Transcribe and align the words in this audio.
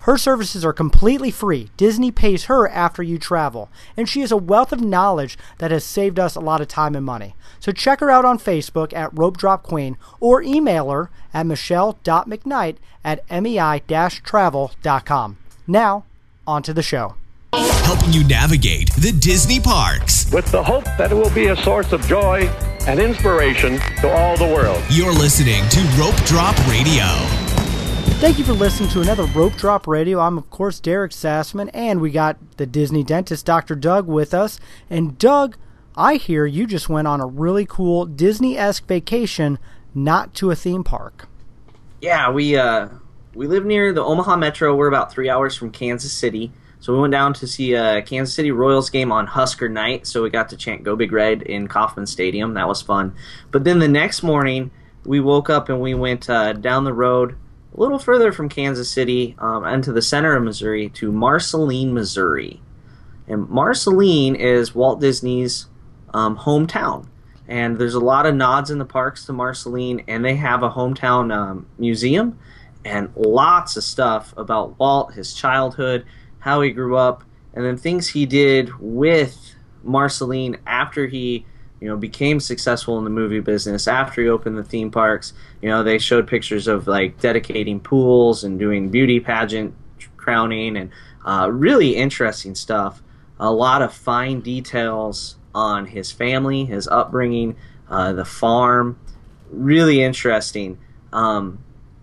Her 0.00 0.16
services 0.16 0.64
are 0.64 0.72
completely 0.72 1.30
free. 1.30 1.70
Disney 1.76 2.10
pays 2.10 2.44
her 2.44 2.68
after 2.68 3.02
you 3.02 3.18
travel, 3.18 3.68
and 3.96 4.08
she 4.08 4.20
has 4.20 4.32
a 4.32 4.36
wealth 4.36 4.72
of 4.72 4.80
knowledge 4.80 5.36
that 5.58 5.70
has 5.70 5.84
saved 5.84 6.18
us 6.18 6.34
a 6.34 6.40
lot 6.40 6.60
of 6.60 6.68
time 6.68 6.96
and 6.96 7.04
money. 7.04 7.34
So 7.60 7.72
check 7.72 8.00
her 8.00 8.10
out 8.10 8.24
on 8.24 8.38
Facebook 8.38 8.94
at 8.94 9.16
Rope 9.16 9.36
Drop 9.36 9.62
Queen 9.62 9.96
or 10.20 10.42
email 10.42 10.90
her 10.90 11.10
at 11.34 11.46
michelle.mcknight 11.46 12.76
at 13.04 13.28
mei-travel.com. 13.30 15.36
Now, 15.66 16.04
on 16.46 16.62
to 16.62 16.72
the 16.72 16.82
show. 16.82 17.14
Helping 17.52 18.12
you 18.12 18.24
navigate 18.24 18.92
the 18.94 19.12
Disney 19.12 19.60
parks. 19.60 20.30
with 20.30 20.50
the 20.52 20.62
hope 20.62 20.84
that 20.98 21.10
it 21.10 21.14
will 21.14 21.30
be 21.30 21.46
a 21.46 21.56
source 21.56 21.92
of 21.92 22.06
joy 22.06 22.42
and 22.86 23.00
inspiration 23.00 23.78
to 24.00 24.10
all 24.10 24.36
the 24.36 24.44
world. 24.44 24.82
You're 24.90 25.12
listening 25.12 25.66
to 25.70 25.80
Rope 25.98 26.16
Drop 26.26 26.56
Radio. 26.68 27.47
Thank 28.18 28.36
you 28.36 28.44
for 28.44 28.52
listening 28.52 28.88
to 28.90 29.00
another 29.00 29.26
Rope 29.26 29.54
Drop 29.54 29.86
Radio. 29.86 30.18
I'm, 30.18 30.38
of 30.38 30.50
course, 30.50 30.80
Derek 30.80 31.12
Sassman, 31.12 31.70
and 31.72 32.00
we 32.00 32.10
got 32.10 32.36
the 32.56 32.66
Disney 32.66 33.04
dentist, 33.04 33.46
Dr. 33.46 33.76
Doug, 33.76 34.08
with 34.08 34.34
us. 34.34 34.58
And, 34.90 35.16
Doug, 35.16 35.56
I 35.94 36.16
hear 36.16 36.44
you 36.44 36.66
just 36.66 36.88
went 36.88 37.06
on 37.06 37.20
a 37.20 37.26
really 37.26 37.64
cool 37.64 38.06
Disney 38.06 38.58
esque 38.58 38.88
vacation, 38.88 39.60
not 39.94 40.34
to 40.34 40.50
a 40.50 40.56
theme 40.56 40.82
park. 40.82 41.28
Yeah, 42.00 42.28
we 42.32 42.56
uh, 42.56 42.88
we 43.34 43.46
live 43.46 43.64
near 43.64 43.92
the 43.92 44.02
Omaha 44.02 44.36
Metro. 44.36 44.74
We're 44.74 44.88
about 44.88 45.12
three 45.12 45.30
hours 45.30 45.56
from 45.56 45.70
Kansas 45.70 46.12
City, 46.12 46.50
so 46.80 46.92
we 46.92 46.98
went 46.98 47.12
down 47.12 47.34
to 47.34 47.46
see 47.46 47.74
a 47.74 48.02
Kansas 48.02 48.34
City 48.34 48.50
Royals 48.50 48.90
game 48.90 49.12
on 49.12 49.28
Husker 49.28 49.68
night. 49.68 50.08
So 50.08 50.24
we 50.24 50.30
got 50.30 50.48
to 50.48 50.56
chant 50.56 50.82
"Go 50.82 50.96
Big 50.96 51.12
Red" 51.12 51.42
in 51.42 51.68
Kauffman 51.68 52.06
Stadium. 52.06 52.54
That 52.54 52.66
was 52.66 52.82
fun. 52.82 53.14
But 53.52 53.62
then 53.62 53.78
the 53.78 53.86
next 53.86 54.24
morning, 54.24 54.72
we 55.04 55.20
woke 55.20 55.48
up 55.48 55.68
and 55.68 55.80
we 55.80 55.94
went 55.94 56.28
uh, 56.28 56.52
down 56.52 56.82
the 56.82 56.92
road 56.92 57.36
a 57.78 57.80
little 57.80 57.98
further 57.98 58.32
from 58.32 58.48
Kansas 58.48 58.90
City 58.90 59.36
um, 59.38 59.64
into 59.64 59.92
the 59.92 60.02
center 60.02 60.34
of 60.34 60.42
Missouri 60.42 60.88
to 60.90 61.12
Marceline, 61.12 61.94
Missouri. 61.94 62.60
And 63.28 63.48
Marceline 63.48 64.34
is 64.34 64.74
Walt 64.74 65.00
Disney's 65.00 65.66
um, 66.12 66.36
hometown. 66.38 67.06
And 67.46 67.78
there's 67.78 67.94
a 67.94 68.00
lot 68.00 68.26
of 68.26 68.34
nods 68.34 68.72
in 68.72 68.78
the 68.78 68.84
parks 68.84 69.24
to 69.26 69.32
Marceline, 69.32 70.02
and 70.08 70.24
they 70.24 70.34
have 70.34 70.64
a 70.64 70.70
hometown 70.70 71.32
um, 71.32 71.66
museum 71.78 72.38
and 72.84 73.10
lots 73.14 73.76
of 73.76 73.84
stuff 73.84 74.34
about 74.36 74.78
Walt, 74.80 75.14
his 75.14 75.32
childhood, 75.32 76.04
how 76.40 76.60
he 76.62 76.70
grew 76.70 76.96
up, 76.96 77.22
and 77.54 77.64
then 77.64 77.76
things 77.76 78.08
he 78.08 78.26
did 78.26 78.76
with 78.80 79.54
Marceline 79.84 80.58
after 80.66 81.06
he, 81.06 81.46
you 81.80 81.88
know, 81.88 81.96
became 81.96 82.40
successful 82.40 82.98
in 82.98 83.04
the 83.04 83.10
movie 83.10 83.40
business, 83.40 83.86
after 83.86 84.22
he 84.22 84.28
opened 84.28 84.58
the 84.58 84.64
theme 84.64 84.90
parks. 84.90 85.32
You 85.62 85.68
know, 85.68 85.82
they 85.82 85.98
showed 85.98 86.26
pictures 86.26 86.66
of 86.66 86.86
like 86.86 87.20
dedicating 87.20 87.80
pools 87.80 88.44
and 88.44 88.58
doing 88.58 88.88
beauty 88.88 89.20
pageant 89.20 89.74
crowning 90.16 90.76
and 90.76 90.90
uh, 91.24 91.50
really 91.50 91.96
interesting 91.96 92.54
stuff. 92.54 93.02
A 93.38 93.50
lot 93.52 93.82
of 93.82 93.92
fine 93.92 94.40
details 94.40 95.36
on 95.54 95.86
his 95.86 96.10
family, 96.10 96.64
his 96.64 96.88
upbringing, 96.88 97.56
uh, 97.88 98.12
the 98.12 98.24
farm. 98.24 98.98
Really 99.50 100.02
interesting. 100.02 100.78
Um, 101.12 101.58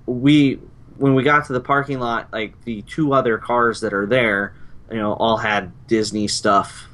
we 0.05 0.59
when 0.97 1.13
we 1.13 1.23
got 1.23 1.45
to 1.47 1.53
the 1.53 1.59
parking 1.59 1.99
lot, 1.99 2.31
like 2.31 2.63
the 2.63 2.81
two 2.83 3.13
other 3.13 3.37
cars 3.37 3.81
that 3.81 3.93
are 3.93 4.05
there, 4.05 4.55
you 4.89 4.97
know, 4.97 5.13
all 5.13 5.37
had 5.37 5.71
Disney 5.87 6.27
stuff 6.27 6.87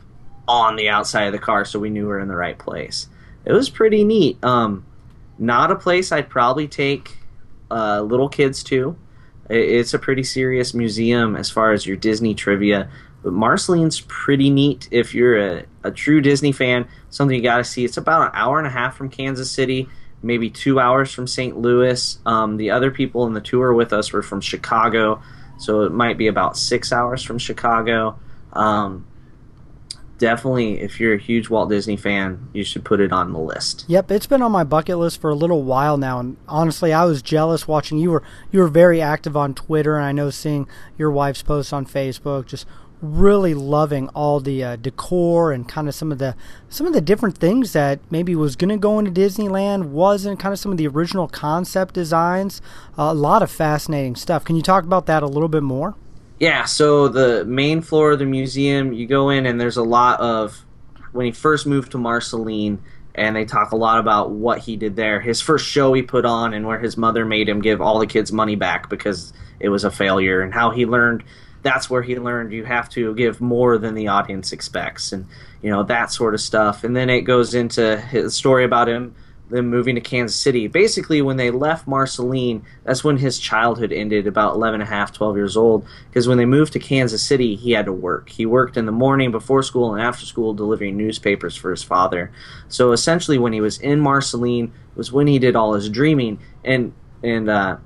on 0.52 0.75
the 0.75 0.89
outside 0.89 1.23
of 1.23 1.31
the 1.31 1.39
car, 1.39 1.63
so 1.63 1.79
we 1.79 1.89
knew 1.89 2.03
we 2.03 2.07
were 2.09 2.19
in 2.19 2.28
the 2.28 2.35
right 2.35 2.59
place. 2.59 3.07
It 3.45 3.53
was 3.53 3.69
pretty 3.69 4.03
neat. 4.03 4.44
Um, 4.44 4.85
not 5.39 5.72
a 5.72 5.75
place 5.75 6.12
I'd 6.12 6.29
probably 6.29 6.67
take 6.67 7.17
uh, 7.72 8.01
little 8.01 8.29
kids 8.29 8.63
to. 8.66 8.95
It's 9.50 9.94
a 9.94 10.00
pretty 10.00 10.23
serious 10.23 10.73
museum 10.73 11.35
as 11.35 11.50
far 11.50 11.72
as 11.72 11.85
your 11.85 11.97
Disney 11.97 12.35
trivia. 12.35 12.90
But 13.23 13.34
Marceline's 13.34 14.01
pretty 14.01 14.50
neat 14.50 14.88
if 14.91 15.13
you're 15.13 15.38
a, 15.38 15.66
a 15.84 15.91
true 15.91 16.22
Disney 16.22 16.51
fan. 16.51 16.88
Something 17.09 17.38
you 17.38 17.44
got 17.44 17.57
to 17.57 17.63
see. 17.63 17.85
It's 17.85 17.97
about 17.97 18.28
an 18.28 18.31
hour 18.34 18.57
and 18.57 18.67
a 18.67 18.72
half 18.72 18.95
from 18.95 19.09
Kansas 19.09 19.51
City, 19.51 19.88
maybe 20.22 20.50
two 20.50 20.79
hours 20.79 21.11
from 21.11 21.28
St. 21.28 21.57
Louis. 21.57 22.19
Um, 22.25 22.57
the 22.57 22.72
other 22.72 22.91
people 22.91 23.25
in 23.28 23.34
the 23.34 23.41
tour 23.41 23.73
with 23.73 23.94
us 23.94 24.11
were 24.11 24.22
from 24.22 24.41
Chicago, 24.41 25.22
so 25.57 25.81
it 25.81 25.91
might 25.91 26.17
be 26.17 26.28
about 26.28 26.57
six 26.57 26.91
hours 26.91 27.23
from 27.23 27.38
Chicago. 27.38 28.19
Um, 28.53 29.06
definitely, 30.22 30.80
if 30.80 31.00
you're 31.00 31.16
a 31.16 31.20
huge 31.20 31.50
Walt 31.50 31.70
Disney 31.70 31.98
fan, 31.98 32.48
you 32.54 32.64
should 32.64 32.86
put 32.86 33.02
it 33.02 33.12
on 33.12 33.34
the 33.34 33.40
list. 33.40 33.84
Yep, 33.88 34.12
it's 34.12 34.28
been 34.28 34.42
on 34.42 34.52
my 34.52 34.64
bucket 34.64 34.98
list 34.98 35.20
for 35.20 35.30
a 35.30 35.36
little 35.36 35.64
while 35.64 35.98
now, 35.98 36.20
and 36.20 36.38
honestly, 36.48 36.94
I 36.94 37.04
was 37.04 37.22
jealous 37.22 37.68
watching 37.68 37.98
you 37.98 38.12
were 38.12 38.24
you 38.52 38.59
were 38.59 38.70
very 38.70 39.02
active 39.02 39.36
on 39.36 39.54
Twitter, 39.54 39.98
and 39.98 40.06
I 40.06 40.14
know 40.14 40.30
seeing 40.30 40.68
your 40.98 41.12
wife's 41.12 41.42
posts 41.42 41.74
on 41.74 41.86
Facebook, 41.86 42.46
just 42.46 42.66
really 43.02 43.56
loving 43.56 44.08
all 44.09 44.40
the 44.40 44.64
uh, 44.64 44.76
decor 44.76 45.52
and 45.52 45.68
kind 45.68 45.88
of 45.90 45.96
some 45.96 46.12
of 46.12 46.20
the 46.20 46.36
some 46.70 46.86
of 46.86 46.94
the 46.94 47.02
different 47.02 47.38
things 47.38 47.74
that 47.74 48.00
maybe 48.12 48.36
was 48.36 48.56
going 48.56 48.70
to 48.70 48.78
go 48.78 49.00
into 49.00 49.12
Disneyland 49.12 49.86
wasn't 49.86 50.40
kind 50.40 50.53
of 50.53 50.59
some 50.59 50.72
of 50.72 50.78
the 50.78 50.88
original 50.88 51.28
concept 51.28 51.96
designs. 51.96 52.62
a 52.98 53.14
lot 53.14 53.42
of 53.42 53.50
fascinating 53.50 54.16
stuff. 54.16 54.46
Can 54.46 54.56
you 54.56 54.62
talk 54.62 54.84
about 54.84 55.08
that 55.08 55.24
a 55.24 55.28
little 55.28 55.50
bit 55.50 55.64
more? 55.64 55.96
Yeah, 56.41 56.66
so 56.66 57.07
the 57.07 57.46
main 57.46 57.84
floor 57.84 58.13
of 58.13 58.19
the 58.19 58.25
museum, 58.25 58.94
you 58.94 59.06
go 59.06 59.29
in 59.29 59.46
and 59.46 59.62
there's 59.62 59.78
a 59.78 59.84
lot 59.84 60.19
of 60.19 60.66
when 61.12 61.28
he 61.28 61.31
first 61.31 61.68
moved 61.68 61.91
to 61.91 62.00
Marceline, 62.00 62.81
and 63.13 63.35
they 63.35 63.46
talk 63.46 63.74
a 63.74 63.75
lot 63.75 64.00
about 64.00 64.31
what 64.31 64.57
he 64.57 64.75
did 64.75 64.96
there. 64.96 65.22
His 65.22 65.40
first 65.40 65.68
show 65.68 65.94
he 65.94 66.02
put 66.02 66.25
on, 66.25 66.56
and 66.56 66.66
where 66.66 66.79
his 66.79 66.97
mother 66.97 67.25
made 67.25 67.47
him 67.47 67.62
give 67.62 67.79
all 67.79 68.00
the 68.00 68.07
kids 68.07 68.31
money 68.31 68.56
back 68.56 68.90
because 68.90 69.34
it 69.59 69.69
was 69.69 69.84
a 69.84 69.91
failure, 69.91 70.41
and 70.41 70.52
how 70.52 70.72
he 70.72 70.88
learned. 70.88 71.24
That's 71.62 71.91
where 71.91 72.02
he 72.02 72.18
learned 72.18 72.53
you 72.53 72.66
have 72.66 72.90
to 72.90 73.13
give 73.13 73.40
more 73.40 73.78
than 73.78 73.94
the 73.94 74.08
audience 74.08 74.52
expects, 74.52 75.12
and 75.12 75.28
you 75.62 75.69
know 75.69 75.84
that 75.84 76.12
sort 76.12 76.34
of 76.34 76.41
stuff. 76.41 76.84
And 76.84 76.96
then 76.96 77.12
it 77.12 77.22
goes 77.22 77.53
into 77.53 77.97
his 77.97 78.34
story 78.34 78.63
about 78.63 78.90
him 78.90 79.13
them 79.51 79.69
moving 79.69 79.95
to 79.95 80.01
Kansas 80.01 80.35
City. 80.35 80.67
Basically, 80.67 81.22
when 81.22 81.38
they 81.38 81.51
left 81.51 81.88
Marceline, 81.88 82.66
that's 82.84 83.03
when 83.03 83.17
his 83.17 83.38
childhood 83.38 83.91
ended, 83.91 84.28
about 84.28 84.56
11 84.56 84.81
and 84.81 84.89
a 84.89 84.91
half, 84.91 85.13
12 85.13 85.35
years 85.35 85.56
old. 85.57 85.85
Because 86.09 86.28
when 86.28 86.38
they 86.38 86.45
moved 86.45 86.73
to 86.73 86.79
Kansas 86.79 87.22
City, 87.22 87.56
he 87.56 87.72
had 87.72 87.85
to 87.85 87.94
work. 87.94 88.29
He 88.29 88.45
worked 88.45 88.78
in 88.78 88.85
the 88.85 88.91
morning 88.91 89.31
before 89.31 89.63
school 89.63 89.94
and 89.94 90.01
after 90.01 90.25
school 90.25 90.53
delivering 90.53 90.97
newspapers 90.97 91.56
for 91.56 91.72
his 91.72 91.84
father. 91.84 92.31
So 92.69 92.91
essentially, 92.91 93.38
when 93.38 93.53
he 93.53 93.61
was 93.61 93.78
in 93.79 94.00
Marceline, 94.00 94.72
was 94.95 95.11
when 95.11 95.28
he 95.28 95.40
did 95.40 95.56
all 95.56 95.73
his 95.73 95.90
dreaming. 95.90 96.40
And, 96.63 96.94
and, 97.23 97.50
uh, 97.50 97.78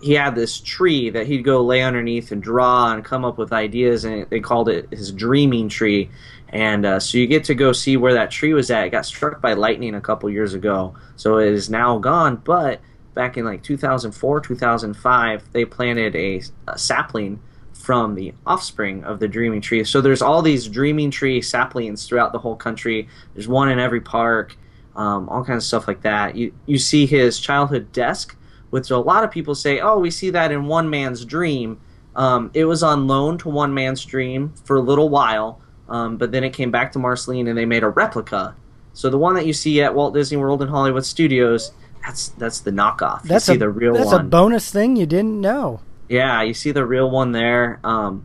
he 0.00 0.14
had 0.14 0.34
this 0.34 0.58
tree 0.60 1.10
that 1.10 1.26
he'd 1.26 1.44
go 1.44 1.62
lay 1.62 1.82
underneath 1.82 2.32
and 2.32 2.42
draw 2.42 2.92
and 2.92 3.04
come 3.04 3.24
up 3.24 3.36
with 3.36 3.52
ideas, 3.52 4.04
and 4.04 4.26
they 4.30 4.40
called 4.40 4.68
it 4.68 4.88
his 4.90 5.12
dreaming 5.12 5.68
tree. 5.68 6.10
And 6.50 6.84
uh, 6.84 7.00
so 7.00 7.16
you 7.16 7.26
get 7.26 7.44
to 7.44 7.54
go 7.54 7.72
see 7.72 7.96
where 7.96 8.14
that 8.14 8.30
tree 8.30 8.52
was 8.52 8.70
at. 8.70 8.86
It 8.86 8.90
got 8.90 9.06
struck 9.06 9.40
by 9.40 9.52
lightning 9.52 9.94
a 9.94 10.00
couple 10.00 10.28
years 10.30 10.52
ago, 10.52 10.96
so 11.16 11.38
it 11.38 11.52
is 11.52 11.70
now 11.70 11.98
gone. 11.98 12.36
But 12.36 12.80
back 13.14 13.36
in 13.36 13.44
like 13.44 13.62
2004, 13.62 14.40
2005, 14.40 15.52
they 15.52 15.64
planted 15.64 16.16
a, 16.16 16.42
a 16.66 16.78
sapling 16.78 17.40
from 17.72 18.14
the 18.14 18.34
offspring 18.46 19.02
of 19.04 19.20
the 19.20 19.28
dreaming 19.28 19.60
tree. 19.60 19.84
So 19.84 20.00
there's 20.00 20.22
all 20.22 20.42
these 20.42 20.68
dreaming 20.68 21.10
tree 21.10 21.40
saplings 21.40 22.06
throughout 22.06 22.32
the 22.32 22.38
whole 22.38 22.56
country. 22.56 23.08
There's 23.34 23.48
one 23.48 23.70
in 23.70 23.78
every 23.78 24.00
park, 24.00 24.56
um, 24.96 25.28
all 25.28 25.44
kinds 25.44 25.64
of 25.64 25.68
stuff 25.68 25.88
like 25.88 26.02
that. 26.02 26.36
You 26.36 26.52
you 26.66 26.78
see 26.78 27.06
his 27.06 27.40
childhood 27.40 27.90
desk, 27.92 28.36
which 28.70 28.90
a 28.90 28.98
lot 28.98 29.24
of 29.24 29.30
people 29.30 29.54
say, 29.54 29.80
oh, 29.80 29.98
we 29.98 30.10
see 30.10 30.30
that 30.30 30.52
in 30.52 30.66
one 30.66 30.90
man's 30.90 31.24
dream. 31.24 31.80
Um, 32.16 32.50
it 32.54 32.64
was 32.64 32.82
on 32.82 33.06
loan 33.06 33.38
to 33.38 33.48
one 33.48 33.72
man's 33.72 34.04
dream 34.04 34.52
for 34.64 34.76
a 34.76 34.80
little 34.80 35.08
while, 35.08 35.60
um, 35.90 36.16
but 36.16 36.32
then 36.32 36.44
it 36.44 36.50
came 36.50 36.70
back 36.70 36.92
to 36.92 36.98
Marceline 36.98 37.48
and 37.48 37.58
they 37.58 37.66
made 37.66 37.82
a 37.82 37.88
replica. 37.88 38.54
So 38.92 39.10
the 39.10 39.18
one 39.18 39.34
that 39.34 39.46
you 39.46 39.52
see 39.52 39.82
at 39.82 39.94
Walt 39.94 40.14
Disney 40.14 40.36
World 40.36 40.62
and 40.62 40.70
Hollywood 40.70 41.04
Studios, 41.04 41.72
that's 42.02 42.28
that's 42.30 42.60
the 42.60 42.70
knockoff. 42.70 43.22
That's 43.22 43.48
you 43.48 43.54
see 43.54 43.56
a 43.56 43.58
the 43.58 43.68
real 43.68 43.92
one. 43.92 44.00
that's 44.00 44.12
one. 44.12 44.26
a 44.26 44.28
bonus 44.28 44.70
thing 44.70 44.96
you 44.96 45.06
didn't 45.06 45.40
know. 45.40 45.80
Yeah, 46.08 46.42
you 46.42 46.54
see 46.54 46.70
the 46.70 46.86
real 46.86 47.10
one 47.10 47.32
there. 47.32 47.80
Um, 47.84 48.24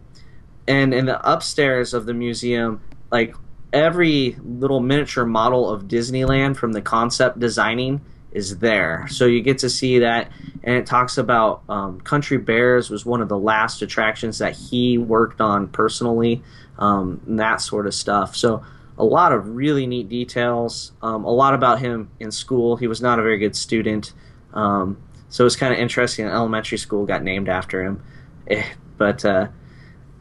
and 0.67 0.93
in 0.93 1.05
the 1.05 1.19
upstairs 1.29 1.93
of 1.93 2.05
the 2.05 2.13
museum, 2.13 2.81
like 3.11 3.35
every 3.73 4.37
little 4.43 4.79
miniature 4.79 5.25
model 5.25 5.69
of 5.69 5.83
Disneyland 5.83 6.55
from 6.55 6.73
the 6.73 6.81
concept 6.81 7.39
designing 7.39 8.01
is 8.35 8.59
there. 8.59 9.07
So 9.09 9.25
you 9.25 9.41
get 9.41 9.59
to 9.59 9.69
see 9.69 9.99
that, 9.99 10.29
and 10.63 10.75
it 10.75 10.85
talks 10.85 11.17
about 11.17 11.63
um, 11.69 12.01
Country 12.01 12.37
Bears 12.37 12.89
was 12.89 13.05
one 13.05 13.21
of 13.21 13.29
the 13.29 13.37
last 13.37 13.81
attractions 13.81 14.39
that 14.39 14.55
he 14.55 14.97
worked 14.97 15.39
on 15.39 15.69
personally, 15.69 16.43
um, 16.77 17.21
and 17.25 17.39
that 17.39 17.61
sort 17.61 17.87
of 17.87 17.95
stuff. 17.95 18.35
So 18.35 18.63
a 18.97 19.05
lot 19.05 19.31
of 19.31 19.55
really 19.55 19.87
neat 19.87 20.09
details. 20.09 20.91
Um, 21.01 21.23
a 21.23 21.31
lot 21.31 21.53
about 21.53 21.79
him 21.79 22.09
in 22.19 22.31
school. 22.31 22.75
He 22.75 22.87
was 22.87 23.01
not 23.01 23.19
a 23.19 23.21
very 23.21 23.37
good 23.37 23.55
student. 23.55 24.13
Um, 24.53 25.01
so 25.29 25.45
it's 25.45 25.55
kind 25.55 25.73
of 25.73 25.79
interesting. 25.79 26.25
Elementary 26.25 26.77
school 26.77 27.05
got 27.05 27.23
named 27.23 27.49
after 27.49 27.83
him, 27.83 28.03
eh, 28.47 28.63
but 28.97 29.23
uh, 29.25 29.47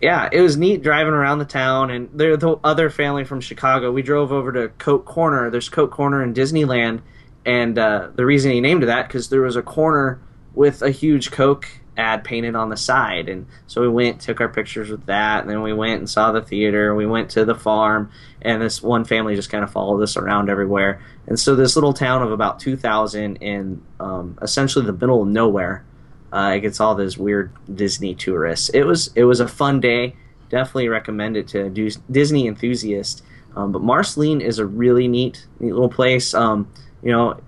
yeah, 0.00 0.28
it 0.30 0.40
was 0.40 0.56
neat 0.56 0.82
driving 0.82 1.14
around 1.14 1.38
the 1.38 1.44
town. 1.44 1.90
And 1.90 2.08
there, 2.12 2.36
the 2.36 2.58
other 2.62 2.90
family 2.90 3.24
from 3.24 3.40
Chicago, 3.40 3.90
we 3.90 4.02
drove 4.02 4.30
over 4.30 4.52
to 4.52 4.68
Coke 4.78 5.04
Corner. 5.04 5.50
There's 5.50 5.68
Coke 5.68 5.90
Corner 5.90 6.22
in 6.22 6.32
Disneyland, 6.32 7.00
and 7.44 7.78
uh, 7.78 8.10
the 8.14 8.24
reason 8.24 8.52
he 8.52 8.60
named 8.60 8.82
it 8.82 8.86
that 8.86 9.08
because 9.08 9.28
there 9.28 9.42
was 9.42 9.56
a 9.56 9.62
corner 9.62 10.20
with 10.54 10.82
a 10.82 10.90
huge 10.90 11.30
Coke 11.30 11.68
ad 11.96 12.24
painted 12.24 12.54
on 12.54 12.70
the 12.70 12.76
side. 12.76 13.28
And 13.28 13.46
so 13.66 13.80
we 13.80 13.88
went, 13.88 14.20
took 14.20 14.40
our 14.40 14.48
pictures 14.48 14.90
with 14.90 15.06
that, 15.06 15.42
and 15.42 15.50
then 15.50 15.62
we 15.62 15.72
went 15.72 15.98
and 15.98 16.10
saw 16.10 16.32
the 16.32 16.42
theater. 16.42 16.94
We 16.94 17.06
went 17.06 17.30
to 17.30 17.44
the 17.44 17.54
farm, 17.54 18.10
and 18.42 18.60
this 18.60 18.82
one 18.82 19.04
family 19.04 19.36
just 19.36 19.50
kind 19.50 19.64
of 19.64 19.70
followed 19.70 20.02
us 20.02 20.16
around 20.16 20.50
everywhere. 20.50 21.00
And 21.26 21.38
so 21.38 21.54
this 21.54 21.76
little 21.76 21.92
town 21.92 22.22
of 22.22 22.32
about 22.32 22.60
2,000 22.60 23.36
in 23.36 23.82
um, 24.00 24.38
essentially 24.42 24.84
the 24.84 24.92
middle 24.92 25.22
of 25.22 25.28
nowhere, 25.28 25.84
uh, 26.32 26.54
it 26.56 26.60
gets 26.60 26.80
all 26.80 26.94
those 26.94 27.16
weird 27.16 27.52
Disney 27.72 28.14
tourists. 28.14 28.68
It 28.70 28.82
was 28.82 29.12
it 29.14 29.22
was 29.22 29.38
a 29.38 29.46
fun 29.46 29.80
day. 29.80 30.16
Definitely 30.48 30.88
recommend 30.88 31.36
it 31.36 31.48
to 31.48 31.70
Disney 32.10 32.48
enthusiasts. 32.48 33.22
Um, 33.56 33.70
but 33.70 33.82
Marceline 33.82 34.40
is 34.40 34.58
a 34.58 34.66
really 34.66 35.06
neat, 35.06 35.46
neat 35.60 35.72
little 35.72 35.88
place. 35.88 36.34
Um, 36.34 36.68
you 37.04 37.12
know, 37.12 37.38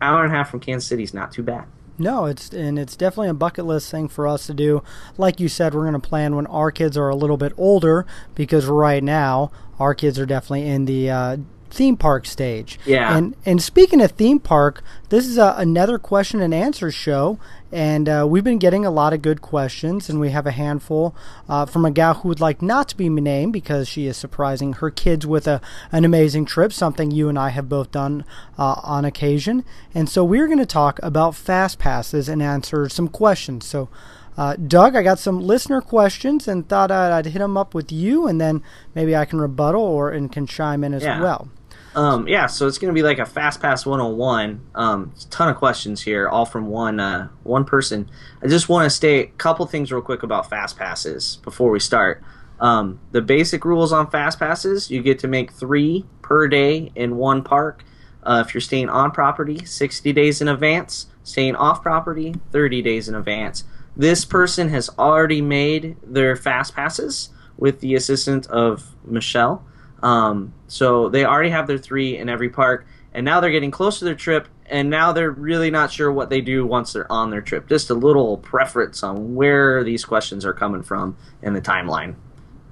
hour 0.00 0.24
and 0.24 0.32
a 0.32 0.36
half 0.36 0.50
from 0.50 0.60
Kansas 0.60 0.88
City 0.88 1.02
is 1.02 1.14
not 1.14 1.30
too 1.30 1.42
bad. 1.42 1.66
No, 1.98 2.24
it's 2.24 2.48
and 2.48 2.78
it's 2.78 2.96
definitely 2.96 3.28
a 3.28 3.34
bucket 3.34 3.66
list 3.66 3.90
thing 3.90 4.08
for 4.08 4.26
us 4.26 4.46
to 4.46 4.54
do. 4.54 4.82
Like 5.18 5.38
you 5.38 5.48
said, 5.48 5.74
we're 5.74 5.82
going 5.82 5.92
to 5.92 6.00
plan 6.00 6.34
when 6.34 6.46
our 6.46 6.72
kids 6.72 6.96
are 6.96 7.08
a 7.08 7.14
little 7.14 7.36
bit 7.36 7.52
older 7.56 8.06
because 8.34 8.66
right 8.66 9.04
now 9.04 9.52
our 9.78 9.94
kids 9.94 10.18
are 10.18 10.26
definitely 10.26 10.66
in 10.66 10.86
the 10.86 11.10
uh, 11.10 11.36
theme 11.72 11.96
park 11.96 12.26
stage. 12.26 12.78
Yeah. 12.84 13.16
And 13.16 13.34
and 13.44 13.62
speaking 13.62 14.00
of 14.00 14.12
theme 14.12 14.38
park, 14.38 14.82
this 15.08 15.26
is 15.26 15.38
a, 15.38 15.54
another 15.56 15.98
question 15.98 16.40
and 16.40 16.54
answer 16.54 16.90
show, 16.90 17.38
and 17.72 18.08
uh, 18.08 18.26
we've 18.28 18.44
been 18.44 18.58
getting 18.58 18.84
a 18.84 18.90
lot 18.90 19.12
of 19.12 19.22
good 19.22 19.40
questions, 19.40 20.08
and 20.08 20.20
we 20.20 20.30
have 20.30 20.46
a 20.46 20.52
handful 20.52 21.14
uh, 21.48 21.66
from 21.66 21.84
a 21.84 21.90
gal 21.90 22.14
who 22.14 22.28
would 22.28 22.40
like 22.40 22.60
not 22.60 22.88
to 22.90 22.96
be 22.96 23.08
named 23.08 23.52
because 23.52 23.88
she 23.88 24.06
is 24.06 24.16
surprising 24.16 24.74
her 24.74 24.90
kids 24.90 25.26
with 25.26 25.48
a 25.48 25.60
an 25.90 26.04
amazing 26.04 26.44
trip, 26.44 26.72
something 26.72 27.10
you 27.10 27.28
and 27.28 27.38
I 27.38 27.48
have 27.48 27.68
both 27.68 27.90
done 27.90 28.24
uh, 28.58 28.80
on 28.82 29.04
occasion. 29.04 29.64
And 29.94 30.08
so 30.08 30.24
we're 30.24 30.46
going 30.46 30.58
to 30.58 30.66
talk 30.66 31.00
about 31.02 31.34
fast 31.34 31.78
passes 31.78 32.28
and 32.28 32.42
answer 32.42 32.88
some 32.88 33.08
questions. 33.08 33.66
So. 33.66 33.88
Uh, 34.34 34.56
Doug, 34.56 34.96
I 34.96 35.02
got 35.02 35.18
some 35.18 35.40
listener 35.40 35.82
questions 35.82 36.48
and 36.48 36.66
thought 36.66 36.90
I'd, 36.90 37.12
I'd 37.12 37.26
hit 37.26 37.40
them 37.40 37.58
up 37.58 37.74
with 37.74 37.92
you, 37.92 38.26
and 38.26 38.40
then 38.40 38.62
maybe 38.94 39.14
I 39.14 39.26
can 39.26 39.38
rebuttal 39.38 39.82
or 39.82 40.10
and 40.10 40.32
can 40.32 40.46
chime 40.46 40.82
in 40.84 40.94
as 40.94 41.02
yeah. 41.02 41.20
well. 41.20 41.50
Um, 41.94 42.26
yeah, 42.26 42.46
so 42.46 42.66
it's 42.66 42.78
going 42.78 42.92
to 42.92 42.94
be 42.94 43.02
like 43.02 43.18
a 43.18 43.26
fast 43.26 43.60
pass 43.60 43.84
101. 43.84 44.66
Um, 44.74 45.12
a 45.14 45.30
ton 45.30 45.48
of 45.48 45.56
questions 45.56 46.02
here, 46.02 46.28
all 46.28 46.46
from 46.46 46.66
one 46.66 46.98
uh, 46.98 47.28
one 47.42 47.64
person. 47.64 48.10
I 48.42 48.46
just 48.46 48.68
want 48.68 48.86
to 48.86 48.90
state 48.90 49.28
a 49.28 49.32
couple 49.32 49.66
things 49.66 49.92
real 49.92 50.00
quick 50.00 50.22
about 50.22 50.48
fast 50.48 50.78
passes 50.78 51.38
before 51.44 51.70
we 51.70 51.80
start. 51.80 52.22
Um, 52.60 53.00
the 53.10 53.20
basic 53.20 53.64
rules 53.64 53.92
on 53.92 54.10
fast 54.10 54.38
passes: 54.38 54.90
you 54.90 55.02
get 55.02 55.18
to 55.18 55.28
make 55.28 55.52
three 55.52 56.06
per 56.22 56.48
day 56.48 56.92
in 56.94 57.16
one 57.16 57.42
park. 57.42 57.84
Uh, 58.22 58.42
if 58.46 58.54
you're 58.54 58.60
staying 58.60 58.88
on 58.88 59.10
property, 59.10 59.64
60 59.64 60.12
days 60.12 60.40
in 60.40 60.48
advance. 60.48 61.06
Staying 61.24 61.56
off 61.56 61.82
property, 61.82 62.34
30 62.52 62.82
days 62.82 63.08
in 63.08 63.14
advance. 63.14 63.64
This 63.96 64.24
person 64.24 64.70
has 64.70 64.88
already 64.98 65.42
made 65.42 65.96
their 66.02 66.34
fast 66.36 66.74
passes 66.74 67.30
with 67.56 67.80
the 67.80 67.94
assistance 67.94 68.46
of 68.46 68.94
Michelle. 69.04 69.64
Um, 70.02 70.52
so 70.66 71.08
they 71.08 71.24
already 71.24 71.50
have 71.50 71.66
their 71.66 71.78
three 71.78 72.16
in 72.16 72.28
every 72.28 72.48
park, 72.48 72.86
and 73.14 73.24
now 73.24 73.40
they're 73.40 73.50
getting 73.50 73.70
close 73.70 73.98
to 74.00 74.04
their 74.04 74.14
trip, 74.14 74.48
and 74.66 74.90
now 74.90 75.12
they're 75.12 75.30
really 75.30 75.70
not 75.70 75.92
sure 75.92 76.10
what 76.10 76.30
they 76.30 76.40
do 76.40 76.66
once 76.66 76.92
they're 76.92 77.10
on 77.10 77.30
their 77.30 77.40
trip. 77.40 77.68
Just 77.68 77.90
a 77.90 77.94
little 77.94 78.38
preference 78.38 79.02
on 79.02 79.34
where 79.34 79.84
these 79.84 80.04
questions 80.04 80.44
are 80.44 80.54
coming 80.54 80.82
from 80.82 81.16
in 81.42 81.52
the 81.52 81.60
timeline. 81.60 82.16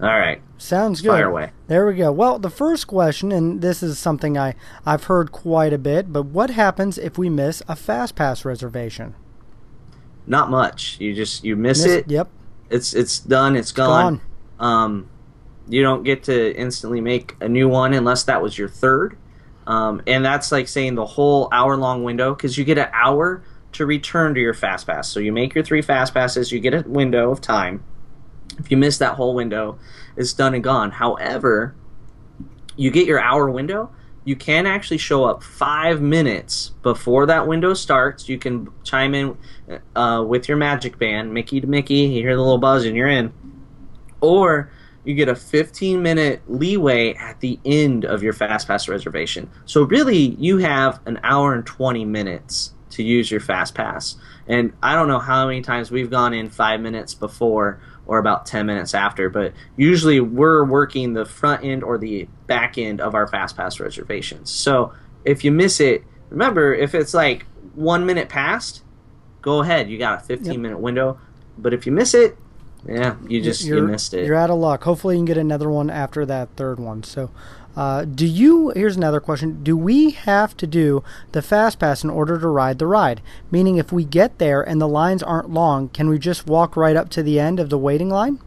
All 0.00 0.08
right. 0.08 0.40
Sounds 0.56 1.02
good. 1.02 1.10
Fire 1.10 1.28
away. 1.28 1.52
There 1.66 1.86
we 1.86 1.94
go. 1.94 2.10
Well, 2.10 2.38
the 2.38 2.48
first 2.50 2.86
question, 2.86 3.32
and 3.32 3.60
this 3.60 3.82
is 3.82 3.98
something 3.98 4.38
I, 4.38 4.54
I've 4.86 5.04
heard 5.04 5.30
quite 5.30 5.74
a 5.74 5.78
bit, 5.78 6.10
but 6.10 6.24
what 6.24 6.50
happens 6.50 6.96
if 6.96 7.18
we 7.18 7.28
miss 7.28 7.62
a 7.68 7.76
fast 7.76 8.14
pass 8.14 8.44
reservation? 8.44 9.14
Not 10.26 10.48
much. 10.48 10.98
You 11.00 11.14
just 11.14 11.44
you 11.44 11.54
miss, 11.54 11.84
miss 11.84 11.92
it. 11.92 12.10
Yep. 12.10 12.28
It's 12.70 12.94
it's 12.94 13.18
done. 13.18 13.56
it's, 13.56 13.70
it's 13.70 13.72
gone. 13.72 14.20
gone. 14.58 14.84
Um, 14.84 15.10
you 15.70 15.82
don't 15.82 16.02
get 16.02 16.24
to 16.24 16.56
instantly 16.56 17.00
make 17.00 17.36
a 17.40 17.48
new 17.48 17.68
one 17.68 17.94
unless 17.94 18.24
that 18.24 18.42
was 18.42 18.58
your 18.58 18.68
third. 18.68 19.16
Um, 19.66 20.02
and 20.06 20.24
that's 20.24 20.50
like 20.50 20.68
saying 20.68 20.96
the 20.96 21.06
whole 21.06 21.48
hour 21.52 21.76
long 21.76 22.02
window 22.02 22.34
because 22.34 22.58
you 22.58 22.64
get 22.64 22.78
an 22.78 22.88
hour 22.92 23.44
to 23.72 23.86
return 23.86 24.34
to 24.34 24.40
your 24.40 24.54
fast 24.54 24.86
pass. 24.86 25.08
So 25.08 25.20
you 25.20 25.32
make 25.32 25.54
your 25.54 25.64
three 25.64 25.82
fast 25.82 26.12
passes, 26.12 26.50
you 26.50 26.58
get 26.60 26.74
a 26.74 26.82
window 26.88 27.30
of 27.30 27.40
time. 27.40 27.84
If 28.58 28.70
you 28.70 28.76
miss 28.76 28.98
that 28.98 29.14
whole 29.14 29.34
window, 29.34 29.78
it's 30.16 30.32
done 30.32 30.54
and 30.54 30.64
gone. 30.64 30.90
However, 30.90 31.74
you 32.76 32.90
get 32.90 33.06
your 33.06 33.20
hour 33.20 33.48
window. 33.48 33.90
You 34.24 34.36
can 34.36 34.66
actually 34.66 34.98
show 34.98 35.24
up 35.24 35.42
five 35.42 36.02
minutes 36.02 36.70
before 36.82 37.26
that 37.26 37.46
window 37.46 37.74
starts. 37.74 38.28
You 38.28 38.38
can 38.38 38.68
chime 38.82 39.14
in 39.14 39.36
uh, 39.96 40.24
with 40.26 40.48
your 40.48 40.58
magic 40.58 40.98
band, 40.98 41.32
Mickey 41.32 41.60
to 41.60 41.66
Mickey. 41.66 41.94
You 41.94 42.22
hear 42.22 42.34
the 42.36 42.42
little 42.42 42.58
buzz, 42.58 42.84
and 42.84 42.96
you're 42.96 43.08
in. 43.08 43.32
Or 44.20 44.70
you 45.04 45.14
get 45.14 45.28
a 45.28 45.34
15 45.34 46.02
minute 46.02 46.42
leeway 46.48 47.14
at 47.14 47.40
the 47.40 47.58
end 47.64 48.04
of 48.04 48.22
your 48.22 48.32
fast 48.32 48.66
pass 48.66 48.88
reservation. 48.88 49.50
So 49.64 49.82
really, 49.82 50.36
you 50.38 50.58
have 50.58 51.00
an 51.06 51.20
hour 51.22 51.54
and 51.54 51.64
20 51.64 52.04
minutes 52.04 52.74
to 52.90 53.02
use 53.02 53.30
your 53.30 53.40
fast 53.40 53.74
pass. 53.74 54.16
And 54.46 54.72
I 54.82 54.94
don't 54.94 55.08
know 55.08 55.18
how 55.18 55.46
many 55.46 55.62
times 55.62 55.90
we've 55.90 56.10
gone 56.10 56.34
in 56.34 56.50
five 56.50 56.80
minutes 56.80 57.14
before 57.14 57.80
or 58.06 58.18
about 58.18 58.46
10 58.46 58.66
minutes 58.66 58.94
after, 58.94 59.30
but 59.30 59.52
usually 59.76 60.20
we're 60.20 60.64
working 60.64 61.12
the 61.12 61.24
front 61.24 61.64
end 61.64 61.84
or 61.84 61.96
the 61.96 62.28
back 62.46 62.76
end 62.76 63.00
of 63.00 63.14
our 63.14 63.28
fast 63.28 63.56
pass 63.56 63.78
reservations. 63.78 64.50
So 64.50 64.92
if 65.24 65.44
you 65.44 65.52
miss 65.52 65.80
it, 65.80 66.04
remember 66.28 66.74
if 66.74 66.94
it's 66.94 67.14
like 67.14 67.46
one 67.74 68.04
minute 68.04 68.28
past, 68.28 68.82
go 69.40 69.62
ahead. 69.62 69.88
You 69.88 69.98
got 69.98 70.22
a 70.22 70.24
15 70.24 70.52
yep. 70.52 70.60
minute 70.60 70.80
window. 70.80 71.20
But 71.56 71.72
if 71.72 71.86
you 71.86 71.92
miss 71.92 72.14
it, 72.14 72.36
yeah, 72.86 73.16
you 73.28 73.40
just 73.40 73.64
you're, 73.64 73.78
you 73.78 73.86
missed 73.86 74.14
it. 74.14 74.26
You're 74.26 74.36
out 74.36 74.50
of 74.50 74.58
luck. 74.58 74.84
Hopefully, 74.84 75.14
you 75.16 75.18
can 75.18 75.26
get 75.26 75.36
another 75.36 75.68
one 75.70 75.90
after 75.90 76.24
that 76.26 76.48
third 76.56 76.80
one. 76.80 77.02
So, 77.02 77.30
uh, 77.76 78.04
do 78.04 78.26
you? 78.26 78.70
Here's 78.70 78.96
another 78.96 79.20
question: 79.20 79.62
Do 79.62 79.76
we 79.76 80.10
have 80.10 80.56
to 80.58 80.66
do 80.66 81.04
the 81.32 81.42
fast 81.42 81.78
pass 81.78 82.02
in 82.02 82.10
order 82.10 82.38
to 82.38 82.48
ride 82.48 82.78
the 82.78 82.86
ride? 82.86 83.20
Meaning, 83.50 83.76
if 83.76 83.92
we 83.92 84.04
get 84.04 84.38
there 84.38 84.62
and 84.62 84.80
the 84.80 84.88
lines 84.88 85.22
aren't 85.22 85.50
long, 85.50 85.88
can 85.90 86.08
we 86.08 86.18
just 86.18 86.46
walk 86.46 86.76
right 86.76 86.96
up 86.96 87.10
to 87.10 87.22
the 87.22 87.38
end 87.38 87.60
of 87.60 87.70
the 87.70 87.78
waiting 87.78 88.08
line? 88.08 88.40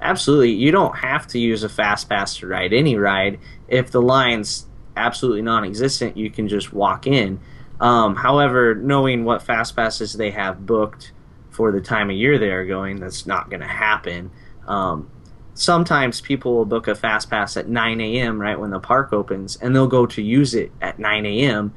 Absolutely. 0.00 0.52
You 0.52 0.70
don't 0.70 0.96
have 0.98 1.26
to 1.28 1.38
use 1.38 1.62
a 1.62 1.68
fast 1.68 2.08
pass 2.08 2.36
to 2.38 2.46
ride 2.46 2.72
any 2.72 2.96
ride. 2.96 3.38
If 3.68 3.90
the 3.90 4.02
line's 4.02 4.66
absolutely 4.96 5.42
non-existent, 5.42 6.16
you 6.16 6.30
can 6.30 6.46
just 6.46 6.72
walk 6.72 7.06
in. 7.06 7.40
Um, 7.80 8.14
however, 8.16 8.74
knowing 8.74 9.24
what 9.24 9.42
fast 9.42 9.74
passes 9.74 10.12
they 10.12 10.30
have 10.30 10.66
booked 10.66 11.12
for 11.54 11.70
the 11.70 11.80
time 11.80 12.10
of 12.10 12.16
year 12.16 12.38
they 12.38 12.50
are 12.50 12.66
going, 12.66 12.98
that's 12.98 13.26
not 13.26 13.48
going 13.48 13.60
to 13.60 13.66
happen. 13.66 14.30
Um, 14.66 15.10
sometimes 15.54 16.20
people 16.20 16.54
will 16.54 16.64
book 16.64 16.88
a 16.88 16.94
fast 16.94 17.30
pass 17.30 17.56
at 17.56 17.68
9 17.68 18.00
a.m. 18.00 18.40
right 18.40 18.58
when 18.58 18.70
the 18.70 18.80
park 18.80 19.12
opens, 19.12 19.56
and 19.56 19.74
they'll 19.74 19.86
go 19.86 20.04
to 20.04 20.20
use 20.22 20.54
it 20.54 20.72
at 20.80 20.98
9 20.98 21.24
a.m. 21.24 21.72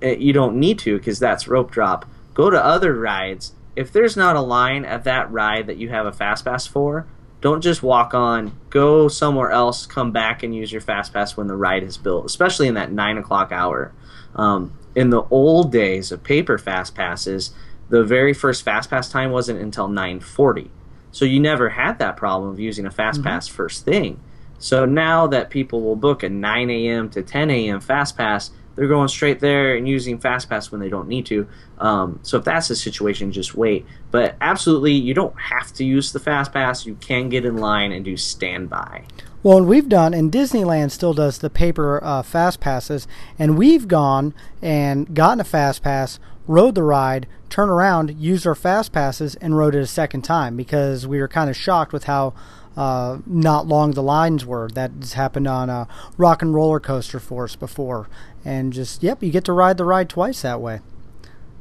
Eh, 0.00 0.14
you 0.14 0.32
don't 0.32 0.58
need 0.58 0.78
to 0.80 0.96
because 0.96 1.18
that's 1.18 1.48
rope 1.48 1.70
drop. 1.70 2.06
Go 2.34 2.50
to 2.50 2.64
other 2.64 2.94
rides. 2.94 3.52
If 3.74 3.92
there's 3.92 4.16
not 4.16 4.36
a 4.36 4.40
line 4.40 4.84
at 4.84 5.04
that 5.04 5.30
ride 5.30 5.66
that 5.66 5.76
you 5.76 5.88
have 5.88 6.06
a 6.06 6.12
fast 6.12 6.44
pass 6.44 6.66
for, 6.66 7.06
don't 7.40 7.62
just 7.62 7.82
walk 7.82 8.14
on. 8.14 8.56
Go 8.68 9.08
somewhere 9.08 9.50
else. 9.50 9.86
Come 9.86 10.12
back 10.12 10.42
and 10.42 10.54
use 10.54 10.70
your 10.70 10.80
fast 10.80 11.12
pass 11.12 11.36
when 11.36 11.48
the 11.48 11.56
ride 11.56 11.82
is 11.82 11.96
built, 11.96 12.26
especially 12.26 12.68
in 12.68 12.74
that 12.74 12.92
nine 12.92 13.18
o'clock 13.18 13.50
hour. 13.50 13.92
Um, 14.36 14.76
in 14.94 15.10
the 15.10 15.22
old 15.30 15.72
days 15.72 16.12
of 16.12 16.22
paper 16.22 16.58
fast 16.58 16.94
passes, 16.94 17.52
the 17.90 18.02
very 18.02 18.32
first 18.32 18.64
fastpass 18.64 19.10
time 19.10 19.30
wasn't 19.30 19.60
until 19.60 19.88
940 19.88 20.70
so 21.12 21.24
you 21.24 21.40
never 21.40 21.68
had 21.70 21.98
that 21.98 22.16
problem 22.16 22.50
of 22.50 22.60
using 22.60 22.86
a 22.86 22.90
fast 22.90 23.22
pass 23.22 23.46
mm-hmm. 23.46 23.56
first 23.56 23.84
thing. 23.84 24.20
So 24.58 24.84
now 24.84 25.26
that 25.28 25.50
people 25.50 25.80
will 25.80 25.96
book 25.96 26.22
a 26.22 26.28
9 26.28 26.70
a.m 26.70 27.10
to 27.10 27.22
10 27.22 27.50
a.m 27.50 27.80
fast 27.80 28.16
pass 28.16 28.50
they're 28.76 28.88
going 28.88 29.08
straight 29.08 29.40
there 29.40 29.74
and 29.74 29.86
using 29.86 30.18
fast 30.18 30.48
pass 30.48 30.70
when 30.70 30.80
they 30.80 30.88
don't 30.88 31.08
need 31.08 31.26
to. 31.26 31.46
Um, 31.78 32.20
so 32.22 32.38
if 32.38 32.44
that's 32.44 32.68
the 32.68 32.76
situation 32.76 33.32
just 33.32 33.54
wait. 33.54 33.84
But 34.10 34.36
absolutely 34.40 34.92
you 34.92 35.12
don't 35.12 35.38
have 35.38 35.72
to 35.74 35.84
use 35.84 36.12
the 36.12 36.20
fast 36.20 36.52
pass 36.52 36.86
you 36.86 36.94
can 36.94 37.28
get 37.28 37.44
in 37.44 37.56
line 37.56 37.92
and 37.92 38.04
do 38.04 38.16
standby. 38.16 39.04
Well, 39.42 39.58
and 39.58 39.66
we've 39.66 39.88
done, 39.88 40.12
and 40.12 40.30
Disneyland 40.30 40.90
still 40.90 41.14
does 41.14 41.38
the 41.38 41.48
paper 41.48 42.02
uh, 42.04 42.22
fast 42.22 42.60
passes, 42.60 43.08
and 43.38 43.56
we've 43.56 43.88
gone 43.88 44.34
and 44.60 45.14
gotten 45.14 45.40
a 45.40 45.44
fast 45.44 45.82
pass, 45.82 46.18
rode 46.50 46.74
the 46.74 46.82
ride, 46.82 47.28
turned 47.48 47.70
around, 47.70 48.18
used 48.18 48.46
our 48.46 48.56
fast 48.56 48.92
passes, 48.92 49.36
and 49.36 49.56
rode 49.56 49.74
it 49.74 49.80
a 49.80 49.86
second 49.86 50.22
time 50.22 50.56
because 50.56 51.06
we 51.06 51.20
were 51.20 51.28
kind 51.28 51.48
of 51.48 51.56
shocked 51.56 51.92
with 51.92 52.04
how 52.04 52.34
uh, 52.76 53.18
not 53.24 53.66
long 53.66 53.92
the 53.92 54.02
lines 54.02 54.44
were. 54.44 54.68
That's 54.72 55.12
happened 55.12 55.46
on 55.46 55.70
a 55.70 55.86
Rock 56.16 56.42
'n' 56.42 56.52
Roller 56.52 56.80
Coaster 56.80 57.20
for 57.20 57.44
us 57.44 57.54
before, 57.54 58.08
and 58.44 58.72
just 58.72 59.02
yep, 59.02 59.22
you 59.22 59.30
get 59.30 59.44
to 59.44 59.52
ride 59.52 59.76
the 59.76 59.84
ride 59.84 60.08
twice 60.08 60.42
that 60.42 60.60
way. 60.60 60.80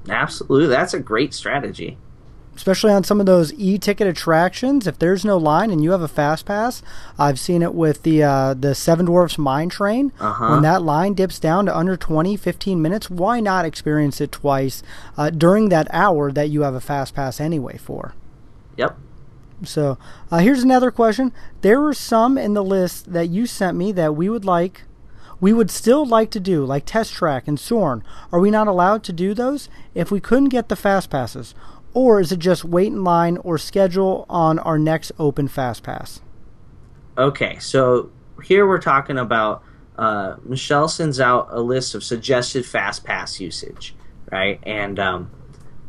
Absolutely, 0.10 0.68
that's 0.68 0.94
a 0.94 1.00
great 1.00 1.34
strategy. 1.34 1.98
Especially 2.60 2.92
on 2.92 3.06
some 3.06 3.22
of 3.22 3.26
those 3.26 3.54
e-ticket 3.54 4.06
attractions. 4.06 4.86
If 4.86 5.00
there's 5.00 5.24
no 5.24 5.38
line 5.38 5.72
and 5.72 5.82
you 5.82 5.92
have 5.92 6.02
a 6.02 6.10
fast 6.10 6.46
pass, 6.46 6.84
I've 7.18 7.40
seen 7.40 7.62
it 7.62 7.74
with 7.74 8.04
the 8.04 8.22
uh, 8.22 8.54
the 8.54 8.76
Seven 8.76 9.06
Dwarfs 9.06 9.38
Mine 9.38 9.70
Train. 9.70 10.12
Uh-huh. 10.20 10.50
When 10.50 10.62
that 10.64 10.82
line 10.82 11.14
dips 11.14 11.40
down 11.40 11.68
to 11.68 11.78
under 11.78 11.96
20, 11.96 12.36
15 12.36 12.82
minutes, 12.82 13.10
why 13.10 13.40
not 13.40 13.64
experience 13.64 14.20
it 14.20 14.34
twice 14.34 14.84
uh, 15.18 15.30
during 15.30 15.70
that 15.70 15.88
hour 15.92 16.34
that 16.34 16.50
you 16.50 16.64
have 16.64 16.74
a 16.74 16.82
fast 16.82 17.16
pass 17.16 17.40
anyway 17.40 17.78
for? 17.78 18.14
Yep. 18.76 18.98
So 19.64 19.98
uh, 20.30 20.40
here's 20.40 20.62
another 20.62 20.92
question. 20.92 21.32
There 21.62 21.80
were 21.80 21.94
some 21.94 22.38
in 22.38 22.56
the 22.56 22.64
list 22.64 23.14
that 23.14 23.30
you 23.30 23.46
sent 23.46 23.78
me 23.78 23.94
that 23.94 24.18
we 24.18 24.28
would 24.28 24.44
like, 24.44 24.82
we 25.40 25.54
would 25.54 25.72
still 25.72 26.06
like 26.06 26.30
to 26.32 26.42
do, 26.42 26.66
like 26.66 26.86
Test 26.86 27.14
Track 27.14 27.48
and 27.48 27.58
Soarin'. 27.58 28.04
Are 28.34 28.40
we 28.42 28.52
not 28.52 28.68
allowed 28.68 29.02
to 29.06 29.14
do 29.14 29.34
those 29.34 29.70
if 29.96 30.12
we 30.12 30.20
couldn't 30.20 30.50
get 30.50 30.68
the 30.68 30.76
fast 30.76 31.10
passes? 31.10 31.56
Or 31.94 32.20
is 32.20 32.32
it 32.32 32.40
just 32.40 32.64
wait 32.64 32.88
in 32.88 33.04
line 33.04 33.38
or 33.38 33.58
schedule 33.58 34.26
on 34.30 34.60
our 34.60 34.78
next 34.78 35.12
open 35.18 35.48
fast 35.48 35.84
pass? 35.84 36.22
Okay, 37.18 37.58
so 37.60 38.12
here 38.44 38.68
we're 38.68 38.82
talking 38.82 39.18
about 39.18 39.64
uh, 39.98 40.38
Michelle 40.44 40.88
sends 40.88 41.20
out 41.20 41.48
a 41.52 41.60
list 41.62 41.94
of 41.96 42.04
suggested 42.04 42.66
fast 42.66 43.04
pass 43.04 43.40
usage, 43.40 43.96
right? 44.32 44.60
And 44.64 44.98
um, 45.00 45.32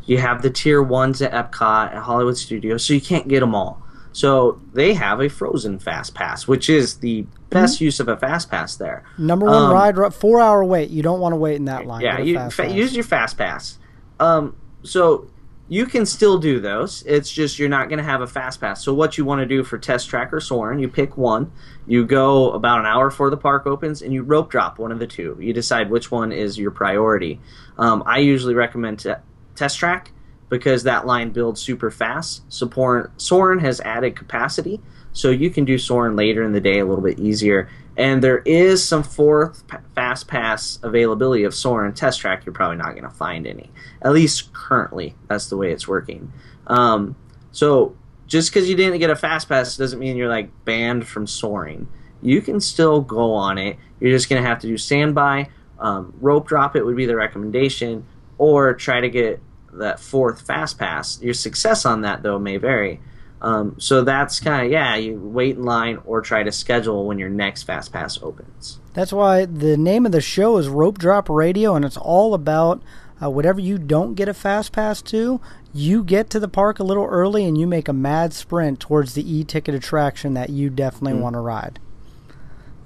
you 0.05 0.19
have 0.19 0.43
the 0.43 0.51
tier 0.51 0.83
ones 0.83 1.23
at 1.23 1.31
Epcot 1.33 1.91
and 1.91 1.99
Hollywood 2.01 2.37
Studios, 2.37 2.85
so 2.85 2.93
you 2.95 3.01
can't 3.01 3.29
get 3.29 3.41
them 3.41 3.55
all. 3.55 3.81
So 4.13 4.61
they 4.73 4.95
have 4.95 5.21
a 5.21 5.29
frozen 5.29 5.79
fast 5.79 6.15
pass, 6.15 6.49
which 6.49 6.69
is 6.69 6.97
the 6.97 7.25
best 7.51 7.81
use 7.81 8.01
of 8.01 8.09
a 8.09 8.17
fast 8.17 8.51
pass 8.51 8.75
there. 8.75 9.05
Number 9.19 9.47
one 9.47 9.55
Um, 9.67 9.73
ride, 9.73 10.15
four 10.15 10.41
hour 10.41 10.65
wait. 10.65 10.91
You 10.91 11.03
don't 11.03 11.21
want 11.21 11.33
to 11.33 11.37
wait 11.37 11.57
in 11.57 11.67
that 11.67 11.87
line. 11.87 12.01
Yeah, 12.01 12.19
you 12.19 12.51
fa- 12.51 12.69
use 12.73 12.93
your 12.97 13.05
fast 13.05 13.39
pass. 13.39 13.79
Um, 14.19 14.57
so 14.83 15.29
you 15.71 15.87
can 15.87 16.05
still 16.05 16.37
do 16.37 16.59
those. 16.59 17.05
It's 17.07 17.31
just 17.31 17.61
you're 17.61 17.69
not 17.69 17.89
going 17.89 17.99
to 17.99 18.05
have 18.05 18.23
a 18.23 18.27
fast 18.27 18.61
pass. 18.61 18.83
So 18.85 18.93
what 18.93 19.17
you 19.17 19.25
want 19.25 19.39
to 19.39 19.47
do 19.47 19.63
for 19.63 19.79
Test 19.79 20.11
Track 20.11 20.33
or 20.33 20.41
Soarin', 20.41 20.81
you 20.81 20.89
pick 20.89 21.17
one. 21.17 21.53
You 21.87 22.05
go 22.05 22.51
about 22.51 22.81
an 22.81 22.87
hour 22.87 23.09
before 23.09 23.31
the 23.31 23.37
park 23.37 23.67
opens, 23.67 24.03
and 24.03 24.13
you 24.13 24.25
rope 24.25 24.51
drop 24.51 24.81
one 24.81 24.91
of 24.91 24.99
the 24.99 25.07
two. 25.07 25.39
You 25.41 25.53
decide 25.53 25.89
which 25.89 26.11
one 26.11 26.33
is 26.33 26.59
your 26.59 26.73
priority. 26.73 27.39
Um, 27.79 28.03
I 28.05 28.19
usually 28.19 28.55
recommend 28.55 28.99
te- 28.99 29.15
Test 29.55 29.79
Track 29.79 30.11
because 30.49 30.83
that 30.83 31.07
line 31.07 31.31
builds 31.31 31.61
super 31.61 31.93
fast. 31.93 32.43
Soarin', 32.53 33.13
Soarin' 33.17 33.61
has 33.61 33.81
added 33.83 34.17
capacity, 34.17 34.81
so 35.13 35.31
you 35.31 35.51
can 35.51 35.65
do 35.65 35.79
Soarin' 35.79 36.17
later 36.17 36.43
in 36.43 36.51
the 36.51 36.61
day 36.61 36.81
a 36.81 36.85
little 36.85 37.05
bit 37.05 37.21
easier. 37.21 37.71
And 38.01 38.25
there 38.25 38.39
is 38.47 38.83
some 38.83 39.03
fourth 39.03 39.63
fast 39.95 40.27
pass 40.27 40.79
availability 40.83 41.45
of 41.45 41.55
Soarin' 41.55 41.93
Test 41.93 42.19
Track. 42.19 42.47
You're 42.47 42.55
probably 42.55 42.79
not 42.79 42.93
going 42.93 43.05
to 43.05 43.11
find 43.11 43.47
any, 43.47 43.71
at 44.01 44.13
least 44.13 44.55
currently. 44.55 45.15
That's 45.29 45.51
the 45.51 45.59
way 45.59 45.71
it's 45.71 45.87
working. 45.87 46.33
Um, 46.67 47.15
so 47.53 47.95
just 48.27 48.51
because 48.51 48.71
you 48.71 48.75
didn't 48.75 49.01
get 49.01 49.11
a 49.11 49.17
fast 49.17 49.51
pass 49.51 49.77
doesn't 49.77 49.99
mean 49.99 50.17
you're 50.17 50.31
like 50.31 50.49
banned 50.65 51.07
from 51.07 51.27
soaring. 51.27 51.89
You 52.23 52.41
can 52.41 52.59
still 52.59 53.03
go 53.03 53.35
on 53.35 53.59
it. 53.59 53.77
You're 54.01 54.13
just 54.13 54.31
going 54.31 54.43
to 54.43 54.49
have 54.49 54.61
to 54.61 54.67
do 54.67 54.79
standby. 54.79 55.51
Um, 55.79 56.15
rope 56.23 56.49
drop 56.49 56.77
it 56.77 56.87
would 56.87 56.97
be 56.97 57.05
the 57.05 57.17
recommendation, 57.17 58.07
or 58.39 58.73
try 58.73 59.03
to 59.03 59.11
get 59.11 59.43
that 59.75 60.01
fourth 60.01 60.41
fast 60.41 60.79
pass. 60.79 61.21
Your 61.21 61.35
success 61.35 61.85
on 61.85 62.01
that 62.01 62.23
though 62.23 62.39
may 62.39 62.57
vary. 62.57 62.99
Um, 63.43 63.77
so 63.79 64.03
that's 64.03 64.39
kind 64.41 64.67
of 64.67 64.73
yeah. 64.73 64.97
You 64.97 65.19
wait 65.19 65.57
in 65.57 65.65
line 65.65 65.99
or 66.05 66.21
try 66.21 66.43
to 66.43 66.53
schedule 66.53 67.07
when 67.07 67.19
your 67.19 67.31
next 67.31 67.63
fast 67.63 67.93
pass 67.93 68.21
opens. 68.23 68.79
That's 68.93 69.13
why 69.13 69.47
the 69.47 69.77
name 69.77 70.05
of 70.05 70.13
the 70.13 70.21
show 70.21 70.59
is 70.59 70.69
Rope 70.69 70.99
Drop 70.99 71.29
Radio, 71.29 71.75
and 71.75 71.85
it's 71.85 71.97
all 71.97 72.35
about 72.35 72.83
uh, 73.23 73.31
whatever 73.31 73.61
you 73.61 73.79
don't 73.79 74.15
get 74.15 74.29
a 74.29 74.35
fast 74.35 74.73
pass 74.73 75.03
to, 75.03 75.41
you 75.73 76.03
get 76.03 76.31
to 76.31 76.41
the 76.41 76.49
park 76.49 76.79
a 76.79 76.85
little 76.85 77.05
early 77.05 77.45
and 77.45 77.59
you 77.59 77.67
make 77.67 77.89
a 77.89 77.93
mad 77.93 78.33
sprint 78.33 78.81
towards 78.81 79.15
the 79.15 79.37
e-ticket 79.37 79.75
attraction 79.75 80.35
that 80.35 80.51
you 80.51 80.71
definitely 80.71 81.21
want 81.21 81.35
to 81.35 81.41
ride. 81.41 81.79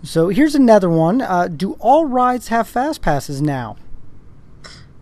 So 0.02 0.28
here's 0.28 0.54
another 0.54 0.90
one. 0.90 1.22
Uh, 1.22 1.48
do 1.48 1.74
all 1.74 2.04
rides 2.04 2.48
have 2.48 2.68
fast 2.68 3.00
passes 3.00 3.40
now? 3.40 3.76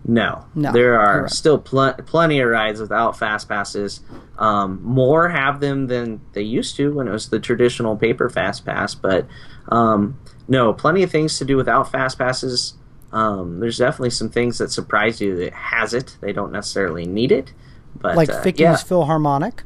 No, 0.05 0.45
No, 0.53 0.71
there 0.73 0.99
are 0.99 1.19
correct. 1.21 1.33
still 1.33 1.57
pl- 1.57 1.93
plenty 2.05 2.39
of 2.39 2.49
rides 2.49 2.81
without 2.81 3.17
fast 3.17 3.47
passes. 3.47 4.01
Um, 4.37 4.81
more 4.83 5.29
have 5.29 5.59
them 5.61 5.87
than 5.87 6.19
they 6.33 6.41
used 6.41 6.75
to 6.77 6.93
when 6.93 7.07
it 7.07 7.11
was 7.11 7.29
the 7.29 7.39
traditional 7.39 7.95
paper 7.95 8.29
fast 8.29 8.65
pass. 8.65 8.95
But 8.95 9.27
um, 9.69 10.19
no, 10.47 10.73
plenty 10.73 11.03
of 11.03 11.11
things 11.11 11.37
to 11.39 11.45
do 11.45 11.55
without 11.55 11.89
fast 11.91 12.17
passes. 12.17 12.73
Um, 13.13 13.59
there's 13.59 13.77
definitely 13.77 14.09
some 14.09 14.29
things 14.29 14.57
that 14.57 14.71
surprise 14.71 15.21
you 15.21 15.35
that 15.37 15.53
has 15.53 15.93
it. 15.93 16.17
They 16.19 16.33
don't 16.33 16.51
necessarily 16.51 17.05
need 17.05 17.31
it, 17.31 17.53
but 17.95 18.17
Like 18.17 18.29
uh, 18.29 18.41
yeah, 18.55 18.73
PhilharMagic? 18.73 19.59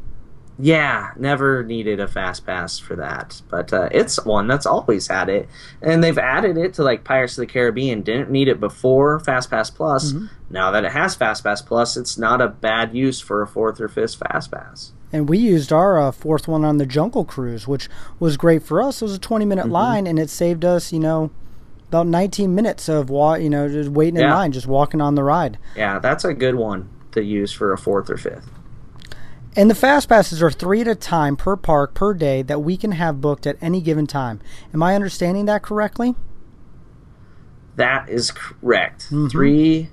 Yeah, 0.59 1.11
never 1.17 1.63
needed 1.63 1.99
a 1.99 2.07
fast 2.07 2.45
pass 2.45 2.79
for 2.79 2.95
that. 2.95 3.41
But 3.49 3.71
uh, 3.71 3.89
it's 3.91 4.23
one 4.25 4.47
that's 4.47 4.65
always 4.65 5.07
had 5.07 5.29
it, 5.29 5.47
and 5.81 6.03
they've 6.03 6.17
added 6.17 6.57
it 6.57 6.73
to 6.75 6.83
like 6.83 7.03
Pirates 7.03 7.37
of 7.37 7.41
the 7.41 7.51
Caribbean. 7.51 8.01
Didn't 8.01 8.31
need 8.31 8.47
it 8.47 8.59
before 8.59 9.19
Fast 9.19 9.49
Pass 9.51 9.69
Plus. 9.69 10.13
Now 10.49 10.71
that 10.71 10.83
it 10.85 10.91
has 10.93 11.15
Fast 11.15 11.43
Pass 11.43 11.61
Plus, 11.61 11.95
it's 11.97 12.17
not 12.17 12.41
a 12.41 12.47
bad 12.47 12.95
use 12.95 13.19
for 13.19 13.41
a 13.41 13.47
fourth 13.47 13.79
or 13.79 13.87
fifth 13.87 14.15
Fast 14.15 14.51
Pass. 14.51 14.93
And 15.13 15.29
we 15.29 15.37
used 15.37 15.71
our 15.71 16.01
uh, 16.01 16.11
fourth 16.11 16.47
one 16.47 16.65
on 16.65 16.77
the 16.77 16.85
Jungle 16.85 17.23
Cruise, 17.23 17.67
which 17.67 17.87
was 18.19 18.35
great 18.35 18.61
for 18.63 18.81
us. 18.81 19.01
It 19.01 19.05
was 19.05 19.15
a 19.15 19.19
20 19.19 19.45
minute 19.45 19.63
Mm-hmm. 19.65 19.71
line, 19.71 20.07
and 20.07 20.17
it 20.19 20.29
saved 20.29 20.65
us, 20.65 20.91
you 20.91 20.99
know, 20.99 21.31
about 21.89 22.07
19 22.07 22.53
minutes 22.53 22.89
of 22.89 23.09
wa- 23.09 23.35
you 23.35 23.49
know 23.49 23.69
just 23.69 23.89
waiting 23.89 24.19
in 24.19 24.29
line, 24.29 24.51
just 24.51 24.67
walking 24.67 24.99
on 25.01 25.15
the 25.15 25.23
ride. 25.23 25.57
Yeah, 25.75 25.99
that's 25.99 26.25
a 26.25 26.33
good 26.33 26.55
one 26.55 26.89
to 27.13 27.23
use 27.23 27.53
for 27.53 27.71
a 27.71 27.77
fourth 27.77 28.09
or 28.09 28.17
fifth. 28.17 28.49
And 29.57 29.71
the 29.71 29.75
fast 29.75 30.07
passes 30.07 30.43
are 30.43 30.51
three 30.51 30.81
at 30.81 30.87
a 30.87 30.93
time 30.93 31.35
per 31.35 31.55
park 31.55 31.95
per 31.95 32.13
day 32.13 32.43
that 32.43 32.59
we 32.59 32.77
can 32.77 32.91
have 32.91 33.19
booked 33.19 33.47
at 33.47 33.57
any 33.59 33.81
given 33.81 34.05
time. 34.05 34.39
Am 34.71 34.83
I 34.83 34.93
understanding 34.93 35.45
that 35.45 35.63
correctly? 35.63 36.13
That 37.75 38.07
is 38.07 38.29
correct. 38.29 39.07
Three, 39.31 39.89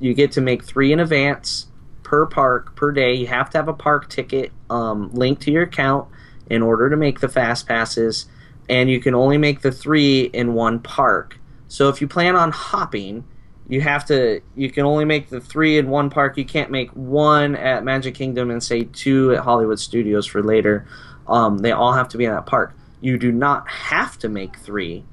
you 0.00 0.14
get 0.14 0.32
to 0.32 0.40
make 0.40 0.64
three 0.64 0.92
in 0.92 0.98
advance 0.98 1.68
per 2.02 2.26
park 2.26 2.74
per 2.74 2.90
day. 2.90 3.14
You 3.14 3.28
have 3.28 3.50
to 3.50 3.58
have 3.58 3.68
a 3.68 3.72
park 3.72 4.08
ticket 4.08 4.50
um, 4.68 5.10
linked 5.12 5.42
to 5.42 5.52
your 5.52 5.62
account 5.62 6.08
in 6.50 6.60
order 6.60 6.90
to 6.90 6.96
make 6.96 7.20
the 7.20 7.28
fast 7.28 7.68
passes, 7.68 8.26
and 8.68 8.90
you 8.90 8.98
can 9.00 9.14
only 9.14 9.38
make 9.38 9.60
the 9.60 9.70
three 9.70 10.22
in 10.22 10.54
one 10.54 10.80
park. 10.80 11.38
So 11.68 11.88
if 11.88 12.00
you 12.00 12.08
plan 12.08 12.34
on 12.34 12.50
hopping, 12.50 13.24
you 13.68 13.80
have 13.80 14.04
to. 14.06 14.40
You 14.54 14.70
can 14.70 14.84
only 14.84 15.04
make 15.04 15.28
the 15.28 15.40
three 15.40 15.78
in 15.78 15.88
one 15.88 16.10
park. 16.10 16.36
You 16.36 16.44
can't 16.44 16.70
make 16.70 16.90
one 16.90 17.56
at 17.56 17.84
Magic 17.84 18.14
Kingdom 18.14 18.50
and 18.50 18.62
say 18.62 18.84
two 18.84 19.34
at 19.34 19.40
Hollywood 19.40 19.80
Studios 19.80 20.26
for 20.26 20.42
later. 20.42 20.86
Um, 21.26 21.58
they 21.58 21.72
all 21.72 21.92
have 21.92 22.08
to 22.10 22.18
be 22.18 22.24
in 22.24 22.32
that 22.32 22.46
park. 22.46 22.74
You 23.00 23.18
do 23.18 23.32
not 23.32 23.68
have 23.68 24.18
to 24.18 24.28
make 24.28 24.56
three 24.56 25.04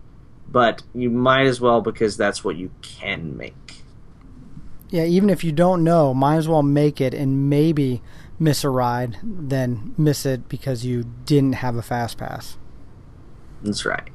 but 0.51 0.83
you 0.93 1.09
might 1.09 1.45
as 1.45 1.61
well 1.61 1.81
because 1.81 2.17
that's 2.17 2.43
what 2.43 2.57
you 2.57 2.71
can 2.81 3.37
make. 3.37 3.83
Yeah, 4.89 5.05
even 5.05 5.29
if 5.29 5.43
you 5.43 5.53
don't 5.53 5.83
know, 5.83 6.13
might 6.13 6.35
as 6.35 6.47
well 6.47 6.63
make 6.63 6.99
it 6.99 7.13
and 7.13 7.49
maybe 7.49 8.01
miss 8.37 8.63
a 8.63 8.69
ride 8.69 9.17
than 9.23 9.95
miss 9.97 10.25
it 10.25 10.49
because 10.49 10.85
you 10.85 11.05
didn't 11.25 11.53
have 11.53 11.75
a 11.75 11.81
fast 11.81 12.17
pass. 12.17 12.57
That's 13.63 13.85
right. 13.85 14.09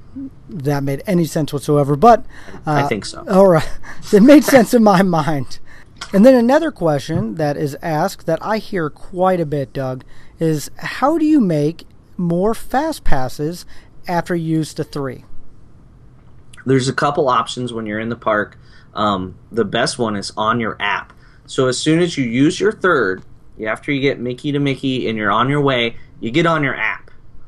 That 0.48 0.82
made 0.82 1.02
any 1.06 1.24
sense 1.24 1.52
whatsoever. 1.52 1.96
But 1.96 2.24
uh, 2.66 2.72
I 2.72 2.82
think 2.84 3.04
so. 3.04 3.24
All 3.28 3.48
right. 3.48 3.68
It 4.12 4.22
made 4.22 4.44
sense 4.44 4.72
in 4.72 4.84
my 4.84 5.02
mind. 5.02 5.58
And 6.12 6.24
then 6.24 6.34
another 6.34 6.70
question 6.70 7.34
that 7.34 7.56
is 7.56 7.76
asked 7.82 8.26
that 8.26 8.38
I 8.40 8.58
hear 8.58 8.88
quite 8.88 9.40
a 9.40 9.46
bit, 9.46 9.72
Doug, 9.72 10.04
is 10.38 10.70
how 10.76 11.18
do 11.18 11.24
you 11.26 11.40
make 11.40 11.84
more 12.16 12.54
fast 12.54 13.02
passes 13.02 13.66
after 14.06 14.34
you 14.34 14.58
use 14.58 14.74
the 14.74 14.84
three? 14.84 15.24
There's 16.64 16.88
a 16.88 16.92
couple 16.92 17.28
options 17.28 17.72
when 17.72 17.86
you're 17.86 18.00
in 18.00 18.08
the 18.08 18.16
park. 18.16 18.58
Um, 18.94 19.36
the 19.50 19.64
best 19.64 19.98
one 19.98 20.16
is 20.16 20.32
on 20.36 20.60
your 20.60 20.76
app. 20.80 21.12
So 21.46 21.66
as 21.66 21.78
soon 21.78 22.00
as 22.00 22.16
you 22.16 22.24
use 22.24 22.58
your 22.60 22.72
third, 22.72 23.22
after 23.64 23.92
you 23.92 24.00
get 24.00 24.18
Mickey 24.18 24.52
to 24.52 24.58
Mickey 24.58 25.08
and 25.08 25.16
you're 25.16 25.30
on 25.30 25.48
your 25.48 25.60
way, 25.60 25.96
you 26.20 26.30
get 26.30 26.46
on 26.46 26.62
your 26.62 26.76
app. 26.76 27.05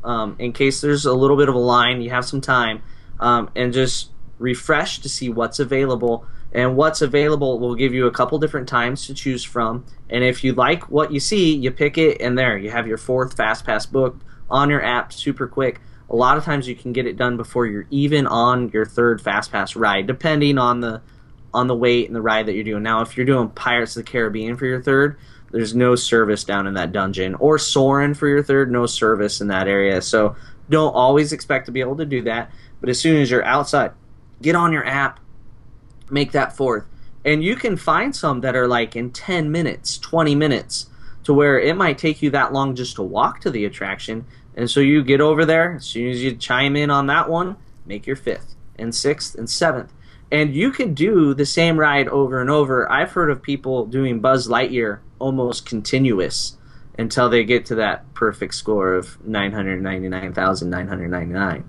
Um, 0.08 0.36
in 0.38 0.52
case 0.54 0.80
there's 0.80 1.04
a 1.04 1.12
little 1.12 1.36
bit 1.36 1.50
of 1.50 1.54
a 1.54 1.58
line, 1.58 2.00
you 2.00 2.08
have 2.08 2.24
some 2.24 2.40
time, 2.40 2.82
um, 3.20 3.50
and 3.54 3.74
just 3.74 4.10
refresh 4.38 5.00
to 5.00 5.08
see 5.08 5.28
what's 5.28 5.58
available. 5.58 6.26
And 6.50 6.76
what's 6.76 7.02
available 7.02 7.58
will 7.58 7.74
give 7.74 7.92
you 7.92 8.06
a 8.06 8.10
couple 8.10 8.38
different 8.38 8.68
times 8.68 9.06
to 9.06 9.12
choose 9.12 9.44
from. 9.44 9.84
And 10.08 10.24
if 10.24 10.42
you 10.42 10.54
like 10.54 10.90
what 10.90 11.12
you 11.12 11.20
see, 11.20 11.54
you 11.54 11.70
pick 11.70 11.98
it, 11.98 12.22
and 12.22 12.38
there 12.38 12.56
you 12.56 12.70
have 12.70 12.86
your 12.86 12.96
fourth 12.96 13.36
Fast 13.36 13.66
Pass 13.66 13.84
booked 13.84 14.24
on 14.48 14.70
your 14.70 14.82
app, 14.82 15.12
super 15.12 15.46
quick. 15.46 15.82
A 16.08 16.16
lot 16.16 16.38
of 16.38 16.44
times 16.44 16.66
you 16.66 16.74
can 16.74 16.94
get 16.94 17.06
it 17.06 17.18
done 17.18 17.36
before 17.36 17.66
you're 17.66 17.86
even 17.90 18.26
on 18.26 18.70
your 18.70 18.86
third 18.86 19.20
Fast 19.20 19.52
Pass 19.52 19.76
ride, 19.76 20.06
depending 20.06 20.56
on 20.56 20.80
the 20.80 21.02
on 21.52 21.66
the 21.66 21.74
wait 21.74 22.06
and 22.06 22.16
the 22.16 22.22
ride 22.22 22.46
that 22.46 22.54
you're 22.54 22.64
doing. 22.64 22.82
Now, 22.82 23.02
if 23.02 23.16
you're 23.16 23.26
doing 23.26 23.50
Pirates 23.50 23.96
of 23.96 24.04
the 24.06 24.10
Caribbean 24.10 24.56
for 24.56 24.64
your 24.64 24.82
third, 24.82 25.18
there's 25.50 25.74
no 25.74 25.94
service 25.94 26.44
down 26.44 26.66
in 26.66 26.74
that 26.74 26.92
dungeon, 26.92 27.34
or 27.36 27.58
Soarin' 27.58 28.14
for 28.14 28.28
your 28.28 28.42
third, 28.42 28.70
no 28.70 28.86
service 28.86 29.40
in 29.40 29.48
that 29.48 29.68
area. 29.68 30.02
So 30.02 30.36
don't 30.68 30.94
always 30.94 31.32
expect 31.32 31.66
to 31.66 31.72
be 31.72 31.80
able 31.80 31.96
to 31.96 32.04
do 32.04 32.22
that. 32.22 32.50
But 32.80 32.90
as 32.90 33.00
soon 33.00 33.20
as 33.20 33.30
you're 33.30 33.44
outside, 33.44 33.92
get 34.42 34.54
on 34.54 34.72
your 34.72 34.86
app, 34.86 35.20
make 36.10 36.32
that 36.32 36.56
fourth. 36.56 36.84
And 37.24 37.42
you 37.42 37.56
can 37.56 37.76
find 37.76 38.14
some 38.14 38.40
that 38.42 38.56
are 38.56 38.68
like 38.68 38.94
in 38.94 39.10
10 39.10 39.50
minutes, 39.50 39.98
20 39.98 40.34
minutes, 40.34 40.86
to 41.24 41.34
where 41.34 41.58
it 41.58 41.76
might 41.76 41.98
take 41.98 42.22
you 42.22 42.30
that 42.30 42.52
long 42.52 42.74
just 42.74 42.96
to 42.96 43.02
walk 43.02 43.40
to 43.40 43.50
the 43.50 43.64
attraction. 43.64 44.24
And 44.56 44.70
so 44.70 44.80
you 44.80 45.02
get 45.02 45.20
over 45.20 45.44
there, 45.44 45.74
as 45.74 45.84
soon 45.84 46.10
as 46.10 46.22
you 46.22 46.34
chime 46.36 46.76
in 46.76 46.90
on 46.90 47.06
that 47.08 47.28
one, 47.28 47.56
make 47.86 48.06
your 48.06 48.16
fifth 48.16 48.54
and 48.78 48.94
sixth 48.94 49.34
and 49.34 49.48
seventh. 49.48 49.92
And 50.30 50.54
you 50.54 50.72
can 50.72 50.92
do 50.92 51.32
the 51.32 51.46
same 51.46 51.78
ride 51.78 52.06
over 52.08 52.38
and 52.40 52.50
over. 52.50 52.90
I've 52.90 53.12
heard 53.12 53.30
of 53.30 53.42
people 53.42 53.86
doing 53.86 54.20
Buzz 54.20 54.46
Lightyear 54.46 54.98
almost 55.18 55.64
continuous 55.64 56.58
until 56.98 57.30
they 57.30 57.44
get 57.44 57.64
to 57.66 57.76
that 57.76 58.12
perfect 58.12 58.54
score 58.54 58.94
of 58.94 59.24
999,999. 59.26 61.64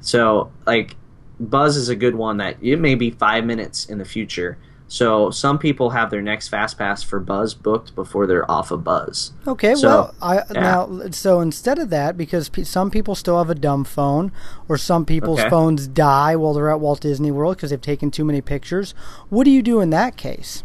So, 0.00 0.52
like, 0.66 0.96
Buzz 1.40 1.76
is 1.76 1.88
a 1.88 1.96
good 1.96 2.14
one 2.14 2.36
that 2.38 2.56
it 2.60 2.78
may 2.78 2.94
be 2.94 3.10
five 3.10 3.44
minutes 3.44 3.86
in 3.86 3.98
the 3.98 4.04
future. 4.04 4.58
So 4.86 5.30
some 5.30 5.58
people 5.58 5.90
have 5.90 6.10
their 6.10 6.20
next 6.22 6.48
fast 6.48 6.78
pass 6.78 7.02
for 7.02 7.18
Buzz 7.18 7.54
booked 7.54 7.94
before 7.94 8.26
they're 8.26 8.48
off 8.50 8.70
of 8.70 8.84
Buzz. 8.84 9.32
Okay, 9.46 9.74
So, 9.74 9.88
well, 9.88 10.14
I 10.22 10.34
yeah. 10.52 10.60
now 10.60 11.00
so 11.10 11.40
instead 11.40 11.78
of 11.78 11.90
that, 11.90 12.16
because 12.16 12.48
pe- 12.48 12.64
some 12.64 12.90
people 12.90 13.14
still 13.14 13.38
have 13.38 13.50
a 13.50 13.54
dumb 13.54 13.84
phone, 13.84 14.30
or 14.68 14.76
some 14.76 15.04
people's 15.04 15.40
Okay. 15.40 15.50
phones 15.50 15.88
die 15.88 16.36
while 16.36 16.52
they're 16.54 16.70
at 16.70 16.80
Walt 16.80 17.00
Disney 17.00 17.30
World 17.30 17.56
because 17.56 17.70
they've 17.70 17.80
taken 17.80 18.10
too 18.10 18.24
many 18.24 18.40
pictures. 18.40 18.94
What 19.30 19.44
do 19.44 19.50
you 19.50 19.62
do 19.62 19.80
in 19.80 19.90
that 19.90 20.16
case? 20.16 20.62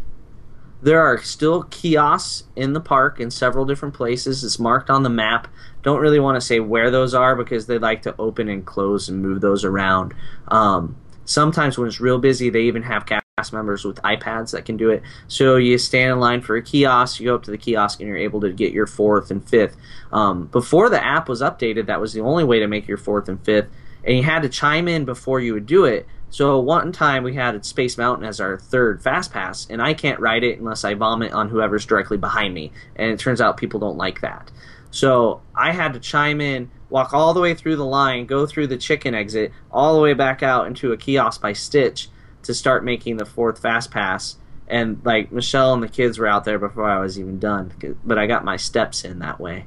There 0.82 1.00
are 1.00 1.18
still 1.18 1.64
kiosks 1.64 2.44
in 2.56 2.72
the 2.72 2.80
park 2.80 3.20
in 3.20 3.30
several 3.30 3.64
different 3.66 3.94
places. 3.94 4.42
It's 4.44 4.58
marked 4.58 4.88
on 4.88 5.02
the 5.02 5.10
map. 5.10 5.48
Don't 5.82 6.00
really 6.00 6.20
want 6.20 6.36
to 6.36 6.40
say 6.40 6.60
where 6.60 6.90
those 6.90 7.14
are 7.14 7.34
because 7.36 7.66
they 7.66 7.78
like 7.78 8.02
to 8.02 8.14
open 8.18 8.48
and 8.48 8.64
close 8.64 9.08
and 9.08 9.20
move 9.20 9.40
those 9.40 9.62
around. 9.64 10.14
Um, 10.48 10.96
sometimes 11.30 11.78
when 11.78 11.86
it's 11.86 12.00
real 12.00 12.18
busy, 12.18 12.50
they 12.50 12.62
even 12.62 12.82
have 12.82 13.06
cast 13.06 13.52
members 13.52 13.84
with 13.84 13.96
iPads 14.02 14.50
that 14.50 14.64
can 14.64 14.76
do 14.76 14.90
it. 14.90 15.02
So 15.28 15.56
you 15.56 15.78
stand 15.78 16.12
in 16.12 16.20
line 16.20 16.42
for 16.42 16.56
a 16.56 16.62
kiosk, 16.62 17.20
you 17.20 17.28
go 17.28 17.36
up 17.36 17.44
to 17.44 17.50
the 17.50 17.58
kiosk, 17.58 18.00
and 18.00 18.08
you're 18.08 18.18
able 18.18 18.40
to 18.40 18.52
get 18.52 18.72
your 18.72 18.86
fourth 18.86 19.30
and 19.30 19.46
fifth. 19.48 19.76
Um, 20.12 20.46
before 20.48 20.90
the 20.90 21.02
app 21.02 21.28
was 21.28 21.40
updated, 21.40 21.86
that 21.86 22.00
was 22.00 22.12
the 22.12 22.20
only 22.20 22.44
way 22.44 22.58
to 22.58 22.66
make 22.66 22.86
your 22.88 22.98
fourth 22.98 23.28
and 23.28 23.42
fifth, 23.44 23.68
and 24.04 24.16
you 24.16 24.22
had 24.22 24.42
to 24.42 24.48
chime 24.48 24.88
in 24.88 25.04
before 25.04 25.40
you 25.40 25.54
would 25.54 25.66
do 25.66 25.84
it. 25.84 26.06
So 26.32 26.60
one 26.60 26.92
time 26.92 27.24
we 27.24 27.34
had 27.34 27.64
Space 27.64 27.98
Mountain 27.98 28.24
as 28.24 28.40
our 28.40 28.56
third 28.58 29.02
fast 29.02 29.32
pass, 29.32 29.66
and 29.70 29.80
I 29.80 29.94
can't 29.94 30.20
ride 30.20 30.44
it 30.44 30.58
unless 30.58 30.84
I 30.84 30.94
vomit 30.94 31.32
on 31.32 31.48
whoever's 31.48 31.86
directly 31.86 32.18
behind 32.18 32.54
me. 32.54 32.72
And 32.96 33.10
it 33.10 33.18
turns 33.18 33.40
out 33.40 33.56
people 33.56 33.80
don't 33.80 33.96
like 33.96 34.20
that. 34.20 34.50
So 34.92 35.42
I 35.56 35.72
had 35.72 35.92
to 35.94 36.00
chime 36.00 36.40
in, 36.40 36.70
walk 36.90 37.14
all 37.14 37.32
the 37.32 37.40
way 37.40 37.54
through 37.54 37.76
the 37.76 37.84
line, 37.84 38.26
go 38.26 38.46
through 38.46 38.66
the 38.66 38.76
chicken 38.76 39.14
exit, 39.14 39.52
all 39.70 39.94
the 39.94 40.02
way 40.02 40.12
back 40.12 40.42
out 40.42 40.66
into 40.66 40.92
a 40.92 40.96
kiosk 40.96 41.40
by 41.40 41.52
Stitch 41.52 42.08
to 42.42 42.54
start 42.54 42.84
making 42.84 43.16
the 43.16 43.24
fourth 43.24 43.60
fast 43.60 43.90
pass. 43.90 44.36
And 44.68 45.00
like 45.04 45.32
Michelle 45.32 45.74
and 45.74 45.82
the 45.82 45.88
kids 45.88 46.18
were 46.18 46.26
out 46.26 46.44
there 46.44 46.58
before 46.58 46.88
I 46.88 47.00
was 47.00 47.18
even 47.18 47.38
done, 47.38 47.72
but 48.04 48.18
I 48.18 48.26
got 48.26 48.44
my 48.44 48.56
steps 48.56 49.04
in 49.04 49.18
that 49.20 49.40
way. 49.40 49.66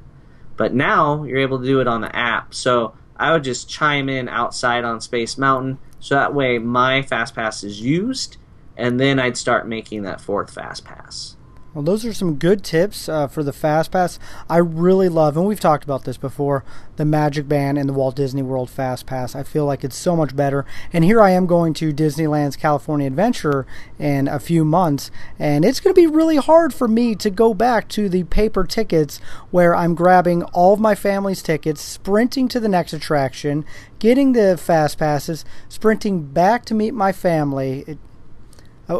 But 0.56 0.74
now 0.74 1.24
you're 1.24 1.39
able 1.39 1.60
to 1.60 1.65
do 1.65 1.82
it 1.82 1.88
on 1.88 2.01
the 2.01 2.15
app. 2.15 2.53
So 2.53 2.94
I 3.18 3.32
would 3.32 3.44
just 3.44 3.70
chime 3.70 4.10
in 4.10 4.30
outside 4.30 4.84
on 4.84 5.01
Space 5.01 5.38
Mountain, 5.38 5.80
so 6.00 6.15
that 6.15 6.34
way 6.34 6.58
my 6.58 7.01
fast 7.01 7.36
pass 7.36 7.63
is 7.63 7.82
used, 7.82 8.38
and 8.77 9.00
then 9.00 9.20
I'd 9.20 9.38
start 9.38 9.68
making 9.68 10.03
that 10.03 10.22
fourth 10.22 10.53
fast 10.53 10.86
pass. 10.86 11.36
Well, 11.74 11.84
those 11.84 12.06
are 12.06 12.13
some 12.13 12.36
good 12.36 12.63
tips 12.63 13.10
uh, 13.10 13.27
for 13.27 13.42
the 13.42 13.51
Fast 13.51 13.92
Pass. 13.92 14.20
I 14.48 14.58
really 14.58 15.10
love, 15.10 15.36
and 15.36 15.48
we've 15.48 15.60
talked 15.60 15.84
about 15.84 16.03
this 16.03 16.18
before, 16.18 16.63
the 16.98 17.06
Magic 17.06 17.48
Band 17.48 17.80
and 17.80 17.89
the 17.89 17.94
Walt 17.94 18.15
Disney 18.15 18.44
World 18.44 18.70
Fast 18.70 19.08
Pass. 19.08 19.36
I 19.36 19.42
feel 19.42 19.65
like 19.65 19.84
it's 19.84 19.96
so 19.96 20.15
much 20.15 20.36
better. 20.36 20.68
And 20.92 21.03
here 21.03 21.20
I 21.20 21.32
am 21.32 21.48
going 21.48 21.74
to 21.75 21.92
Disneyland's 21.92 22.58
California 22.58 23.08
Adventure 23.08 23.65
in 23.98 24.27
a 24.27 24.39
few 24.39 24.63
months, 24.63 25.10
and 25.39 25.65
it's 25.65 25.80
going 25.80 25.96
to 25.96 26.00
be 26.00 26.06
really 26.06 26.36
hard 26.36 26.75
for 26.75 26.88
me 26.88 27.15
to 27.15 27.32
go 27.32 27.56
back 27.56 27.88
to 27.89 28.08
the 28.08 28.25
paper 28.25 28.65
tickets 28.65 29.20
where 29.50 29.75
I'm 29.75 29.96
grabbing 29.96 30.44
all 30.44 30.74
of 30.74 30.80
my 30.80 30.94
family's 30.94 31.42
tickets, 31.42 31.82
sprinting 31.82 32.47
to 32.50 32.60
the 32.60 32.69
next 32.69 32.93
attraction, 32.93 33.65
getting 33.97 34.34
the 34.34 34.58
Fast 34.58 35.00
Passes, 35.00 35.43
sprinting 35.69 36.21
back 36.21 36.65
to 36.65 36.76
meet 36.76 36.93
my 36.93 37.12
family. 37.12 37.84
It, 37.88 37.97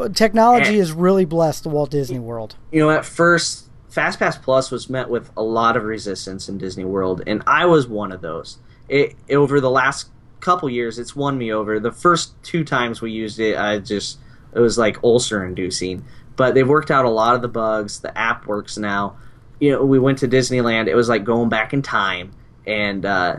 uh, 0.02 0.10
technology 0.10 0.70
And- 0.70 0.78
has 0.78 0.92
really 0.92 1.26
blessed 1.26 1.64
the 1.64 1.70
Walt 1.70 1.92
Disney 1.92 2.20
World. 2.20 2.56
you 2.72 2.80
know, 2.80 2.90
at 2.90 3.06
first, 3.06 3.70
FastPass 3.92 4.42
Plus 4.42 4.72
was 4.72 4.90
met 4.90 5.10
with 5.10 5.30
a 5.38 5.44
lot 5.44 5.78
of 5.78 5.84
resistance 5.84 6.50
in 6.50 6.58
Disney 6.58 6.84
World, 6.86 7.22
and 7.28 7.44
I 7.46 7.66
was 7.66 7.88
one 7.88 8.12
of 8.12 8.22
those. 8.22 8.58
It 8.90 9.16
over 9.32 9.62
the 9.62 9.70
last 9.70 10.10
couple 10.40 10.70
years, 10.70 11.00
it's 11.00 11.16
won 11.16 11.38
me 11.38 11.54
over. 11.54 11.80
The 11.80 11.92
first 11.92 12.34
two 12.44 12.64
times 12.64 13.02
we 13.02 13.12
used 13.12 13.40
it, 13.40 13.58
I 13.58 13.78
just 13.80 14.18
it 14.54 14.60
was 14.60 14.78
like 14.78 15.04
ulcer 15.04 15.46
inducing. 15.46 16.04
But 16.36 16.56
they've 16.56 16.68
worked 16.68 16.90
out 16.90 17.06
a 17.06 17.10
lot 17.10 17.36
of 17.36 17.42
the 17.44 17.48
bugs. 17.48 18.00
The 18.00 18.16
app 18.18 18.48
works 18.48 18.78
now. 18.78 19.16
You 19.60 19.72
know, 19.74 19.86
we 19.86 20.00
went 20.00 20.18
to 20.20 20.28
Disneyland. 20.28 20.88
It 20.88 20.96
was 20.96 21.08
like 21.08 21.24
going 21.24 21.50
back 21.50 21.74
in 21.74 21.82
time, 21.84 22.32
and 22.66 23.06
uh, 23.06 23.38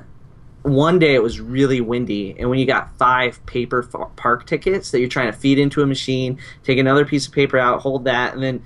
one 0.65 0.99
day 0.99 1.15
it 1.15 1.23
was 1.23 1.41
really 1.41 1.83
windy, 1.83 2.35
and 2.39 2.49
when 2.49 2.59
you 2.59 2.65
got 2.65 2.97
five 2.97 3.45
paper 3.45 3.83
park 4.17 4.47
tickets 4.47 4.91
that 4.91 5.01
you're 5.01 5.11
trying 5.11 5.31
to 5.31 5.39
feed 5.39 5.59
into 5.59 5.83
a 5.83 5.87
machine, 5.87 6.39
take 6.63 6.79
another 6.79 7.05
piece 7.05 7.27
of 7.27 7.35
paper 7.35 7.59
out, 7.59 7.81
hold 7.81 8.05
that, 8.05 8.33
and 8.33 8.43
then 8.43 8.65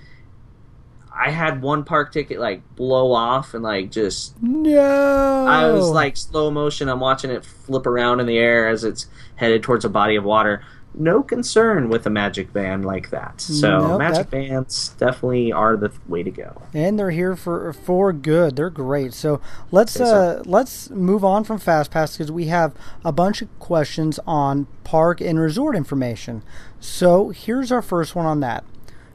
I 1.13 1.31
had 1.31 1.61
one 1.61 1.83
park 1.83 2.13
ticket 2.13 2.39
like 2.39 2.63
blow 2.77 3.13
off 3.13 3.53
and 3.53 3.65
like 3.65 3.91
just 3.91 4.41
No. 4.41 5.47
I 5.49 5.73
was 5.73 5.91
like 5.91 6.17
slow 6.17 6.53
motion. 6.53 6.89
I'm 6.89 7.01
watching 7.01 7.33
it 7.33 7.45
flip 7.45 7.87
around 7.87 8.21
in 8.21 8.27
the 8.27 8.39
air 8.39 8.69
as 8.69 8.85
it's 8.85 9.07
headed 9.35 9.65
towards 9.65 9.85
a 9.85 9.89
body 9.89 10.15
of 10.15 10.23
water. 10.23 10.65
No 10.99 11.23
concern 11.23 11.89
with 11.89 12.07
a 12.07 12.11
magic 12.11 12.53
band 12.53 12.85
like 12.85 13.11
that. 13.11 13.41
So 13.41 13.89
Nope, 13.89 13.99
magic 13.99 14.31
that- 14.31 14.31
bands 14.31 14.91
definitely 14.99 15.53
are 15.53 15.77
the 15.77 15.91
way 16.09 16.23
to 16.23 16.31
go. 16.31 16.63
and 16.75 16.99
they're 16.99 17.11
here 17.13 17.37
for 17.37 17.73
for 17.73 18.13
good. 18.13 18.57
They're 18.57 18.69
great. 18.71 19.15
So 19.15 19.41
let's 19.71 20.01
uh, 20.01 20.43
let's 20.45 20.91
move 20.91 21.25
on 21.25 21.45
from 21.45 21.59
Fast 21.59 21.91
Pass 21.91 22.17
because 22.17 22.33
we 22.33 22.47
have 22.47 22.75
a 23.05 23.13
bunch 23.13 23.43
of 23.43 23.49
questions 23.59 24.19
on 24.27 24.67
park 24.85 25.21
and 25.21 25.39
resort 25.39 25.77
information. 25.77 26.43
So 26.81 27.29
here's 27.31 27.71
our 27.73 27.83
first 27.83 28.15
one 28.15 28.27
on 28.27 28.41
that. 28.41 28.65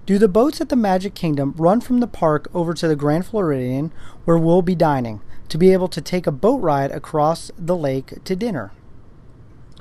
Do 0.05 0.17
the 0.17 0.27
boats 0.27 0.59
at 0.59 0.69
the 0.69 0.75
Magic 0.75 1.13
Kingdom 1.15 1.53
run 1.57 1.79
from 1.79 1.99
the 1.99 2.07
park 2.07 2.49
over 2.53 2.73
to 2.73 2.87
the 2.87 2.95
Grand 2.95 3.25
Floridian 3.25 3.91
where 4.25 4.37
we'll 4.37 4.61
be 4.61 4.75
dining 4.75 5.21
to 5.49 5.57
be 5.57 5.71
able 5.71 5.87
to 5.87 6.01
take 6.01 6.27
a 6.27 6.31
boat 6.31 6.57
ride 6.61 6.91
across 6.91 7.51
the 7.57 7.75
lake 7.75 8.23
to 8.25 8.35
dinner? 8.35 8.71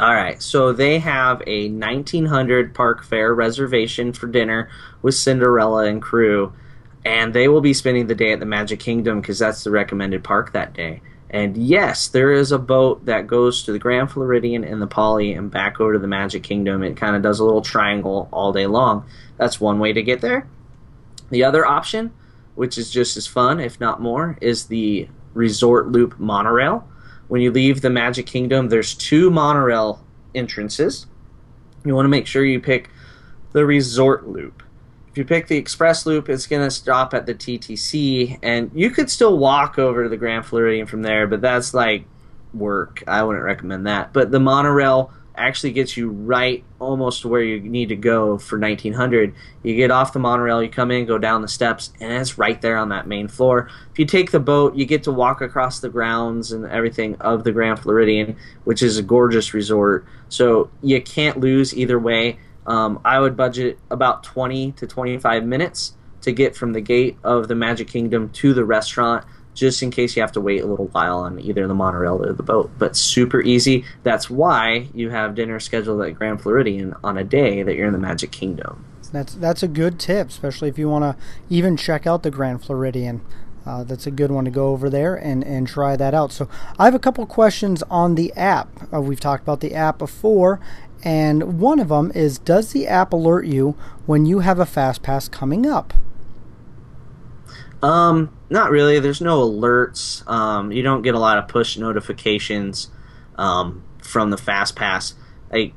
All 0.03 0.13
right, 0.13 0.43
so 0.43 0.73
they 0.73 0.99
have 0.99 1.45
a 1.47 1.69
1900 1.69 2.75
Park 2.75 3.05
Fare 3.05 3.33
reservation 3.33 4.13
for 4.13 4.27
dinner 4.27 4.69
with 5.01 5.15
Cinderella 5.15 5.85
and 5.85 6.03
crew, 6.03 6.53
and 7.05 7.33
they 7.33 7.47
will 7.47 7.61
be 7.61 7.73
spending 7.73 8.09
the 8.09 8.17
day 8.17 8.33
at 8.33 8.41
the 8.41 8.45
Magic 8.47 8.81
Kingdom 8.81 9.21
because 9.21 9.39
that's 9.39 9.63
the 9.63 9.71
recommended 9.71 10.25
park 10.25 10.55
that 10.55 10.75
day. 10.75 11.03
And 11.31 11.57
yes, 11.57 12.09
there 12.09 12.33
is 12.33 12.51
a 12.51 12.59
boat 12.59 13.05
that 13.07 13.29
goes 13.29 13.63
to 13.63 13.71
the 13.71 13.79
Grand 13.79 14.11
Floridian 14.11 14.65
and 14.65 14.83
the 14.83 14.89
Poly 14.89 15.35
and 15.35 15.53
back 15.53 15.81
over 15.81 15.93
to 15.93 16.01
the 16.01 16.09
Magic 16.09 16.43
Kingdom. 16.43 16.83
It 16.83 16.97
kind 16.97 17.15
of 17.15 17.23
does 17.23 17.39
a 17.39 17.45
little 17.45 17.63
triangle 17.63 18.29
all 18.33 18.53
day 18.53 18.67
long. 18.67 19.07
That's 19.37 19.61
one 19.61 19.79
way 19.79 19.93
to 19.93 20.03
get 20.03 20.21
there. 20.21 20.49
The 21.31 21.45
other 21.45 21.65
option, 21.65 22.13
which 22.57 22.77
is 22.77 22.91
just 22.91 23.17
as 23.17 23.29
fun, 23.29 23.61
if 23.61 23.79
not 23.79 24.03
more, 24.03 24.37
is 24.41 24.67
the 24.67 25.09
Resort 25.33 25.93
Loop 25.93 26.19
monorail. 26.19 26.89
When 27.33 27.41
you 27.41 27.51
leave 27.51 27.81
the 27.81 27.89
Magic 27.89 28.27
Kingdom, 28.27 28.69
there's 28.69 28.95
two 28.95 29.31
monorail 29.31 30.05
entrances. 30.35 31.07
You 31.83 31.95
want 31.95 32.05
to 32.05 32.11
make 32.11 32.27
sure 32.27 32.45
you 32.45 32.61
pick 32.61 32.91
the 33.53 33.65
Resort 33.65 34.29
Loop. 34.29 34.63
If 35.11 35.17
you 35.17 35.25
pick 35.25 35.47
the 35.47 35.57
Express 35.57 36.05
Loop, 36.05 36.29
it's 36.29 36.47
going 36.47 36.61
to 36.61 36.71
stop 36.71 37.15
at 37.15 37.25
the 37.25 37.35
TTC, 37.35 38.39
and 38.43 38.71
you 38.75 38.91
could 38.91 39.09
still 39.09 39.39
walk 39.39 39.79
over 39.79 40.03
to 40.03 40.11
the 40.11 40.17
Grand 40.19 40.45
Floridian 40.45 40.87
from 40.87 41.01
there, 41.01 41.27
but 41.27 41.41
that's 41.41 41.73
like 41.73 42.05
work. 42.53 43.03
I 43.07 43.23
wouldn't 43.23 43.47
recommend 43.47 43.87
that. 43.87 44.13
But 44.13 44.31
the 44.31 44.39
monorail 44.39 45.11
actually 45.37 45.73
gets 45.73 45.97
you 45.97 46.11
right 46.11 46.65
almost 46.79 47.25
where 47.25 47.43
you 47.43 47.61
need 47.61 47.89
to 47.89 47.97
go 47.97 48.39
for 48.39 48.59
1900. 48.59 49.35
You 49.63 49.77
get 49.77 49.91
off 49.91 50.13
the 50.13 50.19
monorail, 50.19 50.63
you 50.63 50.69
come 50.69 50.91
in, 50.91 51.07
go 51.07 51.19
down 51.19 51.43
the 51.43 51.49
steps, 51.49 51.93
and 52.01 52.13
it's 52.13 52.39
right 52.39 52.61
there 52.61 52.77
on 52.77 52.91
that 52.91 53.07
main 53.07 53.29
floor. 53.29 53.69
If 53.91 53.99
you 53.99 54.05
take 54.05 54.31
the 54.31 54.41
boat, 54.41 54.75
you 54.75 54.85
get 54.85 55.05
to 55.05 55.13
walk 55.13 55.41
across 55.41 55.81
the 55.81 55.89
grounds 55.89 56.53
and 56.53 56.67
everything 56.67 57.17
of 57.17 57.45
the 57.45 57.53
Grand 57.53 57.81
Floridian, 57.81 58.37
which 58.65 58.83
is 58.83 58.99
a 58.99 59.03
gorgeous 59.03 59.55
resort. 59.55 60.07
So 60.29 60.71
you 60.83 61.01
can't 61.03 61.41
lose 61.41 61.75
either 61.75 61.99
way. 61.99 62.39
Um, 62.67 63.01
I 63.05 63.19
would 63.19 63.37
budget 63.37 63.79
about 63.91 64.23
20 64.23 64.73
to 64.73 64.87
25 64.87 65.45
minutes 65.45 65.95
to 66.23 66.33
get 66.33 66.55
from 66.55 66.73
the 66.73 66.81
gate 66.81 67.19
of 67.25 67.49
the 67.49 67.55
Magic 67.55 67.89
Kingdom 67.89 68.31
to 68.31 68.55
the 68.55 68.65
restaurant 68.65 69.25
just 69.55 69.83
in 69.83 69.91
case 69.91 70.17
you 70.17 70.23
have 70.23 70.33
to 70.33 70.41
wait 70.41 70.63
a 70.63 70.67
little 70.67 70.87
while 70.87 71.19
on 71.19 71.39
either 71.41 71.67
the 71.67 71.75
monorail 71.75 72.25
or 72.25 72.33
the 72.33 72.43
boat. 72.43 72.71
But 72.79 72.97
super 72.97 73.41
easy. 73.43 73.85
That's 74.03 74.31
why 74.31 74.89
you 74.95 75.11
have 75.11 75.35
dinner 75.35 75.61
scheduled 75.61 76.03
at 76.03 76.15
Grand 76.15 76.41
Floridian 76.43 76.95
on 77.05 77.19
a 77.19 77.25
day 77.25 77.63
that 77.63 77.77
you're 77.77 77.87
in 77.87 77.93
the 77.93 77.99
Magic 77.99 78.31
Kingdom. 78.31 78.85
That's 79.13 79.35
that's 79.35 79.63
a 79.63 79.69
good 79.69 79.99
tip, 79.99 80.29
especially 80.29 80.71
if 80.71 80.79
you 80.79 80.89
want 80.89 81.05
to 81.05 81.23
even 81.51 81.77
check 81.77 82.07
out 82.07 82.23
the 82.23 82.31
Grand 82.31 82.65
Floridian. 82.65 83.21
Uh, 83.65 83.85
that's 83.85 84.07
a 84.07 84.11
good 84.11 84.31
one 84.31 84.45
to 84.45 84.51
go 84.51 84.69
over 84.71 84.91
there 84.91 85.15
and, 85.15 85.45
and 85.45 85.69
try 85.69 85.95
that 85.95 86.15
out. 86.15 86.33
So 86.33 86.49
I 86.79 86.87
have 86.87 86.97
a 86.97 86.99
couple 86.99 87.25
questions 87.27 87.83
on 87.85 88.17
the 88.17 88.33
app. 88.33 88.69
Uh, 88.93 89.01
we've 89.01 89.21
talked 89.21 89.45
about 89.45 89.61
the 89.61 89.75
app 89.75 89.99
before, 89.99 90.59
and 91.05 91.61
one 91.61 91.79
of 91.79 91.89
them 91.89 92.11
is 92.13 92.39
Does 92.39 92.73
the 92.73 92.89
app 92.89 93.13
alert 93.13 93.47
you 93.47 93.77
when 94.05 94.27
you 94.27 94.41
have 94.41 94.59
a 94.59 94.67
fast 94.67 95.03
pass 95.03 95.29
coming 95.29 95.65
up? 95.65 95.95
Um, 97.83 98.37
not 98.49 98.71
really. 98.71 99.01
There's 99.01 99.21
no 99.21 99.41
alerts. 99.41 100.27
Um, 100.29 100.71
you 100.71 100.83
don't 100.83 101.03
get 101.03 101.15
a 101.15 101.19
lot 101.19 101.39
of 101.39 101.49
push 101.49 101.77
notifications 101.77 102.91
um, 103.37 103.83
from 104.03 104.31
the 104.31 104.39
fast 104.39 104.77
pass. 104.77 105.15
Like 105.51 105.75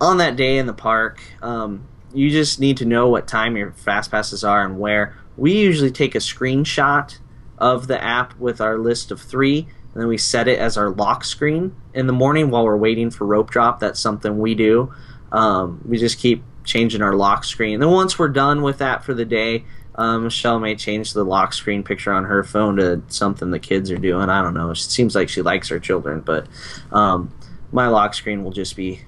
on 0.00 0.18
that 0.18 0.36
day 0.36 0.58
in 0.58 0.66
the 0.66 0.74
park, 0.74 1.20
um, 1.42 1.88
you 2.12 2.30
just 2.30 2.60
need 2.60 2.76
to 2.78 2.84
know 2.84 3.08
what 3.08 3.26
time 3.26 3.56
your 3.56 3.72
fast 3.72 4.10
passes 4.10 4.44
are 4.44 4.64
and 4.64 4.78
where. 4.78 5.16
We 5.36 5.58
usually 5.58 5.90
take 5.90 6.14
a 6.14 6.18
screenshot 6.18 7.18
of 7.58 7.86
the 7.86 8.02
app 8.02 8.38
with 8.38 8.60
our 8.60 8.78
list 8.78 9.10
of 9.10 9.20
three, 9.20 9.68
and 9.92 10.02
then 10.02 10.08
we 10.08 10.18
set 10.18 10.48
it 10.48 10.58
as 10.58 10.76
our 10.76 10.90
lock 10.90 11.24
screen 11.24 11.74
in 11.94 12.06
the 12.06 12.12
morning 12.12 12.50
while 12.50 12.64
we're 12.64 12.76
waiting 12.76 13.10
for 13.10 13.26
rope 13.26 13.50
drop. 13.50 13.80
That's 13.80 14.00
something 14.00 14.38
we 14.38 14.54
do. 14.54 14.92
Um, 15.32 15.82
we 15.86 15.98
just 15.98 16.18
keep 16.18 16.42
changing 16.64 17.02
our 17.02 17.14
lock 17.14 17.44
screen. 17.44 17.74
And 17.74 17.82
then 17.82 17.90
once 17.90 18.18
we're 18.18 18.28
done 18.28 18.62
with 18.62 18.78
that 18.78 19.04
for 19.04 19.14
the 19.14 19.24
day, 19.24 19.64
um, 19.98 20.24
Michelle 20.24 20.60
may 20.60 20.76
change 20.76 21.12
the 21.12 21.24
lock 21.24 21.52
screen 21.52 21.82
picture 21.82 22.12
on 22.12 22.24
her 22.24 22.44
phone 22.44 22.76
to 22.76 23.02
something 23.08 23.50
the 23.50 23.58
kids 23.58 23.90
are 23.90 23.98
doing. 23.98 24.30
I 24.30 24.42
don't 24.42 24.54
know. 24.54 24.70
It 24.70 24.76
seems 24.76 25.16
like 25.16 25.28
she 25.28 25.42
likes 25.42 25.68
her 25.70 25.80
children, 25.80 26.20
but 26.20 26.46
um, 26.92 27.34
my 27.72 27.88
lock 27.88 28.14
screen 28.14 28.44
will 28.44 28.52
just 28.52 28.76
be 28.76 29.00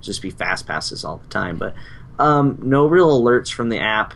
just 0.00 0.22
be 0.22 0.30
fast 0.30 0.66
passes 0.66 1.04
all 1.04 1.18
the 1.18 1.28
time. 1.28 1.58
But 1.58 1.74
um, 2.18 2.58
no 2.62 2.86
real 2.86 3.20
alerts 3.20 3.52
from 3.52 3.68
the 3.68 3.78
app. 3.78 4.14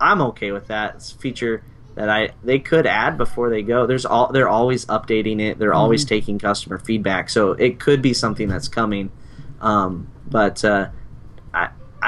I'm 0.00 0.22
okay 0.22 0.50
with 0.50 0.68
that. 0.68 0.94
It's 0.94 1.12
a 1.12 1.18
feature 1.18 1.62
that 1.94 2.08
I 2.08 2.30
they 2.42 2.58
could 2.58 2.86
add 2.86 3.18
before 3.18 3.50
they 3.50 3.60
go. 3.60 3.86
There's 3.86 4.06
all 4.06 4.32
they're 4.32 4.48
always 4.48 4.86
updating 4.86 5.42
it. 5.42 5.58
They're 5.58 5.74
always 5.74 6.06
taking 6.06 6.38
customer 6.38 6.78
feedback, 6.78 7.28
so 7.28 7.52
it 7.52 7.78
could 7.78 8.00
be 8.00 8.14
something 8.14 8.48
that's 8.48 8.68
coming. 8.68 9.12
Um, 9.60 10.10
but 10.26 10.64
uh, 10.64 10.88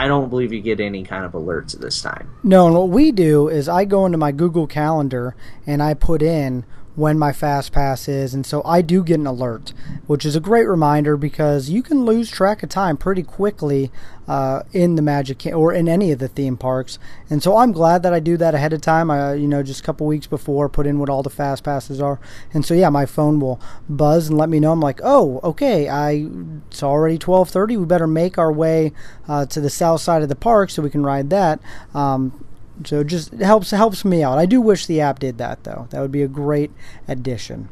I 0.03 0.09
don't 0.09 0.31
believe 0.31 0.53
you 0.53 0.61
get 0.61 0.81
any 0.81 1.05
kind 1.05 1.25
of 1.25 1.31
alerts 1.31 1.77
at 1.77 1.81
this 1.81 2.03
time. 2.03 2.35
No, 2.43 2.67
and 2.67 2.75
what 2.75 2.89
we 2.89 3.13
do 3.13 3.47
is 3.49 3.69
I 3.69 3.85
go 3.85 4.05
into 4.05 4.19
my 4.19 4.33
Google 4.33 4.67
Calendar 4.67 5.37
and 5.65 5.81
I 5.81 5.95
put 5.95 6.23
in 6.23 6.65
when 6.95 7.19
my 7.19 7.33
fast 7.33 7.73
pass 7.73 8.09
is 8.09 8.35
and 8.35 8.45
so 8.45 8.63
I 8.65 8.83
do 8.83 9.03
get 9.03 9.19
an 9.19 9.27
alert 9.27 9.73
which 10.07 10.25
is 10.25 10.37
a 10.37 10.41
great 10.41 10.67
reminder 10.67 11.17
because 11.17 11.71
you 11.71 11.83
can 11.83 12.05
lose 12.05 12.31
track 12.31 12.63
of 12.63 12.69
time 12.69 12.97
pretty 12.97 13.23
quickly 13.23 13.91
uh, 14.29 14.63
in 14.73 14.95
the 14.95 15.03
Magic 15.03 15.45
or 15.47 15.73
in 15.73 15.89
any 15.89 16.13
of 16.13 16.19
the 16.19 16.29
theme 16.29 16.57
parks. 16.57 16.99
And 17.29 17.43
so 17.43 17.57
I'm 17.57 17.73
glad 17.73 18.03
that 18.03 18.15
I 18.15 18.21
do 18.21 18.37
that 18.37 18.55
ahead 18.55 18.73
of 18.73 18.81
time. 18.81 19.11
I 19.11 19.35
you 19.35 19.49
know 19.49 19.63
just 19.63 19.81
a 19.81 19.83
couple 19.83 20.07
weeks 20.07 20.27
before 20.27 20.69
put 20.69 20.87
in 20.87 20.99
what 20.99 21.09
all 21.09 21.23
the 21.23 21.31
fast 21.31 21.65
passes 21.65 22.01
are. 22.01 22.21
And 22.53 22.65
so 22.65 22.75
yeah 22.75 22.89
my 22.89 23.07
phone 23.07 23.41
will 23.41 23.61
buzz 23.89 24.29
and 24.29 24.39
let 24.39 24.49
me 24.49 24.61
know. 24.61 24.73
I'm 24.73 24.81
like 24.81 25.01
oh 25.03 25.41
okay 25.43 25.89
I 25.89 26.29
it's 26.69 26.83
already 26.83 27.19
12:30 27.19 27.79
we 27.79 27.85
better 27.85 28.07
make 28.07 28.39
our 28.39 28.53
way 28.53 28.93
uh, 29.29 29.47
to 29.47 29.61
the 29.61 29.71
south 29.71 30.01
side 30.01 30.23
of 30.23 30.29
the 30.29 30.37
park 30.37 30.71
so 30.71 30.83
we 30.83 30.91
can 30.91 31.05
ride 31.05 31.31
that. 31.31 31.61
Um, 31.95 32.45
so 32.85 33.05
just 33.05 33.33
it 33.33 33.41
helps 33.41 33.71
helps 33.71 34.05
me 34.05 34.23
out. 34.23 34.39
I 34.39 34.47
do 34.47 34.61
wish 34.61 34.87
the 34.87 35.01
app 35.01 35.19
did 35.19 35.39
that 35.39 35.65
though. 35.65 35.87
That 35.91 36.01
would 36.01 36.13
be 36.13 36.23
a 36.23 36.29
great 36.29 36.71
addition. 37.07 37.69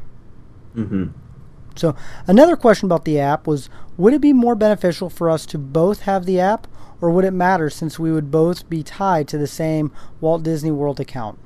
Mm-hmm. 0.75 1.07
So 1.75 1.95
another 2.27 2.55
question 2.55 2.87
about 2.87 3.05
the 3.05 3.19
app 3.19 3.47
was 3.47 3.69
would 3.97 4.13
it 4.13 4.21
be 4.21 4.33
more 4.33 4.55
beneficial 4.55 5.09
for 5.09 5.29
us 5.29 5.45
to 5.47 5.57
both 5.57 6.01
have 6.01 6.25
the 6.25 6.39
app 6.39 6.67
or 7.01 7.09
would 7.09 7.25
it 7.25 7.31
matter 7.31 7.69
since 7.69 7.97
we 7.97 8.11
would 8.11 8.29
both 8.29 8.69
be 8.69 8.83
tied 8.83 9.27
to 9.29 9.37
the 9.37 9.47
same 9.47 9.91
Walt 10.19 10.43
Disney 10.43 10.71
World 10.71 10.99
account? 10.99 11.39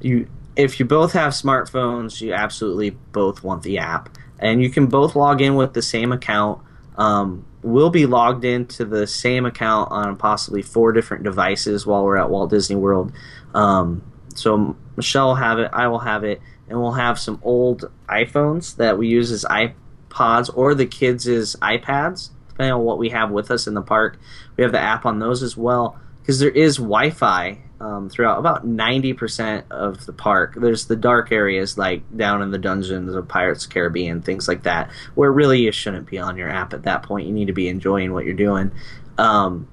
You 0.00 0.28
if 0.56 0.78
you 0.78 0.86
both 0.86 1.12
have 1.12 1.32
smartphones, 1.32 2.20
you 2.20 2.32
absolutely 2.32 2.90
both 3.12 3.42
want 3.42 3.62
the 3.62 3.78
app, 3.78 4.16
and 4.38 4.62
you 4.62 4.70
can 4.70 4.86
both 4.86 5.16
log 5.16 5.40
in 5.40 5.56
with 5.56 5.74
the 5.74 5.82
same 5.82 6.12
account. 6.12 6.62
Um, 6.96 7.44
we'll 7.64 7.90
be 7.90 8.04
logged 8.04 8.44
into 8.44 8.84
the 8.84 9.06
same 9.06 9.46
account 9.46 9.90
on 9.90 10.16
possibly 10.16 10.60
four 10.60 10.92
different 10.92 11.24
devices 11.24 11.86
while 11.86 12.04
we're 12.04 12.18
at 12.18 12.28
Walt 12.28 12.50
Disney 12.50 12.76
World. 12.76 13.10
Um, 13.54 14.02
so 14.34 14.76
Michelle 14.96 15.28
will 15.28 15.34
have 15.36 15.58
it, 15.58 15.70
I 15.72 15.88
will 15.88 16.00
have 16.00 16.24
it, 16.24 16.42
and 16.68 16.78
we'll 16.78 16.92
have 16.92 17.18
some 17.18 17.40
old 17.42 17.90
iPhones 18.06 18.76
that 18.76 18.98
we 18.98 19.08
use 19.08 19.32
as 19.32 19.44
iPods 19.44 20.50
or 20.54 20.74
the 20.74 20.84
kids' 20.84 21.56
iPads, 21.56 22.30
depending 22.48 22.74
on 22.74 22.82
what 22.82 22.98
we 22.98 23.08
have 23.08 23.30
with 23.30 23.50
us 23.50 23.66
in 23.66 23.72
the 23.72 23.82
park. 23.82 24.18
We 24.58 24.62
have 24.62 24.72
the 24.72 24.80
app 24.80 25.06
on 25.06 25.18
those 25.18 25.42
as 25.42 25.56
well 25.56 25.98
because 26.20 26.40
there 26.40 26.50
is 26.50 26.76
Wi-Fi 26.76 27.62
um, 27.84 28.08
throughout 28.08 28.38
about 28.38 28.66
90% 28.66 29.64
of 29.70 30.06
the 30.06 30.12
park. 30.12 30.54
There's 30.56 30.86
the 30.86 30.96
dark 30.96 31.30
areas 31.30 31.76
like 31.76 32.02
down 32.16 32.40
in 32.40 32.50
the 32.50 32.58
dungeons 32.58 33.14
of 33.14 33.28
Pirates 33.28 33.66
of 33.66 33.70
Caribbean, 33.70 34.22
things 34.22 34.48
like 34.48 34.62
that, 34.62 34.90
where 35.14 35.30
really 35.30 35.60
you 35.60 35.70
shouldn't 35.72 36.08
be 36.08 36.18
on 36.18 36.38
your 36.38 36.48
app 36.48 36.72
at 36.72 36.84
that 36.84 37.02
point. 37.02 37.26
You 37.26 37.32
need 37.34 37.48
to 37.48 37.52
be 37.52 37.68
enjoying 37.68 38.14
what 38.14 38.24
you're 38.24 38.32
doing. 38.32 38.70
Um, 39.18 39.68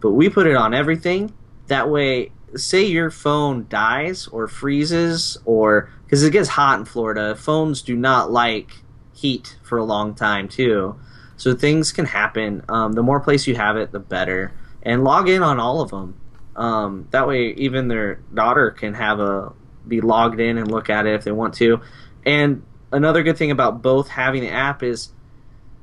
but 0.00 0.12
we 0.12 0.28
put 0.28 0.46
it 0.46 0.54
on 0.54 0.72
everything. 0.72 1.34
That 1.66 1.90
way, 1.90 2.30
say 2.54 2.84
your 2.84 3.10
phone 3.10 3.66
dies 3.68 4.28
or 4.28 4.46
freezes, 4.46 5.36
or 5.44 5.90
because 6.04 6.22
it 6.22 6.30
gets 6.30 6.48
hot 6.48 6.78
in 6.78 6.84
Florida, 6.84 7.34
phones 7.34 7.82
do 7.82 7.96
not 7.96 8.30
like 8.30 8.70
heat 9.12 9.58
for 9.64 9.78
a 9.78 9.84
long 9.84 10.14
time, 10.14 10.48
too. 10.48 10.94
So 11.36 11.56
things 11.56 11.90
can 11.90 12.04
happen. 12.04 12.62
Um, 12.68 12.92
the 12.92 13.02
more 13.02 13.18
place 13.18 13.48
you 13.48 13.56
have 13.56 13.76
it, 13.76 13.90
the 13.90 13.98
better. 13.98 14.52
And 14.84 15.02
log 15.02 15.28
in 15.28 15.42
on 15.42 15.58
all 15.58 15.80
of 15.80 15.90
them. 15.90 16.14
Um, 16.56 17.08
that 17.10 17.26
way, 17.26 17.54
even 17.56 17.88
their 17.88 18.16
daughter 18.34 18.70
can 18.70 18.94
have 18.94 19.20
a 19.20 19.52
be 19.86 20.00
logged 20.00 20.40
in 20.40 20.58
and 20.58 20.70
look 20.70 20.90
at 20.90 21.06
it 21.06 21.14
if 21.14 21.24
they 21.24 21.32
want 21.32 21.54
to. 21.54 21.80
And 22.24 22.62
another 22.92 23.22
good 23.22 23.36
thing 23.36 23.50
about 23.50 23.82
both 23.82 24.08
having 24.08 24.42
the 24.42 24.50
app 24.50 24.82
is 24.82 25.10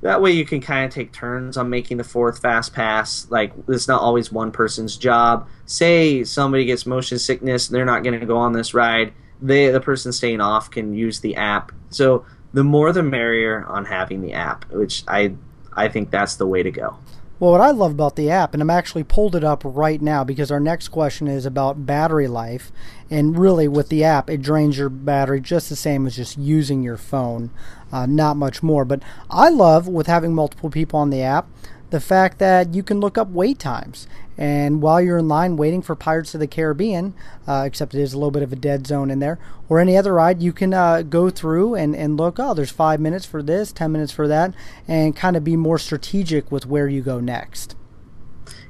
that 0.01 0.21
way 0.21 0.32
you 0.32 0.45
can 0.45 0.62
kind 0.62 0.86
of 0.86 0.93
take 0.93 1.12
turns 1.12 1.58
on 1.58 1.69
making 1.69 1.97
the 1.97 2.03
fourth 2.03 2.39
fast 2.39 2.73
pass. 2.73 3.27
Like 3.29 3.51
it's 3.67 3.88
not 3.88 4.01
always 4.01 4.32
one 4.32 4.51
person's 4.51 4.97
job. 4.97 5.47
Say 5.65 6.23
somebody 6.23 6.65
gets 6.65 6.86
motion 6.86 7.19
sickness, 7.19 7.67
they're 7.67 7.86
not 7.86 8.03
going 8.03 8.19
to 8.19 8.25
go 8.25 8.38
on 8.38 8.53
this 8.53 8.73
ride. 8.73 9.13
They 9.41 9.69
the 9.69 9.82
person 9.82 10.12
staying 10.12 10.41
off 10.41 10.71
can 10.71 10.93
use 10.93 11.19
the 11.19 11.36
app. 11.36 11.71
So 11.89 12.25
the 12.53 12.63
more 12.63 12.91
the 12.91 13.03
merrier 13.03 13.65
on 13.65 13.86
having 13.86 14.21
the 14.21 14.34
app, 14.34 14.71
which 14.71 15.03
I 15.08 15.36
I 15.73 15.89
think 15.89 16.12
that's 16.12 16.36
the 16.36 16.47
way 16.47 16.63
to 16.63 16.71
go. 16.71 16.97
Well, 17.39 17.52
what 17.52 17.62
I 17.62 17.71
love 17.71 17.91
about 17.91 18.17
the 18.17 18.30
app, 18.30 18.54
and 18.54 18.62
I'm 18.62 18.69
actually 18.69 19.06
pulled 19.06 19.34
it 19.34 19.45
up 19.45 19.62
right 19.63 20.02
now 20.02 20.25
because 20.25 20.52
our 20.52 20.60
next 20.60 20.89
question 20.89 21.30
is 21.30 21.45
about 21.45 21.86
battery 21.86 22.28
life. 22.28 22.69
And 23.10 23.38
really, 23.38 23.65
with 23.65 23.88
the 23.88 24.04
app, 24.04 24.30
it 24.30 24.41
drains 24.41 24.78
your 24.78 24.89
battery 24.89 25.39
just 25.39 25.69
the 25.69 25.78
same 25.78 26.06
as 26.06 26.17
just 26.17 26.38
using 26.38 26.84
your 26.84 26.97
phone, 26.97 27.49
uh, 27.93 28.06
not 28.06 28.36
much 28.36 28.62
more. 28.62 28.84
But 28.84 29.02
I 29.32 29.47
love, 29.47 29.88
with 29.88 30.08
having 30.08 30.36
multiple 30.36 30.69
people 30.69 30.99
on 30.99 31.12
the 31.12 31.21
app, 31.21 31.47
the 31.89 31.99
fact 31.99 32.39
that 32.39 32.73
you 32.73 32.84
can 32.84 32.99
look 32.99 33.17
up 33.17 33.30
wait 33.30 33.60
times. 33.60 34.08
And 34.38 34.82
while 34.82 35.02
you're 35.02 35.17
in 35.17 35.28
line 35.28 35.58
waiting 35.58 35.82
for 35.82 35.95
Pirates 35.95 36.34
of 36.34 36.39
the 36.39 36.47
Caribbean, 36.47 37.13
uh, 37.45 37.63
except 37.65 37.93
it 37.93 38.02
is 38.02 38.13
a 38.13 38.17
little 38.17 38.32
bit 38.32 38.43
of 38.43 38.54
a 38.54 38.56
dead 38.56 38.88
zone 38.88 39.12
in 39.12 39.19
there, 39.19 39.38
or 39.67 39.80
any 39.80 39.97
other 39.97 40.13
ride, 40.13 40.41
you 40.41 40.54
can 40.54 40.73
uh, 40.73 41.02
go 41.02 41.30
through 41.30 41.75
and, 41.75 41.93
and 41.95 42.15
look, 42.15 42.39
oh, 42.39 42.54
there's 42.54 42.71
five 42.71 43.02
minutes 43.02 43.25
for 43.25 43.43
this, 43.43 43.73
10 43.73 43.91
minutes 43.91 44.13
for 44.13 44.30
that, 44.30 44.54
and 44.88 45.15
kind 45.15 45.36
of 45.36 45.43
be 45.43 45.58
more 45.58 45.78
strategic 45.78 46.52
with 46.52 46.65
where 46.65 46.88
you 46.88 47.02
go 47.02 47.19
next. 47.19 47.75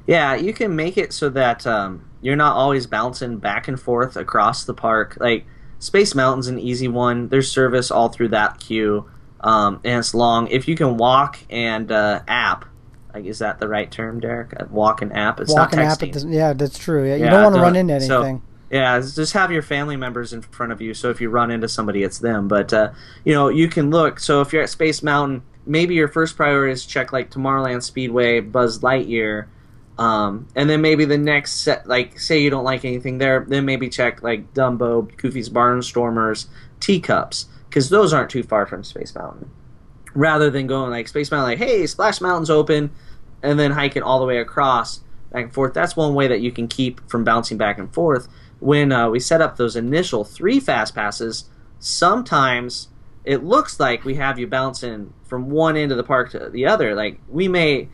Yeah, 0.06 0.34
you 0.34 0.52
can 0.52 0.74
make 0.74 0.98
it 0.98 1.12
so 1.12 1.28
that 1.30 1.64
um, 1.68 2.04
you're 2.20 2.34
not 2.34 2.56
always 2.56 2.86
bouncing 2.86 3.38
back 3.38 3.68
and 3.68 3.78
forth 3.78 4.16
across 4.16 4.64
the 4.64 4.74
park. 4.74 5.16
Like 5.20 5.46
Space 5.78 6.16
Mountain's 6.16 6.48
an 6.48 6.58
easy 6.58 6.88
one. 6.88 7.28
There's 7.28 7.50
service 7.50 7.92
all 7.92 8.08
through 8.08 8.28
that 8.30 8.58
queue, 8.58 9.08
um, 9.40 9.80
and 9.84 10.00
it's 10.00 10.14
long. 10.14 10.48
If 10.48 10.66
you 10.66 10.74
can 10.74 10.96
walk 10.96 11.38
and 11.48 11.92
uh, 11.92 12.22
app, 12.26 12.64
like 13.14 13.24
is 13.24 13.38
that 13.40 13.58
the 13.60 13.68
right 13.68 13.90
term, 13.90 14.20
Derek? 14.20 14.52
Walk 14.70 15.02
app. 15.02 15.40
It's 15.40 15.52
Walk 15.52 15.74
not 15.74 15.84
app, 15.84 15.98
texting. 15.98 16.12
doesn't- 16.12 16.32
yeah, 16.32 16.52
that's 16.52 16.78
true. 16.78 17.06
Yeah, 17.08 17.16
you 17.16 17.24
Yeah, 17.24 17.30
don't 17.30 17.42
want 17.44 17.54
to 17.56 17.60
run 17.62 17.76
into 17.76 18.00
so- 18.00 18.18
anything. 18.22 18.42
Yeah, 18.70 19.00
just 19.00 19.32
have 19.32 19.50
your 19.50 19.62
family 19.62 19.96
members 19.96 20.32
in 20.32 20.42
front 20.42 20.70
of 20.70 20.80
you. 20.80 20.94
So 20.94 21.10
if 21.10 21.20
you 21.20 21.28
run 21.28 21.50
into 21.50 21.66
somebody, 21.66 22.04
it's 22.04 22.18
them. 22.20 22.46
But 22.46 22.72
uh, 22.72 22.90
you 23.24 23.34
know, 23.34 23.48
you 23.48 23.68
can 23.68 23.90
look. 23.90 24.20
So 24.20 24.42
if 24.42 24.52
you're 24.52 24.62
at 24.62 24.70
Space 24.70 25.02
Mountain, 25.02 25.42
maybe 25.66 25.94
your 25.96 26.06
first 26.06 26.36
priority 26.36 26.72
is 26.72 26.86
check 26.86 27.12
like 27.12 27.30
Tomorrowland 27.32 27.82
Speedway, 27.82 28.38
Buzz 28.38 28.78
Lightyear, 28.78 29.46
um, 29.98 30.46
and 30.54 30.70
then 30.70 30.80
maybe 30.82 31.04
the 31.04 31.18
next 31.18 31.62
set, 31.64 31.88
like 31.88 32.20
say 32.20 32.38
you 32.38 32.48
don't 32.48 32.62
like 32.62 32.84
anything 32.84 33.18
there, 33.18 33.44
then 33.48 33.64
maybe 33.64 33.88
check 33.88 34.22
like 34.22 34.54
Dumbo, 34.54 35.14
Goofy's 35.16 35.50
Barnstormers, 35.50 36.46
Teacups, 36.78 37.46
because 37.68 37.88
those 37.90 38.12
aren't 38.12 38.30
too 38.30 38.44
far 38.44 38.66
from 38.66 38.84
Space 38.84 39.12
Mountain. 39.16 39.50
Rather 40.14 40.50
than 40.50 40.66
going 40.66 40.90
like 40.90 41.08
Space 41.08 41.30
Mountain, 41.30 41.50
like 41.50 41.58
hey, 41.58 41.86
Splash 41.86 42.20
Mountain's 42.20 42.50
open, 42.50 42.90
and 43.42 43.58
then 43.58 43.72
hiking 43.72 44.02
all 44.02 44.20
the 44.20 44.26
way 44.26 44.38
across 44.38 45.00
back 45.32 45.44
and 45.44 45.54
forth. 45.54 45.74
That's 45.74 45.96
one 45.96 46.14
way 46.14 46.26
that 46.28 46.40
you 46.40 46.52
can 46.52 46.68
keep 46.68 47.08
from 47.08 47.24
bouncing 47.24 47.58
back 47.58 47.78
and 47.78 47.92
forth. 47.92 48.28
When 48.58 48.92
uh, 48.92 49.08
we 49.08 49.20
set 49.20 49.40
up 49.40 49.56
those 49.56 49.76
initial 49.76 50.24
three 50.24 50.60
fast 50.60 50.94
passes, 50.94 51.48
sometimes 51.78 52.88
it 53.24 53.44
looks 53.44 53.78
like 53.78 54.04
we 54.04 54.16
have 54.16 54.38
you 54.38 54.46
bouncing 54.46 55.12
from 55.24 55.50
one 55.50 55.76
end 55.76 55.92
of 55.92 55.96
the 55.96 56.04
park 56.04 56.30
to 56.30 56.50
the 56.50 56.66
other. 56.66 56.94
Like 56.94 57.20
we 57.28 57.48
may, 57.48 57.88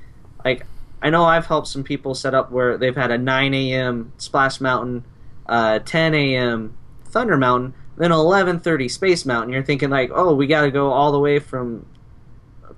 like 0.44 0.66
I 1.02 1.10
know 1.10 1.24
I've 1.24 1.46
helped 1.46 1.68
some 1.68 1.84
people 1.84 2.14
set 2.14 2.34
up 2.34 2.50
where 2.50 2.78
they've 2.78 2.96
had 2.96 3.10
a 3.10 3.18
9 3.18 3.54
a.m. 3.54 4.12
Splash 4.18 4.60
Mountain, 4.60 5.04
uh, 5.46 5.78
10 5.80 6.14
a.m. 6.14 6.76
Thunder 7.04 7.36
Mountain, 7.36 7.74
then 7.96 8.10
11:30 8.10 8.90
Space 8.90 9.24
Mountain. 9.24 9.52
You're 9.52 9.62
thinking 9.62 9.90
like, 9.90 10.10
oh, 10.12 10.34
we 10.34 10.46
got 10.46 10.62
to 10.62 10.70
go 10.70 10.90
all 10.90 11.12
the 11.12 11.20
way 11.20 11.38
from 11.38 11.86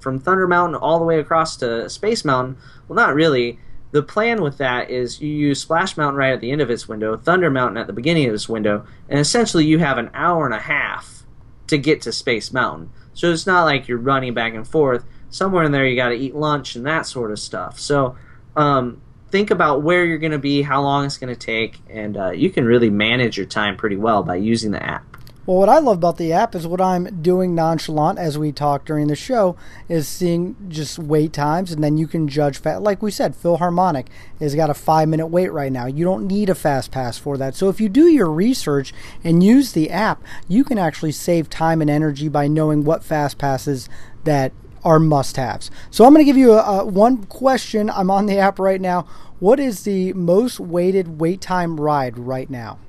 from 0.00 0.18
Thunder 0.18 0.46
Mountain 0.46 0.76
all 0.76 0.98
the 0.98 1.04
way 1.04 1.18
across 1.18 1.56
to 1.58 1.88
Space 1.90 2.24
Mountain. 2.24 2.56
Well, 2.86 2.96
not 2.96 3.14
really. 3.14 3.58
The 3.90 4.02
plan 4.02 4.42
with 4.42 4.58
that 4.58 4.90
is 4.90 5.20
you 5.20 5.28
use 5.28 5.62
Splash 5.62 5.96
Mountain 5.96 6.18
right 6.18 6.32
at 6.32 6.40
the 6.40 6.50
end 6.50 6.60
of 6.60 6.70
its 6.70 6.86
window, 6.86 7.16
Thunder 7.16 7.50
Mountain 7.50 7.78
at 7.78 7.86
the 7.86 7.92
beginning 7.92 8.28
of 8.28 8.34
its 8.34 8.48
window, 8.48 8.86
and 9.08 9.18
essentially 9.18 9.64
you 9.64 9.78
have 9.78 9.96
an 9.96 10.10
hour 10.12 10.44
and 10.44 10.54
a 10.54 10.60
half 10.60 11.24
to 11.68 11.78
get 11.78 12.02
to 12.02 12.12
Space 12.12 12.52
Mountain. 12.52 12.90
So 13.14 13.32
it's 13.32 13.46
not 13.46 13.64
like 13.64 13.88
you're 13.88 13.98
running 13.98 14.34
back 14.34 14.54
and 14.54 14.66
forth. 14.66 15.04
Somewhere 15.30 15.64
in 15.64 15.72
there 15.72 15.86
you 15.86 15.96
got 15.96 16.10
to 16.10 16.14
eat 16.14 16.34
lunch 16.34 16.76
and 16.76 16.86
that 16.86 17.06
sort 17.06 17.30
of 17.30 17.38
stuff. 17.38 17.78
So 17.80 18.16
um, 18.56 19.00
think 19.30 19.50
about 19.50 19.82
where 19.82 20.04
you're 20.04 20.18
going 20.18 20.32
to 20.32 20.38
be, 20.38 20.62
how 20.62 20.82
long 20.82 21.04
it's 21.04 21.18
going 21.18 21.34
to 21.34 21.38
take, 21.38 21.78
and 21.90 22.16
uh, 22.16 22.30
you 22.30 22.50
can 22.50 22.64
really 22.64 22.90
manage 22.90 23.36
your 23.36 23.46
time 23.46 23.76
pretty 23.76 23.96
well 23.96 24.22
by 24.22 24.36
using 24.36 24.70
the 24.70 24.82
app. 24.82 25.17
Well, 25.48 25.56
what 25.56 25.70
I 25.70 25.78
love 25.78 25.96
about 25.96 26.18
the 26.18 26.30
app 26.34 26.54
is 26.54 26.66
what 26.66 26.78
I'm 26.78 27.22
doing 27.22 27.54
nonchalant 27.54 28.18
as 28.18 28.36
we 28.36 28.52
talk 28.52 28.84
during 28.84 29.06
the 29.06 29.16
show 29.16 29.56
is 29.88 30.06
seeing 30.06 30.56
just 30.68 30.98
wait 30.98 31.32
times, 31.32 31.72
and 31.72 31.82
then 31.82 31.96
you 31.96 32.06
can 32.06 32.28
judge. 32.28 32.62
Like 32.62 33.00
we 33.00 33.10
said, 33.10 33.34
PhilharMagic 33.34 34.08
has 34.40 34.54
got 34.54 34.68
a 34.68 34.74
five 34.74 35.08
minute 35.08 35.28
wait 35.28 35.48
right 35.48 35.72
now. 35.72 35.86
You 35.86 36.04
don't 36.04 36.26
need 36.26 36.50
a 36.50 36.54
fast 36.54 36.90
pass 36.90 37.16
for 37.16 37.38
that. 37.38 37.54
So 37.54 37.70
if 37.70 37.80
you 37.80 37.88
do 37.88 38.08
your 38.08 38.30
research 38.30 38.92
and 39.24 39.42
use 39.42 39.72
the 39.72 39.88
app, 39.88 40.22
you 40.48 40.64
can 40.64 40.76
actually 40.76 41.12
save 41.12 41.48
time 41.48 41.80
and 41.80 41.88
energy 41.88 42.28
by 42.28 42.46
knowing 42.46 42.84
what 42.84 43.02
fast 43.02 43.38
passes 43.38 43.88
that 44.24 44.52
are 44.84 44.98
must 44.98 45.38
haves. 45.38 45.70
So 45.90 46.04
I'm 46.04 46.12
going 46.12 46.20
to 46.20 46.30
give 46.30 46.36
you 46.36 46.52
a, 46.52 46.80
a, 46.80 46.84
one 46.84 47.24
question. 47.24 47.88
I'm 47.88 48.10
on 48.10 48.26
the 48.26 48.36
app 48.36 48.58
right 48.58 48.82
now. 48.82 49.06
What 49.38 49.58
is 49.58 49.84
the 49.84 50.12
most 50.12 50.60
waited 50.60 51.18
wait 51.22 51.40
time 51.40 51.80
ride 51.80 52.18
right 52.18 52.50
now? 52.50 52.80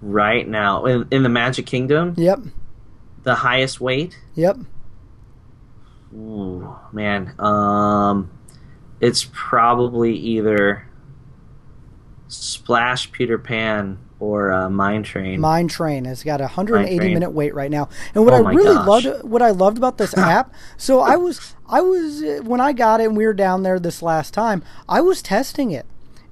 Right 0.00 0.46
now 0.46 0.84
in, 0.84 1.08
in 1.10 1.22
the 1.22 1.28
Magic 1.28 1.66
Kingdom. 1.66 2.14
Yep. 2.16 2.40
The 3.22 3.36
highest 3.36 3.80
weight. 3.80 4.18
Yep. 4.34 4.58
Ooh, 6.14 6.76
man. 6.92 7.34
Um, 7.38 8.30
it's 9.00 9.28
probably 9.32 10.16
either 10.16 10.88
Splash 12.28 13.12
Peter 13.12 13.38
Pan 13.38 13.98
or 14.20 14.52
uh, 14.52 14.68
Mine 14.68 15.02
Train. 15.02 15.40
Mine 15.40 15.68
Train 15.68 16.04
has 16.04 16.22
got 16.22 16.40
a 16.40 16.44
180 16.44 17.14
minute 17.14 17.30
wait 17.30 17.54
right 17.54 17.70
now. 17.70 17.88
And 18.14 18.24
what 18.24 18.34
oh 18.34 18.44
I 18.44 18.52
really 18.52 18.74
gosh. 18.74 19.04
loved, 19.04 19.24
what 19.24 19.42
I 19.42 19.50
loved 19.50 19.78
about 19.78 19.98
this 19.98 20.16
app, 20.18 20.52
so 20.76 21.00
I 21.00 21.16
was, 21.16 21.54
I 21.68 21.80
was 21.80 22.22
when 22.42 22.60
I 22.60 22.72
got 22.72 23.00
it 23.00 23.04
and 23.04 23.16
we 23.16 23.26
were 23.26 23.34
down 23.34 23.62
there 23.62 23.78
this 23.78 24.02
last 24.02 24.34
time, 24.34 24.62
I 24.88 25.00
was 25.00 25.22
testing 25.22 25.70
it 25.70 25.86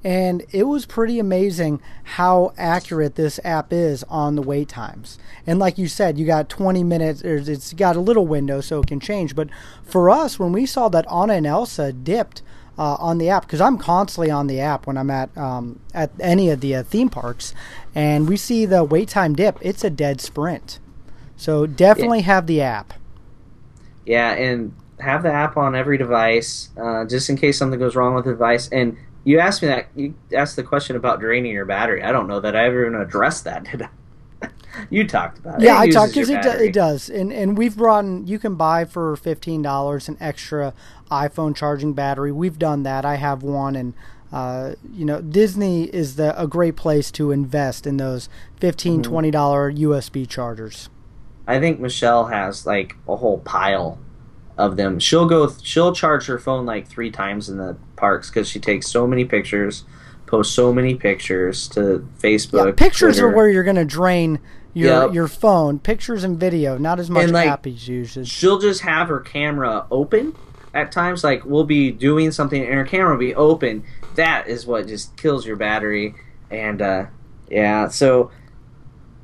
and 0.07 0.45
it 0.53 0.63
was 0.69 0.87
pretty 0.87 1.19
amazing 1.19 1.83
how 2.05 2.53
accurate 2.57 3.17
this 3.17 3.41
app 3.43 3.73
is 3.73 4.05
on 4.05 4.37
the 4.37 4.43
wait 4.43 4.69
times. 4.69 5.19
And 5.49 5.59
like 5.59 5.79
you 5.79 5.89
said, 5.89 6.17
you 6.17 6.25
got 6.25 6.49
20 6.49 6.85
minutes, 6.85 7.23
it's 7.23 7.73
got 7.73 7.97
a 7.97 8.01
little 8.01 8.25
window 8.25 8.61
so 8.61 8.79
it 8.79 8.87
can 8.87 9.01
change. 9.01 9.35
But 9.35 9.49
for 9.83 10.09
us, 10.09 10.39
when 10.39 10.53
we 10.53 10.65
saw 10.65 10.89
that 10.91 11.11
Anna 11.11 11.33
and 11.33 11.45
Elsa 11.45 11.93
dipped 11.93 12.43
uh, 12.79 12.95
on 13.01 13.19
the 13.19 13.29
app, 13.29 13.43
because 13.43 13.61
I'm 13.61 13.79
constantly 13.79 14.31
on 14.31 14.47
the 14.47 14.61
app 14.61 14.87
when 14.87 14.97
I'm 14.97 15.11
at 15.11 15.37
um, 15.37 15.81
at 15.93 16.13
any 16.21 16.51
of 16.51 16.61
the 16.61 16.77
uh, 16.77 16.83
theme 16.85 17.09
parks, 17.09 17.53
and 17.93 18.29
we 18.29 18.37
see 18.37 18.65
the 18.65 18.85
wait 18.85 19.09
time 19.09 19.35
dip, 19.35 19.59
it's 19.61 19.83
a 19.83 19.91
dead 19.91 20.21
sprint. 20.21 20.79
So 21.37 21.67
definitely 21.67 22.19
yeah. 22.19 22.27
have 22.27 22.47
the 22.47 22.63
app. 22.63 22.95
Yeah, 24.05 24.35
and 24.35 24.73
have 25.01 25.25
the 25.25 25.33
app 25.33 25.57
on 25.57 25.75
every 25.75 25.99
device, 25.99 26.69
uh, 26.81 27.07
just 27.07 27.29
in 27.29 27.37
case 27.37 27.59
something 27.59 27.81
goes 27.81 27.97
wrong 27.97 28.15
with 28.15 28.25
the 28.25 28.31
device. 28.31 28.69
And 28.69 28.97
you 29.27 29.41
asked 29.41 29.61
me 29.61 29.69
that. 29.69 29.89
You 29.97 30.15
asked 30.33 30.55
the 30.55 30.63
question 30.63 30.95
about 30.95 31.19
draining 31.19 31.53
your 31.53 31.65
battery. 31.65 32.01
I 32.01 32.13
don't 32.13 32.29
know 32.29 32.39
that 32.39 32.55
I 32.55 32.67
ever 32.67 32.87
even 32.87 33.01
addressed 33.01 33.43
that. 33.43 33.65
Did 33.65 33.83
I? 33.83 34.49
you 34.91 35.05
talked 35.05 35.39
about 35.39 35.61
it. 35.61 35.65
Yeah, 35.65 35.83
it 35.83 35.89
I 35.89 35.91
talked 35.91 36.15
because 36.15 36.31
it, 36.31 36.43
do, 36.43 36.51
it 36.51 36.73
does, 36.73 37.11
and 37.11 37.33
and 37.33 37.59
we've 37.59 37.77
brought 37.77 38.05
in. 38.05 38.29
You 38.29 38.39
can 38.39 38.55
buy 38.55 38.85
for 38.85 39.17
fifteen 39.17 39.63
dollars 39.63 40.09
an 40.09 40.17
extra 40.21 40.73
iPhone 41.11 41.57
charging 41.57 41.93
battery. 41.93 42.31
We've 42.31 42.57
done 42.57 42.85
that. 42.85 43.05
I 43.05 43.17
have 43.17 43.43
one, 43.43 43.75
and 43.75 43.95
uh, 44.31 44.77
you 44.93 45.05
know 45.05 45.21
Disney 45.21 45.85
is 45.85 46.15
the 46.15 46.41
a 46.41 46.47
great 46.47 46.77
place 46.77 47.11
to 47.13 47.33
invest 47.33 47.85
in 47.85 47.97
those 47.97 48.29
15 48.61 49.03
mm-hmm. 49.03 49.11
20 49.11 49.31
dollar 49.33 49.73
USB 49.73 50.29
chargers. 50.29 50.89
I 51.49 51.59
think 51.59 51.81
Michelle 51.81 52.27
has 52.27 52.65
like 52.65 52.95
a 53.09 53.17
whole 53.17 53.39
pile 53.39 53.99
of 54.57 54.77
them. 54.77 54.99
She'll 54.99 55.27
go. 55.27 55.53
She'll 55.63 55.95
charge 55.95 56.27
her 56.27 56.39
phone 56.39 56.67
like 56.67 56.87
three 56.89 57.11
times 57.11 57.49
in 57.49 57.59
the 57.59 57.77
parks 57.97 58.31
because 58.31 58.49
she 58.49 58.59
takes 58.59 58.89
so 58.89 59.07
many 59.07 59.25
pictures, 59.25 59.85
posts 60.27 60.55
so 60.55 60.73
many 60.73 60.95
pictures 60.95 61.69
to 61.69 62.07
Facebook. 62.19 62.67
Yeah, 62.67 62.73
pictures 62.73 63.17
Twitter. 63.17 63.29
are 63.29 63.37
where 63.37 63.49
you're 63.49 63.65
going 63.65 63.77
to 63.77 63.85
drain 63.85 64.41
your 64.73 65.05
yep. 65.05 65.15
your 65.15 65.29
phone. 65.29 65.79
Pictures 65.79 66.25
and 66.25 66.39
video, 66.39 66.79
not 66.79 66.99
as 66.99 67.11
much 67.11 67.25
and, 67.25 67.33
like, 67.33 67.67
as 67.67 67.89
uses. 67.89 68.29
She'll 68.29 68.59
just 68.59 68.83
have 68.83 69.09
her 69.09 69.21
camera 69.21 69.87
open 69.91 70.35
at 70.75 70.93
times. 70.93 71.25
Like 71.25 71.45
we'll 71.45 71.65
be 71.65 71.91
doing 71.91 72.31
something 72.31 72.63
and 72.63 72.75
her 72.75 72.85
camera 72.85 73.13
will 73.13 73.19
be 73.19 73.35
open. 73.35 73.85
That 74.15 74.49
is 74.49 74.67
what 74.67 74.87
just 74.87 75.17
kills 75.17 75.47
your 75.47 75.57
battery. 75.57 76.15
And 76.51 76.81
uh, 76.81 77.07
yeah, 77.49 77.89
so 77.89 78.31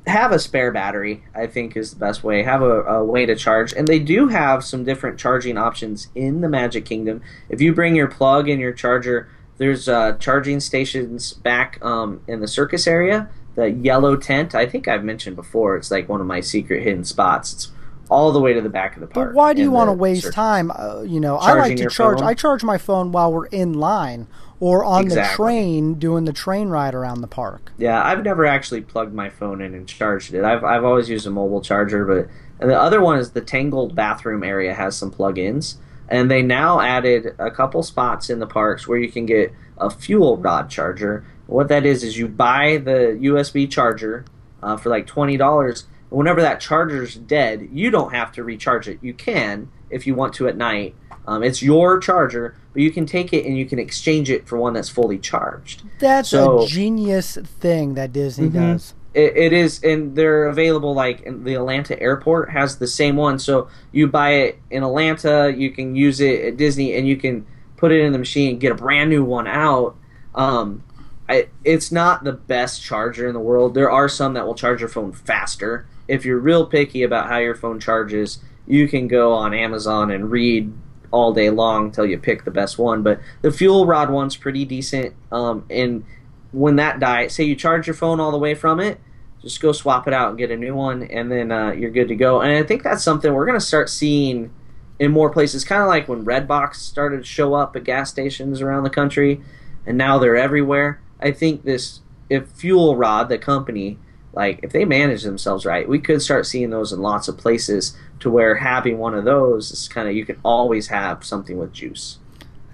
have 0.05 0.31
a 0.31 0.39
spare 0.39 0.71
battery 0.71 1.23
i 1.33 1.47
think 1.47 1.77
is 1.77 1.91
the 1.91 1.95
best 1.95 2.23
way 2.23 2.43
have 2.43 2.61
a, 2.61 2.83
a, 2.83 3.03
way 3.03 3.25
to 3.25 3.35
charge. 3.35 3.73
And 3.73 3.87
they 3.87 3.99
do 3.99 4.27
have 4.27 4.63
some 4.63 4.83
different 4.83 5.17
charging 5.17 5.57
options 5.57 6.09
in 6.15 6.41
the 6.41 6.49
magic 6.49 6.85
kingdom. 6.85 7.21
If 7.49 7.61
you 7.61 7.73
bring 7.73 7.95
your 7.95 8.07
plug 8.07 8.49
and 8.49 8.59
your 8.59 8.73
charger 8.73 9.29
there's 9.57 9.87
uh, 9.87 10.17
charging 10.19 10.59
stations 10.59 11.33
back 11.33 11.83
um, 11.85 12.21
in 12.27 12.41
the 12.41 12.47
circus 12.47 12.87
area. 12.87 13.29
The 13.55 13.69
yellow 13.69 14.17
tent 14.17 14.55
i 14.55 14.65
think 14.65 14.87
i've 14.87 15.03
mentioned 15.03 15.35
before 15.35 15.77
it's 15.77 15.91
like 15.91 16.09
one 16.09 16.19
of 16.21 16.27
my 16.27 16.41
secret 16.41 16.83
hidden 16.83 17.03
spots. 17.03 17.53
It's 17.53 17.71
all 18.09 18.31
the 18.31 18.39
way 18.41 18.53
to 18.53 18.61
the 18.61 18.69
back 18.69 18.95
of 18.95 19.01
the 19.01 19.07
park 19.07 19.29
but 19.29 19.35
why 19.35 19.53
do 19.53 19.61
you 19.61 19.71
want 19.71 19.87
to 19.87 19.93
waste 19.93 20.33
time? 20.33 20.71
Uh, 20.71 21.01
you 21.01 21.19
know 21.19 21.37
Charging 21.37 21.57
i 21.57 21.67
like 21.67 21.77
to 21.77 21.89
charge 21.89 22.19
phone? 22.19 22.27
i 22.27 22.33
charge 22.33 22.63
my 22.63 22.77
phone 22.77 23.11
while 23.11 23.31
we're 23.31 23.45
in 23.45 23.73
line 23.73 24.27
or 24.59 24.83
on 24.83 25.03
exactly. 25.03 25.29
the 25.29 25.35
train 25.35 25.93
doing 25.95 26.25
the 26.25 26.33
train 26.33 26.69
ride 26.69 26.95
around 26.95 27.21
the 27.21 27.27
park. 27.27 27.71
Yeah, 27.77 28.03
I've 28.03 28.23
never 28.23 28.45
actually 28.45 28.81
plugged 28.81 29.13
my 29.13 29.29
phone 29.29 29.61
in 29.61 29.73
and 29.73 29.87
charged 29.87 30.33
it. 30.33 30.43
I've 30.43 30.63
I've 30.63 30.83
always 30.83 31.09
used 31.09 31.27
a 31.27 31.31
mobile 31.31 31.61
charger, 31.61 32.05
but 32.05 32.29
and 32.59 32.69
the 32.69 32.79
other 32.79 33.01
one 33.01 33.17
is 33.17 33.31
the 33.31 33.41
Tangled 33.41 33.95
bathroom 33.95 34.43
area 34.43 34.73
has 34.73 34.95
some 34.95 35.11
plug-ins, 35.11 35.77
and 36.07 36.29
they 36.29 36.41
now 36.41 36.79
added 36.79 37.35
a 37.39 37.51
couple 37.51 37.83
spots 37.83 38.29
in 38.29 38.39
the 38.39 38.47
parks 38.47 38.87
where 38.87 38.97
you 38.97 39.11
can 39.11 39.25
get 39.25 39.51
a 39.77 39.89
fuel 39.89 40.37
rod 40.37 40.69
charger. 40.69 41.25
What 41.47 41.67
that 41.67 41.85
is 41.85 42.03
is 42.03 42.17
you 42.17 42.27
buy 42.27 42.77
the 42.77 43.19
USB 43.21 43.69
charger 43.69 44.25
uh, 44.61 44.77
for 44.77 44.89
like 44.89 45.07
twenty 45.07 45.37
dollars. 45.37 45.85
Whenever 46.09 46.41
that 46.41 46.59
charger's 46.59 47.15
dead, 47.15 47.69
you 47.71 47.89
don't 47.89 48.13
have 48.13 48.31
to 48.33 48.43
recharge 48.43 48.87
it. 48.87 48.99
You 49.01 49.15
can 49.15 49.69
if 49.89 50.05
you 50.05 50.15
want 50.15 50.33
to 50.35 50.47
at 50.47 50.55
night. 50.55 50.95
Um, 51.25 51.43
it's 51.43 51.61
your 51.61 51.99
charger, 51.99 52.55
but 52.73 52.81
you 52.81 52.91
can 52.91 53.05
take 53.05 53.33
it 53.33 53.45
and 53.45 53.57
you 53.57 53.65
can 53.65 53.79
exchange 53.79 54.29
it 54.29 54.47
for 54.47 54.57
one 54.57 54.73
that's 54.73 54.89
fully 54.89 55.19
charged. 55.19 55.83
That's 55.99 56.29
so, 56.29 56.63
a 56.63 56.67
genius 56.67 57.37
thing 57.37 57.93
that 57.93 58.11
Disney 58.11 58.47
mm-hmm. 58.47 58.73
does. 58.73 58.93
It, 59.13 59.37
it 59.37 59.53
is, 59.53 59.83
and 59.83 60.15
they're 60.15 60.45
available. 60.45 60.95
Like 60.95 61.21
in 61.21 61.43
the 61.43 61.53
Atlanta 61.53 61.99
airport 62.01 62.49
has 62.49 62.79
the 62.79 62.87
same 62.87 63.15
one. 63.15 63.37
So 63.37 63.67
you 63.91 64.07
buy 64.07 64.31
it 64.31 64.59
in 64.71 64.83
Atlanta, 64.83 65.53
you 65.55 65.71
can 65.71 65.95
use 65.95 66.19
it 66.19 66.43
at 66.43 66.57
Disney, 66.57 66.95
and 66.95 67.07
you 67.07 67.15
can 67.15 67.45
put 67.77 67.91
it 67.91 68.01
in 68.01 68.11
the 68.11 68.19
machine 68.19 68.51
and 68.51 68.59
get 68.59 68.71
a 68.71 68.75
brand 68.75 69.11
new 69.11 69.23
one 69.23 69.47
out. 69.47 69.95
Um, 70.33 70.83
I, 71.29 71.47
it's 71.63 71.91
not 71.91 72.23
the 72.23 72.33
best 72.33 72.81
charger 72.81 73.27
in 73.27 73.33
the 73.33 73.39
world. 73.39 73.75
There 73.75 73.91
are 73.91 74.09
some 74.09 74.33
that 74.33 74.45
will 74.47 74.55
charge 74.55 74.79
your 74.79 74.89
phone 74.89 75.13
faster. 75.13 75.85
If 76.07 76.25
you're 76.25 76.39
real 76.39 76.65
picky 76.65 77.03
about 77.03 77.29
how 77.29 77.37
your 77.37 77.55
phone 77.55 77.79
charges, 77.79 78.39
you 78.65 78.87
can 78.87 79.07
go 79.07 79.31
on 79.33 79.53
Amazon 79.53 80.11
and 80.11 80.31
read 80.31 80.73
all 81.13 81.31
day 81.31 81.51
long 81.51 81.85
until 81.85 82.05
you 82.05 82.17
pick 82.17 82.43
the 82.43 82.51
best 82.51 82.77
one. 82.77 83.03
But 83.03 83.21
the 83.43 83.51
fuel 83.51 83.85
rod 83.85 84.09
one's 84.09 84.35
pretty 84.35 84.65
decent. 84.65 85.13
Um, 85.31 85.65
and 85.69 86.03
when 86.51 86.75
that 86.77 86.99
dies, 86.99 87.35
say 87.35 87.43
you 87.43 87.55
charge 87.55 87.87
your 87.87 87.93
phone 87.93 88.19
all 88.19 88.31
the 88.31 88.37
way 88.37 88.55
from 88.55 88.79
it, 88.79 88.99
just 89.39 89.61
go 89.61 89.71
swap 89.71 90.07
it 90.07 90.13
out 90.13 90.29
and 90.29 90.37
get 90.37 90.49
a 90.51 90.57
new 90.57 90.73
one, 90.73 91.03
and 91.03 91.31
then 91.31 91.51
uh, 91.51 91.71
you're 91.71 91.91
good 91.91 92.07
to 92.07 92.15
go. 92.15 92.41
And 92.41 92.51
I 92.51 92.63
think 92.63 92.81
that's 92.81 93.03
something 93.03 93.31
we're 93.31 93.45
going 93.45 93.59
to 93.59 93.65
start 93.65 93.89
seeing 93.89 94.51
in 94.99 95.11
more 95.11 95.29
places, 95.29 95.63
kind 95.63 95.81
of 95.81 95.87
like 95.87 96.07
when 96.07 96.25
Redbox 96.25 96.75
started 96.75 97.17
to 97.17 97.23
show 97.23 97.53
up 97.53 97.75
at 97.75 97.83
gas 97.83 98.09
stations 98.09 98.61
around 98.61 98.83
the 98.83 98.89
country, 98.89 99.41
and 99.85 99.97
now 99.97 100.17
they're 100.17 100.37
everywhere. 100.37 100.99
I 101.19 101.31
think 101.31 101.63
this, 101.63 102.01
if 102.29 102.47
Fuel 102.49 102.95
Rod, 102.95 103.29
the 103.29 103.37
company, 103.37 103.99
like 104.33 104.59
if 104.63 104.71
they 104.71 104.83
manage 104.83 105.23
themselves 105.23 105.65
right, 105.65 105.87
we 105.87 105.99
could 105.99 106.21
start 106.21 106.45
seeing 106.45 106.71
those 106.71 106.91
in 106.91 107.01
lots 107.01 107.27
of 107.27 107.37
places 107.37 107.95
to 108.19 108.29
where 108.29 108.55
having 108.55 108.97
one 108.97 109.13
of 109.13 109.25
those 109.25 109.71
is 109.71 109.87
kind 109.87 110.07
of 110.07 110.15
you 110.15 110.25
can 110.25 110.39
always 110.43 110.87
have 110.87 111.23
something 111.23 111.57
with 111.57 111.71
juice. 111.71 112.17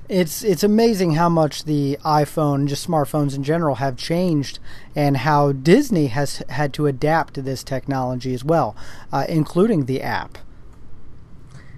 It's 0.07 0.43
it's 0.43 0.63
amazing 0.63 1.11
how 1.11 1.29
much 1.29 1.65
the 1.65 1.97
iPhone, 2.03 2.67
just 2.67 2.87
smartphones 2.87 3.35
in 3.35 3.43
general, 3.43 3.75
have 3.75 3.95
changed, 3.95 4.57
and 4.95 5.17
how 5.17 5.51
Disney 5.51 6.07
has 6.07 6.41
had 6.49 6.73
to 6.73 6.87
adapt 6.87 7.35
to 7.35 7.43
this 7.43 7.63
technology 7.63 8.33
as 8.33 8.43
well, 8.43 8.75
uh, 9.11 9.25
including 9.29 9.85
the 9.85 10.01
app. 10.01 10.39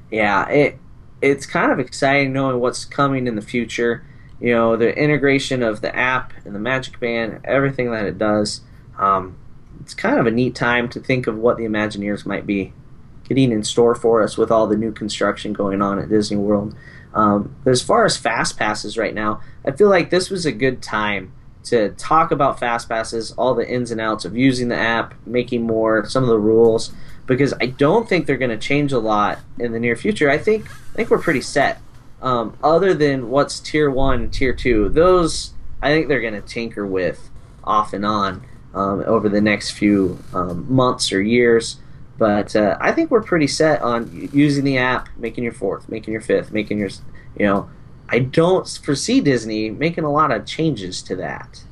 Yeah, 0.10 0.48
it 0.48 0.78
it's 1.22 1.46
kind 1.46 1.72
of 1.72 1.80
exciting 1.80 2.32
knowing 2.32 2.60
what's 2.60 2.86
coming 2.86 3.28
in 3.28 3.36
the 3.36 3.42
future. 3.42 4.06
You 4.40 4.54
know, 4.54 4.78
the 4.78 4.98
integration 4.98 5.62
of 5.62 5.82
the 5.82 5.94
app 5.94 6.34
and 6.46 6.56
the 6.56 6.60
Magic 6.60 7.00
Band, 7.00 7.42
everything 7.44 7.92
that 7.92 8.06
it 8.06 8.18
does. 8.18 8.62
Um, 8.98 9.36
it's 9.82 9.94
kind 9.94 10.20
of 10.20 10.28
a 10.28 10.32
neat 10.32 10.56
time 10.56 10.88
to 10.90 11.00
think 11.00 11.28
of 11.28 11.38
what 11.38 11.58
the 11.58 11.64
Imagineers 11.64 12.26
might 12.26 12.46
be 12.46 12.74
getting 13.28 13.52
in 13.52 13.64
store 13.64 13.96
for 13.96 14.22
us 14.22 14.38
with 14.38 14.52
all 14.52 14.68
the 14.68 14.78
new 14.78 14.92
construction 14.92 15.54
going 15.54 15.82
on 15.82 16.00
at 16.00 16.10
Disney 16.10 16.38
World. 16.38 16.76
Um, 17.14 17.56
but 17.64 17.72
as 17.72 17.82
far 17.82 18.06
as 18.06 18.18
fast 18.18 18.58
passes 18.58 18.98
right 18.98 19.14
now, 19.14 19.42
I 19.66 19.72
feel 19.72 19.90
like 19.90 20.10
this 20.10 20.30
was 20.30 20.46
a 20.46 20.52
good 20.52 20.82
time 20.82 21.34
to 21.64 21.90
talk 21.92 22.32
about 22.32 22.60
fast 22.60 22.90
passes, 22.90 23.32
all 23.34 23.54
the 23.54 23.70
ins 23.70 23.92
and 23.92 24.02
outs 24.02 24.26
of 24.26 24.36
using 24.36 24.70
the 24.70 24.76
app, 24.76 25.14
making 25.26 25.64
more, 25.64 26.06
some 26.06 26.24
of 26.24 26.30
the 26.30 26.40
rules, 26.40 26.92
because 27.26 27.54
I 27.62 27.68
don't 27.68 28.10
think 28.10 28.26
they're 28.26 28.38
going 28.38 28.52
to 28.52 28.58
change 28.58 28.92
a 28.92 29.00
lot 29.00 29.40
in 29.60 29.72
the 29.72 29.80
near 29.80 29.96
future. 29.96 30.30
I 30.30 30.38
think 30.38 30.66
I 30.70 30.96
think 30.96 31.10
we're 31.10 31.20
pretty 31.20 31.42
set. 31.42 31.82
Um, 32.22 32.58
other 32.64 32.94
than 32.94 33.30
what's 33.30 33.60
tier 33.60 33.90
one, 33.90 34.30
tier 34.30 34.54
two, 34.54 34.90
those 34.90 35.54
I 35.82 35.90
think 35.90 36.08
they're 36.08 36.22
going 36.22 36.34
to 36.34 36.42
tinker 36.42 36.86
with 36.86 37.30
off 37.64 37.94
and 37.94 38.06
on 38.06 38.44
um, 38.74 39.04
over 39.06 39.30
the 39.30 39.42
next 39.42 39.72
few 39.72 40.20
um, 40.34 40.66
months 40.74 41.12
or 41.12 41.22
years. 41.22 41.80
But 42.18 42.56
uh, 42.56 42.78
I 42.80 42.92
think 42.92 43.10
we're 43.10 43.24
pretty 43.24 43.48
set 43.48 43.82
on 43.82 44.30
using 44.32 44.64
the 44.64 44.78
app, 44.78 45.10
making 45.18 45.44
your 45.44 45.54
fourth, 45.54 45.90
making 45.90 46.12
your 46.12 46.22
fifth, 46.22 46.52
making 46.52 46.78
your, 46.78 46.90
you 47.38 47.46
know, 47.46 47.70
I 48.10 48.20
don't 48.20 48.68
foresee 48.84 49.22
Disney 49.22 49.70
making 49.72 50.04
a 50.04 50.12
lot 50.12 50.32
of 50.32 50.46
changes 50.46 51.02
to 51.04 51.16
that. 51.16 51.64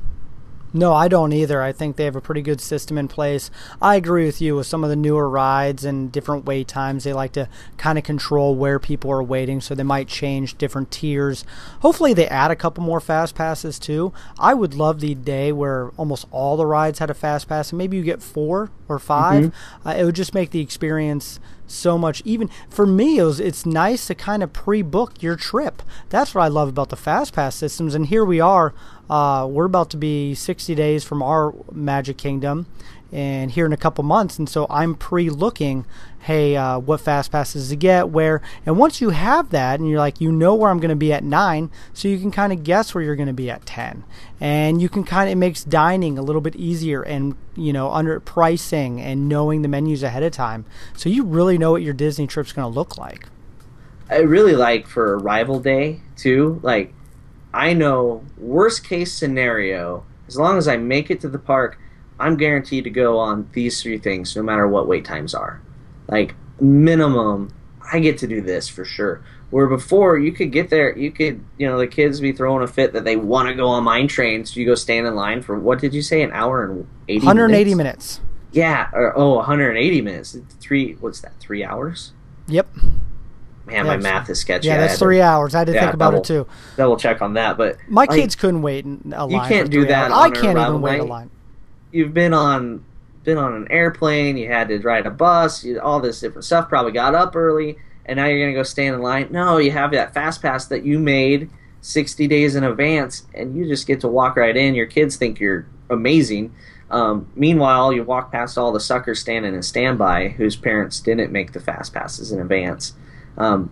No, 0.72 0.94
I 0.94 1.08
don't 1.08 1.34
either. 1.34 1.62
I 1.62 1.72
think 1.72 1.96
they 1.96 2.06
have 2.06 2.16
a 2.16 2.22
pretty 2.22 2.42
good 2.42 2.62
system 2.62 2.98
in 2.98 3.08
place. 3.08 3.50
I 3.82 3.96
agree 3.96 4.26
with 4.26 4.40
you 4.40 4.56
with 4.56 4.68
some 4.68 4.84
of 4.84 4.90
the 4.90 4.96
newer 4.96 5.28
rides 5.28 5.84
and 5.84 6.12
different 6.12 6.46
wait 6.46 6.68
times. 6.68 7.04
They 7.04 7.14
like 7.14 7.32
to 7.34 7.50
kind 7.78 7.98
of 7.98 8.04
control 8.04 8.56
where 8.56 8.80
people 8.80 9.12
are 9.12 9.24
waiting, 9.24 9.62
so 9.62 9.74
they 9.74 9.84
might 9.84 10.08
change 10.08 10.58
different 10.58 10.92
tiers. 10.92 11.44
Hopefully, 11.82 12.14
they 12.14 12.28
add 12.28 12.52
a 12.52 12.56
couple 12.56 12.84
more 12.84 13.00
fast 13.00 13.34
passes 13.34 13.80
too. 13.80 14.14
I 14.38 14.54
would 14.54 14.76
love 14.76 15.00
the 15.00 15.16
day 15.16 15.52
where 15.52 15.90
almost 15.98 16.28
all 16.32 16.56
the 16.56 16.66
rides 16.66 17.00
had 17.00 17.10
a 17.10 17.16
fast 17.16 17.50
pass, 17.50 17.72
and 17.72 17.78
maybe 17.78 17.98
you 17.98 18.04
get 18.04 18.22
four 18.22 18.70
or 18.88 19.00
5 19.00 19.44
mm-hmm. 19.44 19.88
uh, 19.88 19.94
it 19.94 20.04
would 20.04 20.16
just 20.16 20.34
make 20.34 20.52
the 20.52 20.62
experience 20.62 21.40
so 21.68 21.98
much. 21.98 22.22
Even 22.26 22.50
for 22.70 22.86
me, 22.86 23.20
it 23.20 23.24
was, 23.24 23.40
it's 23.40 23.66
nice 23.66 24.08
to 24.08 24.16
kind 24.16 24.44
of 24.44 24.52
pre-book 24.54 25.22
your 25.22 25.36
trip. 25.36 25.82
That's 26.10 26.34
what 26.34 26.42
I 26.42 26.48
love 26.48 26.70
about 26.70 26.90
the 26.90 26.96
fast 26.96 27.34
pass 27.34 27.56
systems. 27.56 27.96
And 27.96 28.08
here 28.08 28.26
we 28.26 28.40
are. 28.40 28.74
Uh, 29.10 29.48
we're 29.50 29.66
about 29.66 29.90
to 29.90 29.98
be 29.98 30.36
60 30.36 30.76
days 30.76 31.04
from 31.04 31.24
our 31.24 31.54
Magic 31.72 32.18
Kingdom, 32.18 32.68
and 33.12 33.50
here 33.52 33.66
in 33.66 33.74
a 33.74 33.78
couple 33.78 34.04
months. 34.04 34.38
And 34.38 34.48
so 34.48 34.68
I'm 34.70 34.94
pre-looking, 34.94 35.86
hey, 36.20 36.56
uh, 36.56 36.78
what 36.78 37.02
fast 37.02 37.32
passes 37.32 37.70
to 37.70 37.76
get, 37.76 38.10
where, 38.10 38.42
and 38.66 38.78
once 38.78 39.02
you 39.02 39.10
have 39.10 39.50
that, 39.50 39.80
and 39.80 39.90
you're 39.90 40.00
like, 40.00 40.22
you 40.22 40.32
know 40.32 40.54
where 40.54 40.70
I'm 40.70 40.80
going 40.80 40.90
to 40.90 40.96
be 40.96 41.12
at 41.12 41.24
nine, 41.24 41.72
so 41.94 42.08
you 42.08 42.20
can 42.20 42.30
kind 42.30 42.54
of 42.54 42.64
guess 42.64 42.94
where 42.94 43.04
you're 43.04 43.16
going 43.16 43.28
to 43.28 43.34
be 43.34 43.50
at 43.50 43.66
ten, 43.66 44.04
and 44.40 44.82
you 44.82 44.90
can 44.90 45.04
kind 45.04 45.28
of 45.28 45.34
it 45.34 45.38
makes 45.38 45.64
dining 45.64 46.18
a 46.18 46.22
little 46.22 46.42
bit 46.42 46.56
easier, 46.56 47.02
and 47.02 47.36
you 47.56 47.74
know 47.74 47.92
under 47.92 48.20
pricing 48.20 49.02
and 49.02 49.28
knowing 49.28 49.64
the 49.64 49.68
menus 49.68 50.04
ahead 50.04 50.24
of 50.24 50.32
time, 50.32 50.66
so 50.96 51.10
you 51.10 51.24
really 51.24 51.58
know 51.58 51.72
what 51.72 51.82
your 51.82 51.94
Disney 51.94 52.28
trip's 52.28 52.54
going 52.54 52.72
to 52.72 52.76
look 52.76 52.98
like. 52.98 53.28
I 54.10 54.20
really 54.20 54.56
like 54.56 54.88
for 54.88 55.18
arrival 55.18 55.60
day 55.60 56.02
too, 56.16 56.60
like. 56.62 56.94
I 57.54 57.74
know 57.74 58.24
worst 58.38 58.84
case 58.84 59.12
scenario, 59.14 60.06
as 60.28 60.38
long 60.38 60.58
as 60.58 60.68
I 60.68 60.78
make 60.78 61.10
it 61.10 61.22
to 61.22 61.30
the 61.30 61.40
park, 61.40 61.80
I'm 62.20 62.38
guaranteed 62.38 62.84
to 62.84 62.90
go 62.90 63.18
on 63.18 63.50
these 63.54 63.82
three 63.82 63.98
things 63.98 64.36
no 64.36 64.44
matter 64.44 64.68
what 64.68 64.88
wait 64.88 65.06
times 65.06 65.34
are. 65.34 65.62
Like 66.08 66.36
minimum, 66.60 67.54
I 67.92 68.00
get 68.00 68.18
to 68.20 68.28
do 68.28 68.42
this 68.42 68.68
for 68.68 68.86
sure. 68.86 69.24
Where 69.50 69.68
before 69.68 70.20
you 70.20 70.32
could 70.32 70.52
get 70.52 70.70
there, 70.70 70.96
you 70.96 71.12
could, 71.12 71.44
you 71.58 71.68
know, 71.68 71.80
the 71.80 71.88
kids 71.88 72.20
be 72.20 72.32
throwing 72.32 72.62
a 72.62 72.68
fit 72.68 72.94
that 72.94 73.04
they 73.04 73.16
want 73.16 73.48
to 73.50 73.56
go 73.56 73.68
on 73.68 73.84
mine 73.84 74.08
train, 74.08 74.46
so 74.46 74.60
you 74.60 74.66
go 74.66 74.76
stand 74.76 75.08
in 75.08 75.16
line 75.16 75.42
for 75.42 75.58
what 75.58 75.80
did 75.80 75.94
you 75.94 76.04
say, 76.04 76.22
an 76.22 76.32
hour 76.32 76.64
and 76.64 76.88
80 77.08 77.26
180 77.26 77.76
minutes? 77.76 78.20
minutes. 78.20 78.22
Yeah, 78.52 78.90
or, 78.94 79.18
oh, 79.18 79.36
180 79.36 80.02
minutes. 80.02 80.38
Three, 80.60 80.94
what's 81.00 81.22
that, 81.22 81.34
three 81.40 81.64
hours? 81.64 82.14
Yep. 82.48 82.68
Man, 83.70 83.86
yeah, 83.86 83.96
my 83.96 83.98
math 83.98 84.30
is 84.30 84.40
sketchy. 84.40 84.68
Yeah, 84.68 84.78
that's 84.78 85.00
three 85.00 85.18
to, 85.18 85.24
hours. 85.24 85.56
I 85.56 85.60
had 85.60 85.68
to 85.68 85.74
yeah, 85.74 85.82
think 85.82 85.94
about 85.94 86.12
double, 86.12 86.20
it 86.20 86.26
too. 86.26 86.48
Double 86.78 86.98
check 86.98 87.22
on 87.22 87.34
that, 87.34 87.58
but 87.58 87.78
my 87.88 88.06
like, 88.06 88.20
kids 88.20 88.36
couldn't 88.36 88.62
wait 88.62 88.86
in 88.86 89.14
a 89.16 89.26
line. 89.26 89.32
You 89.32 89.56
can't 89.56 89.72
do 89.72 89.86
that. 89.86 90.12
I 90.12 90.30
can't 90.30 90.58
even 90.58 90.82
wait 90.82 91.00
a 91.00 91.04
line 91.04 91.30
you've 91.92 92.14
been 92.14 92.34
on 92.34 92.84
been 93.24 93.38
on 93.38 93.54
an 93.54 93.68
airplane, 93.70 94.38
you 94.38 94.48
had 94.48 94.70
to 94.70 94.80
ride 94.80 95.06
a 95.06 95.12
bus, 95.12 95.64
you, 95.64 95.80
all 95.80 96.00
this 96.00 96.20
different 96.20 96.46
stuff. 96.46 96.70
Probably 96.70 96.92
got 96.92 97.16
up 97.16 97.36
early, 97.36 97.78
and 98.06 98.18
now 98.18 98.26
you're 98.26 98.40
gonna 98.40 98.58
go 98.58 98.64
stand 98.64 98.96
in 98.96 99.02
line. 99.02 99.28
No, 99.32 99.58
you 99.58 99.72
have 99.72 99.92
that 99.92 100.14
fast 100.14 100.42
pass 100.42 100.68
that 100.68 100.84
you 100.84 101.00
made 101.00 101.50
60 101.82 102.28
days 102.28 102.56
in 102.56 102.64
advance, 102.64 103.24
and 103.34 103.56
you 103.56 103.68
just 103.68 103.88
get 103.88 104.00
to 104.02 104.08
walk 104.08 104.38
right 104.38 104.56
in. 104.56 104.74
Your 104.74 104.86
kids 104.86 105.16
think 105.18 105.40
you're 105.40 105.68
amazing. 105.90 106.54
Um, 106.90 107.30
meanwhile, 107.36 107.94
you 107.94 108.04
walk 108.04 108.32
past 108.32 108.58
all 108.58 108.72
the 108.72 108.80
suckers 108.80 109.20
standing 109.20 109.54
in 109.54 109.62
standby 109.62 110.30
whose 110.30 110.56
parents 110.56 111.00
didn't 111.00 111.32
make 111.32 111.52
the 111.52 111.60
fast 111.60 111.94
passes 111.94 112.32
in 112.32 112.40
advance. 112.40 112.94
Um, 113.40 113.72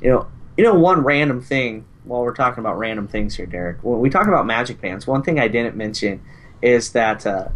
you 0.00 0.10
know, 0.10 0.28
you 0.56 0.64
know 0.64 0.74
one 0.74 1.02
random 1.02 1.40
thing 1.40 1.86
while 2.04 2.22
we're 2.22 2.34
talking 2.34 2.60
about 2.60 2.78
random 2.78 3.08
things 3.08 3.34
here, 3.34 3.46
Derek. 3.46 3.82
When 3.82 4.00
we 4.00 4.10
talk 4.10 4.28
about 4.28 4.46
magic 4.46 4.80
bands, 4.80 5.06
one 5.06 5.22
thing 5.22 5.40
I 5.40 5.48
didn't 5.48 5.76
mention 5.76 6.22
is 6.62 6.92
that 6.92 7.26
uh, 7.26 7.48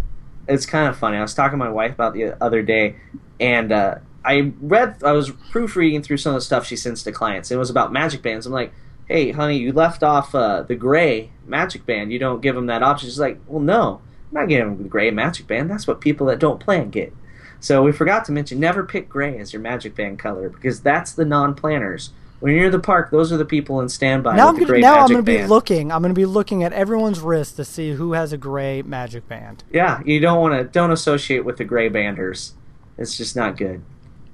it's 0.48 0.66
kind 0.66 0.88
of 0.88 0.98
funny. 0.98 1.16
I 1.16 1.22
was 1.22 1.34
talking 1.34 1.58
to 1.58 1.64
my 1.64 1.70
wife 1.70 1.92
about 1.92 2.14
the 2.14 2.42
other 2.42 2.62
day, 2.62 2.96
and 3.38 3.72
uh, 3.72 3.96
I 4.24 4.52
read, 4.60 5.02
I 5.02 5.12
was 5.12 5.30
proofreading 5.50 6.02
through 6.02 6.18
some 6.18 6.34
of 6.34 6.38
the 6.38 6.44
stuff 6.44 6.66
she 6.66 6.76
sends 6.76 7.02
to 7.04 7.12
clients. 7.12 7.50
It 7.50 7.56
was 7.56 7.70
about 7.70 7.92
magic 7.92 8.22
bands. 8.22 8.46
I'm 8.46 8.52
like, 8.52 8.72
hey, 9.08 9.32
honey, 9.32 9.58
you 9.58 9.72
left 9.72 10.02
off 10.02 10.34
uh, 10.34 10.62
the 10.62 10.74
gray 10.74 11.30
magic 11.46 11.86
band. 11.86 12.12
You 12.12 12.18
don't 12.18 12.40
give 12.40 12.54
them 12.54 12.66
that 12.66 12.82
option. 12.82 13.08
She's 13.08 13.18
like, 13.18 13.38
well, 13.46 13.60
no, 13.60 14.00
I'm 14.30 14.40
not 14.40 14.48
giving 14.48 14.74
them 14.74 14.82
the 14.82 14.88
gray 14.88 15.10
magic 15.10 15.46
band. 15.46 15.70
That's 15.70 15.86
what 15.86 16.00
people 16.00 16.26
that 16.26 16.38
don't 16.38 16.60
plan 16.60 16.90
get. 16.90 17.12
So 17.60 17.82
we 17.82 17.92
forgot 17.92 18.24
to 18.24 18.32
mention, 18.32 18.58
never 18.58 18.84
pick 18.84 19.08
gray 19.08 19.38
as 19.38 19.52
your 19.52 19.60
magic 19.60 19.94
band 19.94 20.18
color 20.18 20.48
because 20.48 20.80
that's 20.80 21.12
the 21.12 21.24
non-planners 21.24 22.10
when 22.40 22.54
you're 22.54 22.66
in 22.66 22.72
the 22.72 22.80
park, 22.80 23.10
those 23.10 23.32
are 23.32 23.36
the 23.36 23.44
people 23.44 23.80
in 23.80 23.88
standby. 23.88 24.34
Now 24.34 24.48
I'm 24.48 24.58
gonna, 24.58 24.78
now 24.78 25.00
I'm 25.00 25.08
going 25.08 25.18
to 25.18 25.22
be 25.22 25.44
looking. 25.46 25.92
I'm 25.92 26.02
going 26.02 26.14
to 26.14 26.18
be 26.18 26.24
looking 26.24 26.64
at 26.64 26.72
everyone's 26.72 27.20
wrist 27.20 27.56
to 27.56 27.64
see 27.64 27.92
who 27.92 28.14
has 28.14 28.32
a 28.32 28.38
gray 28.38 28.82
magic 28.82 29.28
band. 29.28 29.62
Yeah, 29.70 30.00
you 30.04 30.20
don't 30.20 30.40
want 30.40 30.54
to 30.54 30.64
don't 30.64 30.90
associate 30.90 31.44
with 31.44 31.58
the 31.58 31.64
gray 31.64 31.90
banders. 31.90 32.52
It's 32.98 33.16
just 33.16 33.36
not 33.36 33.56
good. 33.56 33.82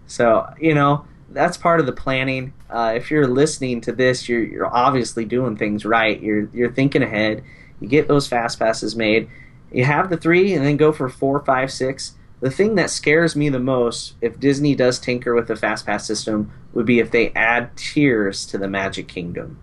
So 0.06 0.48
you 0.60 0.74
know 0.74 1.04
that's 1.30 1.56
part 1.56 1.80
of 1.80 1.86
the 1.86 1.92
planning. 1.92 2.54
Uh, 2.70 2.94
if 2.96 3.10
you're 3.10 3.26
listening 3.26 3.80
to 3.82 3.92
this, 3.92 4.28
you're 4.28 4.44
you're 4.44 4.74
obviously 4.74 5.24
doing 5.24 5.56
things 5.56 5.84
right. 5.84 6.20
You're 6.20 6.48
you're 6.52 6.72
thinking 6.72 7.02
ahead. 7.02 7.42
You 7.80 7.88
get 7.88 8.06
those 8.06 8.28
fast 8.28 8.58
passes 8.60 8.94
made. 8.94 9.28
You 9.72 9.84
have 9.84 10.10
the 10.10 10.16
three, 10.16 10.54
and 10.54 10.64
then 10.64 10.76
go 10.76 10.92
for 10.92 11.08
four, 11.08 11.40
five, 11.40 11.72
six 11.72 12.14
the 12.40 12.50
thing 12.50 12.74
that 12.74 12.90
scares 12.90 13.34
me 13.34 13.48
the 13.48 13.58
most 13.58 14.14
if 14.20 14.38
Disney 14.38 14.74
does 14.74 14.98
tinker 14.98 15.34
with 15.34 15.48
the 15.48 15.56
fast 15.56 15.86
pass 15.86 16.06
system 16.06 16.52
would 16.74 16.86
be 16.86 16.98
if 17.00 17.10
they 17.10 17.30
add 17.30 17.74
tiers 17.76 18.44
to 18.46 18.58
the 18.58 18.68
Magic 18.68 19.08
Kingdom. 19.08 19.58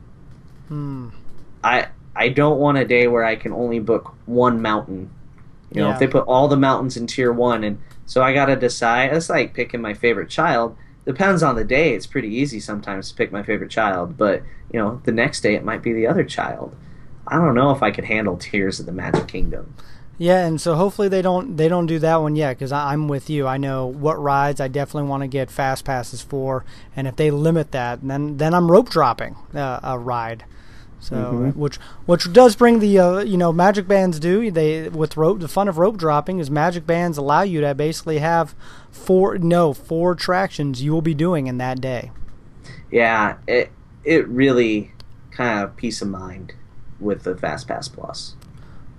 Hmm. 0.67 1.09
I 1.63 1.88
I 2.15 2.29
don't 2.29 2.59
want 2.59 2.77
a 2.77 2.86
day 2.86 3.07
where 3.07 3.23
I 3.23 3.36
can 3.36 3.53
only 3.53 3.79
book 3.79 4.15
one 4.25 4.62
mountain. 4.62 5.09
You 5.71 5.81
know, 5.81 5.88
yeah. 5.88 5.93
if 5.93 5.99
they 5.99 6.07
put 6.07 6.27
all 6.27 6.47
the 6.47 6.57
mountains 6.57 6.97
in 6.97 7.07
tier 7.07 7.31
one, 7.31 7.63
and 7.63 7.79
so 8.05 8.21
I 8.21 8.33
got 8.33 8.45
to 8.45 8.55
decide. 8.55 9.13
It's 9.13 9.29
like 9.29 9.53
picking 9.53 9.81
my 9.81 9.93
favorite 9.93 10.29
child. 10.29 10.77
Depends 11.05 11.43
on 11.43 11.55
the 11.55 11.63
day. 11.63 11.93
It's 11.93 12.07
pretty 12.07 12.33
easy 12.33 12.59
sometimes 12.59 13.09
to 13.09 13.15
pick 13.15 13.31
my 13.31 13.43
favorite 13.43 13.71
child, 13.71 14.17
but 14.17 14.43
you 14.71 14.79
know, 14.79 15.01
the 15.03 15.12
next 15.12 15.41
day 15.41 15.55
it 15.55 15.65
might 15.65 15.81
be 15.81 15.93
the 15.93 16.07
other 16.07 16.23
child. 16.23 16.75
I 17.27 17.36
don't 17.38 17.55
know 17.55 17.71
if 17.71 17.81
I 17.81 17.91
could 17.91 18.05
handle 18.05 18.38
tiers 18.38 18.79
of 18.79 18.86
the 18.86 18.91
Magic 18.91 19.27
Kingdom. 19.27 19.75
Yeah, 20.17 20.45
and 20.45 20.62
so 20.62 20.76
hopefully 20.76 21.08
they 21.08 21.21
don't 21.21 21.58
they 21.58 21.67
don't 21.67 21.88
do 21.88 21.99
that 21.99 22.17
one 22.17 22.36
yet 22.36 22.58
because 22.58 22.71
I'm 22.71 23.08
with 23.08 23.30
you. 23.30 23.47
I 23.47 23.58
know 23.58 23.88
what 23.88 24.21
rides 24.21 24.62
I 24.62 24.67
definitely 24.67 25.10
want 25.10 25.21
to 25.21 25.28
get 25.28 25.49
fast 25.49 25.86
passes 25.86 26.21
for, 26.21 26.63
and 26.95 27.08
if 27.08 27.15
they 27.15 27.32
limit 27.32 27.71
that, 27.71 27.99
then 28.04 28.38
then 28.38 28.54
I'm 28.54 28.71
rope 28.71 28.89
dropping 28.89 29.36
uh, 29.56 29.80
a 29.82 29.97
ride. 29.97 30.45
So 30.99 31.15
mm-hmm. 31.15 31.60
which 31.60 31.78
which 32.06 32.32
does 32.32 32.56
bring 32.56 32.80
the 32.80 32.99
uh, 32.99 33.19
you 33.19 33.38
know 33.38 33.52
magic 33.52 33.88
bands 33.88 34.19
do 34.19 34.49
they 34.52 34.88
with 34.88 35.17
rope 35.17 35.39
the 35.39 35.47
fun 35.47 35.67
of 35.67 35.78
rope 35.78 35.97
dropping 35.97 36.39
is 36.39 36.49
magic 36.49 36.86
bands 36.86 37.17
allow 37.17 37.41
you 37.41 37.60
to 37.62 37.76
basically 37.76 38.19
have 38.19 38.56
four 38.89 39.38
no 39.38 39.73
four 39.73 40.13
attractions 40.13 40.82
you 40.82 40.93
will 40.93 41.02
be 41.02 41.13
doing 41.13 41.47
in 41.47 41.58
that 41.58 41.82
day. 41.82 42.12
Yeah, 42.91 43.38
it 43.47 43.71
it 44.06 44.28
really 44.28 44.93
kind 45.32 45.64
of 45.64 45.76
peace 45.76 46.01
of 46.01 46.07
mind 46.07 46.53
with 46.99 47.24
the 47.24 47.36
Fast 47.36 47.68
Pass 47.68 47.88
Plus. 47.88 48.36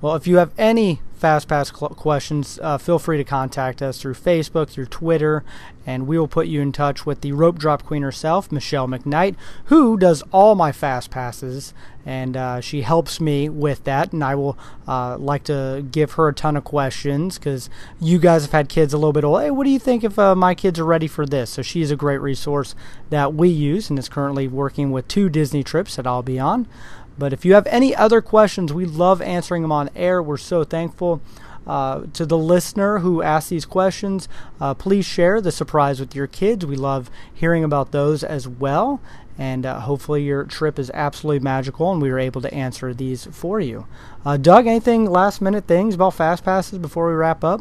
Well, 0.05 0.17
if 0.17 0.27
you 0.27 0.37
have 0.37 0.53
any 0.59 1.01
FastPass 1.19 1.75
cl- 1.75 1.95
questions, 1.95 2.59
uh, 2.63 2.77
feel 2.77 2.99
free 2.99 3.17
to 3.17 3.25
contact 3.25 3.81
us 3.81 3.99
through 3.99 4.13
Facebook, 4.13 4.69
through 4.69 4.85
Twitter, 4.85 5.43
and 5.87 6.07
we 6.07 6.19
will 6.19 6.29
put 6.29 6.47
you 6.47 6.61
in 6.61 6.73
touch 6.73 7.07
with 7.07 7.23
the 7.23 7.33
rope 7.33 7.59
drop 7.59 7.85
queen 7.85 8.03
herself, 8.03 8.53
Michelle 8.53 8.87
McKnight, 8.87 9.35
who 9.67 9.97
does 9.97 10.23
all 10.31 10.57
my 10.57 10.73
fast 10.73 11.11
passes, 11.11 11.73
and 12.05 12.37
uh, 12.37 12.61
she 12.61 12.83
helps 12.83 13.19
me 13.19 13.49
with 13.49 13.85
that. 13.85 14.13
And 14.13 14.23
I 14.23 14.35
will 14.35 14.59
uh, 14.87 15.17
like 15.17 15.45
to 15.45 15.87
give 15.91 16.13
her 16.13 16.29
a 16.29 16.35
ton 16.35 16.59
of 16.59 16.65
questions 16.65 17.39
because 17.39 17.71
you 17.99 18.19
guys 18.19 18.43
have 18.43 18.53
had 18.53 18.69
kids 18.69 18.93
a 18.93 18.99
little 18.99 19.15
bit 19.15 19.25
old. 19.25 19.41
Hey, 19.41 19.51
what 19.51 19.65
do 19.65 19.71
you 19.71 19.79
think 19.79 20.05
if 20.05 20.19
uh, 20.19 20.35
my 20.35 20.55
kids 20.55 20.79
are 20.79 20.85
ready 20.85 21.07
for 21.07 21.25
this? 21.25 21.49
So 21.49 21.63
she's 21.63 21.91
a 21.91 21.97
great 21.97 22.19
resource 22.19 22.75
that 23.09 23.33
we 23.33 23.49
use, 23.49 23.89
and 23.89 23.99
is 23.99 24.11
currently 24.11 24.49
working 24.49 24.91
with 24.91 25.09
two 25.09 25.31
Disney 25.31 25.63
trips 25.63 25.97
that 25.97 26.07
I'll 26.07 26.23
be 26.23 26.39
on. 26.39 26.69
But 27.17 27.33
if 27.33 27.45
you 27.45 27.55
have 27.55 27.67
any 27.69 27.95
other 27.95 28.21
questions, 28.21 28.73
we 28.73 28.87
love 28.87 29.23
answering 29.23 29.63
them 29.63 29.73
on 29.73 29.91
air. 29.95 30.23
We're 30.23 30.37
so 30.37 30.65
thankful. 30.65 31.21
uh, 31.67 32.03
to 32.13 32.27
the 32.27 32.37
listener 32.37 32.99
who 32.99 33.23
asked 33.23 33.49
these 33.51 33.65
questions, 33.65 34.29
uh, 34.61 34.75
please 34.75 35.07
share 35.07 35.41
the 35.41 35.53
surprise 35.53 35.99
with 35.99 36.15
your 36.15 36.27
kids. 36.27 36.67
We 36.67 36.77
love 36.77 37.11
hearing 37.33 37.65
about 37.65 37.91
those 37.93 38.23
as 38.23 38.47
well. 38.47 39.01
And 39.37 39.67
uh, 39.67 39.81
hopefully, 39.81 40.23
your 40.23 40.45
trip 40.45 40.79
is 40.79 40.91
absolutely 40.95 41.41
magical 41.41 41.91
and 41.91 42.01
we 42.01 42.11
were 42.11 42.19
able 42.21 42.41
to 42.43 42.55
answer 42.55 42.95
these 42.95 43.25
for 43.33 43.61
you. 43.61 43.87
Uh, 44.25 44.37
Doug, 44.37 44.67
anything 44.67 45.07
last 45.11 45.41
minute 45.41 45.67
things 45.67 45.95
about 45.95 46.15
Fast 46.15 46.45
Passes 46.45 46.79
before 46.79 47.09
we 47.09 47.15
wrap 47.15 47.43
up? 47.43 47.61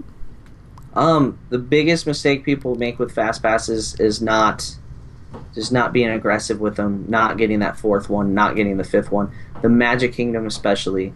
Um, 0.93 1.39
the 1.49 1.57
biggest 1.57 2.05
mistake 2.05 2.43
people 2.43 2.75
make 2.75 2.99
with 2.99 3.11
Fast 3.11 3.41
Passes 3.41 3.99
is 3.99 4.21
not 4.21 4.75
just 5.53 5.71
not 5.71 5.93
being 5.93 6.09
aggressive 6.09 6.59
with 6.59 6.75
them, 6.75 7.05
not 7.07 7.37
getting 7.37 7.59
that 7.59 7.77
fourth 7.77 8.09
one, 8.09 8.33
not 8.33 8.55
getting 8.55 8.77
the 8.77 8.83
fifth 8.83 9.11
one. 9.11 9.31
The 9.61 9.69
Magic 9.69 10.13
Kingdom, 10.13 10.45
especially, 10.45 11.13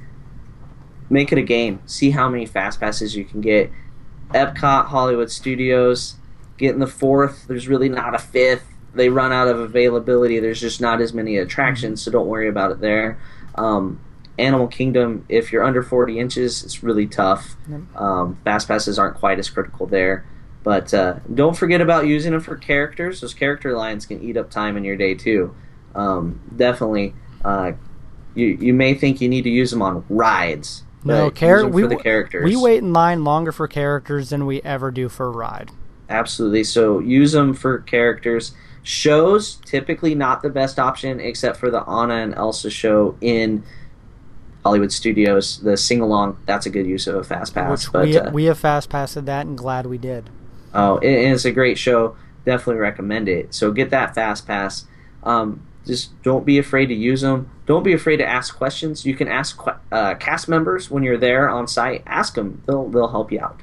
make 1.09 1.31
it 1.31 1.37
a 1.37 1.43
game. 1.43 1.81
See 1.85 2.11
how 2.11 2.29
many 2.29 2.45
fast 2.45 2.79
passes 2.79 3.15
you 3.15 3.25
can 3.25 3.41
get. 3.41 3.71
Epcot, 4.29 4.85
Hollywood 4.85 5.31
Studios, 5.31 6.15
getting 6.57 6.79
the 6.79 6.87
fourth. 6.87 7.47
There's 7.47 7.67
really 7.67 7.89
not 7.89 8.15
a 8.15 8.19
fifth. 8.19 8.65
They 8.93 9.09
run 9.09 9.31
out 9.31 9.47
of 9.47 9.59
availability. 9.59 10.39
There's 10.39 10.61
just 10.61 10.81
not 10.81 11.01
as 11.01 11.13
many 11.13 11.37
attractions, 11.37 12.01
so 12.01 12.11
don't 12.11 12.27
worry 12.27 12.49
about 12.49 12.71
it 12.71 12.79
there. 12.81 13.19
Um, 13.55 14.01
Animal 14.39 14.67
Kingdom, 14.67 15.25
if 15.29 15.51
you're 15.51 15.63
under 15.63 15.81
40 15.81 16.19
inches, 16.19 16.63
it's 16.63 16.83
really 16.83 17.07
tough. 17.07 17.55
Um, 17.95 18.37
fast 18.43 18.67
passes 18.67 18.99
aren't 18.99 19.17
quite 19.17 19.39
as 19.39 19.49
critical 19.49 19.87
there. 19.87 20.25
But 20.67 20.93
uh, 20.93 21.19
don't 21.33 21.55
forget 21.55 21.79
about 21.79 22.07
using 22.07 22.33
them 22.33 22.41
for 22.41 22.57
characters. 22.57 23.21
Those 23.21 23.33
character 23.33 23.71
lines 23.71 24.05
can 24.05 24.21
eat 24.21 24.35
up 24.35 24.51
time 24.51 24.75
in 24.75 24.83
your 24.83 24.97
day 24.97 25.15
too. 25.15 25.55
Um, 25.95 26.41
definitely, 26.53 27.15
uh, 27.45 27.71
you 28.35 28.47
you 28.47 28.73
may 28.73 28.93
think 28.93 29.21
you 29.21 29.29
need 29.29 29.43
to 29.43 29.49
use 29.49 29.71
them 29.71 29.81
on 29.81 30.03
rides. 30.09 30.83
No, 31.05 31.29
char- 31.29 31.65
we 31.67 31.83
for 31.83 31.87
the 31.87 31.95
characters. 31.95 32.43
We 32.43 32.57
wait 32.57 32.79
in 32.79 32.91
line 32.91 33.23
longer 33.23 33.53
for 33.53 33.65
characters 33.69 34.31
than 34.31 34.45
we 34.45 34.61
ever 34.63 34.91
do 34.91 35.07
for 35.07 35.27
a 35.27 35.29
ride. 35.29 35.71
Absolutely. 36.09 36.65
So 36.65 36.99
use 36.99 37.31
them 37.31 37.53
for 37.53 37.79
characters. 37.79 38.53
Shows 38.83 39.61
typically 39.63 40.15
not 40.15 40.41
the 40.41 40.49
best 40.49 40.79
option, 40.79 41.21
except 41.21 41.55
for 41.55 41.71
the 41.71 41.79
Anna 41.89 42.15
and 42.15 42.35
Elsa 42.35 42.69
show 42.69 43.15
in 43.21 43.63
Hollywood 44.65 44.91
Studios. 44.91 45.61
The 45.61 45.77
sing 45.77 46.01
along 46.01 46.39
that's 46.45 46.65
a 46.65 46.69
good 46.69 46.87
use 46.87 47.07
of 47.07 47.15
a 47.15 47.23
fast 47.23 47.53
pass. 47.53 47.85
Which 47.85 47.93
but 47.93 48.05
we, 48.05 48.17
uh, 48.17 48.31
we 48.31 48.43
have 48.45 48.59
fast 48.59 48.89
passed 48.89 49.23
that 49.23 49.45
and 49.45 49.57
glad 49.57 49.85
we 49.85 49.97
did. 49.97 50.29
It, 50.73 51.09
it's 51.09 51.45
a 51.45 51.51
great 51.51 51.77
show. 51.77 52.15
Definitely 52.45 52.81
recommend 52.81 53.27
it. 53.27 53.53
So 53.53 53.71
get 53.71 53.89
that 53.89 54.15
fast 54.15 54.47
pass. 54.47 54.85
Um, 55.23 55.65
just 55.85 56.21
don't 56.21 56.45
be 56.45 56.57
afraid 56.57 56.87
to 56.87 56.93
use 56.93 57.21
them. 57.21 57.49
Don't 57.65 57.83
be 57.83 57.93
afraid 57.93 58.17
to 58.17 58.25
ask 58.25 58.55
questions. 58.55 59.05
You 59.05 59.15
can 59.15 59.27
ask 59.27 59.59
uh, 59.91 60.15
cast 60.15 60.47
members 60.47 60.91
when 60.91 61.03
you're 61.03 61.17
there 61.17 61.49
on 61.49 61.67
site. 61.67 62.03
Ask 62.05 62.35
them. 62.35 62.61
They'll 62.67 62.87
they'll 62.89 63.07
help 63.07 63.31
you 63.31 63.39
out. 63.39 63.61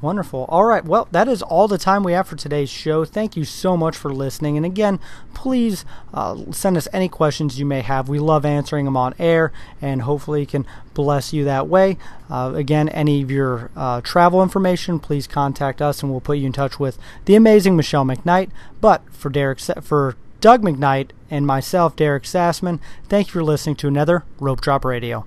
Wonderful. 0.00 0.46
All 0.48 0.64
right. 0.64 0.84
Well, 0.84 1.08
that 1.12 1.28
is 1.28 1.42
all 1.42 1.68
the 1.68 1.78
time 1.78 2.02
we 2.02 2.12
have 2.12 2.26
for 2.26 2.36
today's 2.36 2.70
show. 2.70 3.04
Thank 3.04 3.36
you 3.36 3.44
so 3.44 3.76
much 3.76 3.96
for 3.96 4.12
listening. 4.12 4.56
And 4.56 4.66
again, 4.66 4.98
please 5.34 5.84
uh, 6.12 6.50
send 6.50 6.76
us 6.76 6.88
any 6.92 7.08
questions 7.08 7.58
you 7.58 7.66
may 7.66 7.82
have. 7.82 8.08
We 8.08 8.18
love 8.18 8.44
answering 8.44 8.84
them 8.84 8.96
on 8.96 9.14
air 9.18 9.52
and 9.80 10.02
hopefully 10.02 10.46
can 10.46 10.66
bless 10.94 11.32
you 11.32 11.44
that 11.44 11.68
way. 11.68 11.98
Uh, 12.28 12.52
again, 12.54 12.88
any 12.88 13.22
of 13.22 13.30
your 13.30 13.70
uh, 13.76 14.00
travel 14.00 14.42
information, 14.42 14.98
please 14.98 15.26
contact 15.26 15.80
us 15.80 16.02
and 16.02 16.10
we'll 16.10 16.20
put 16.20 16.38
you 16.38 16.46
in 16.46 16.52
touch 16.52 16.80
with 16.80 16.98
the 17.26 17.34
amazing 17.34 17.76
Michelle 17.76 18.04
McKnight. 18.04 18.50
But 18.80 19.02
for 19.12 19.30
Derek, 19.30 19.60
for 19.60 20.16
Doug 20.40 20.62
McKnight 20.62 21.10
and 21.30 21.46
myself, 21.46 21.94
Derek 21.96 22.24
Sassman, 22.24 22.80
thank 23.08 23.28
you 23.28 23.32
for 23.32 23.44
listening 23.44 23.76
to 23.76 23.88
another 23.88 24.24
Rope 24.38 24.60
Drop 24.60 24.84
Radio. 24.84 25.26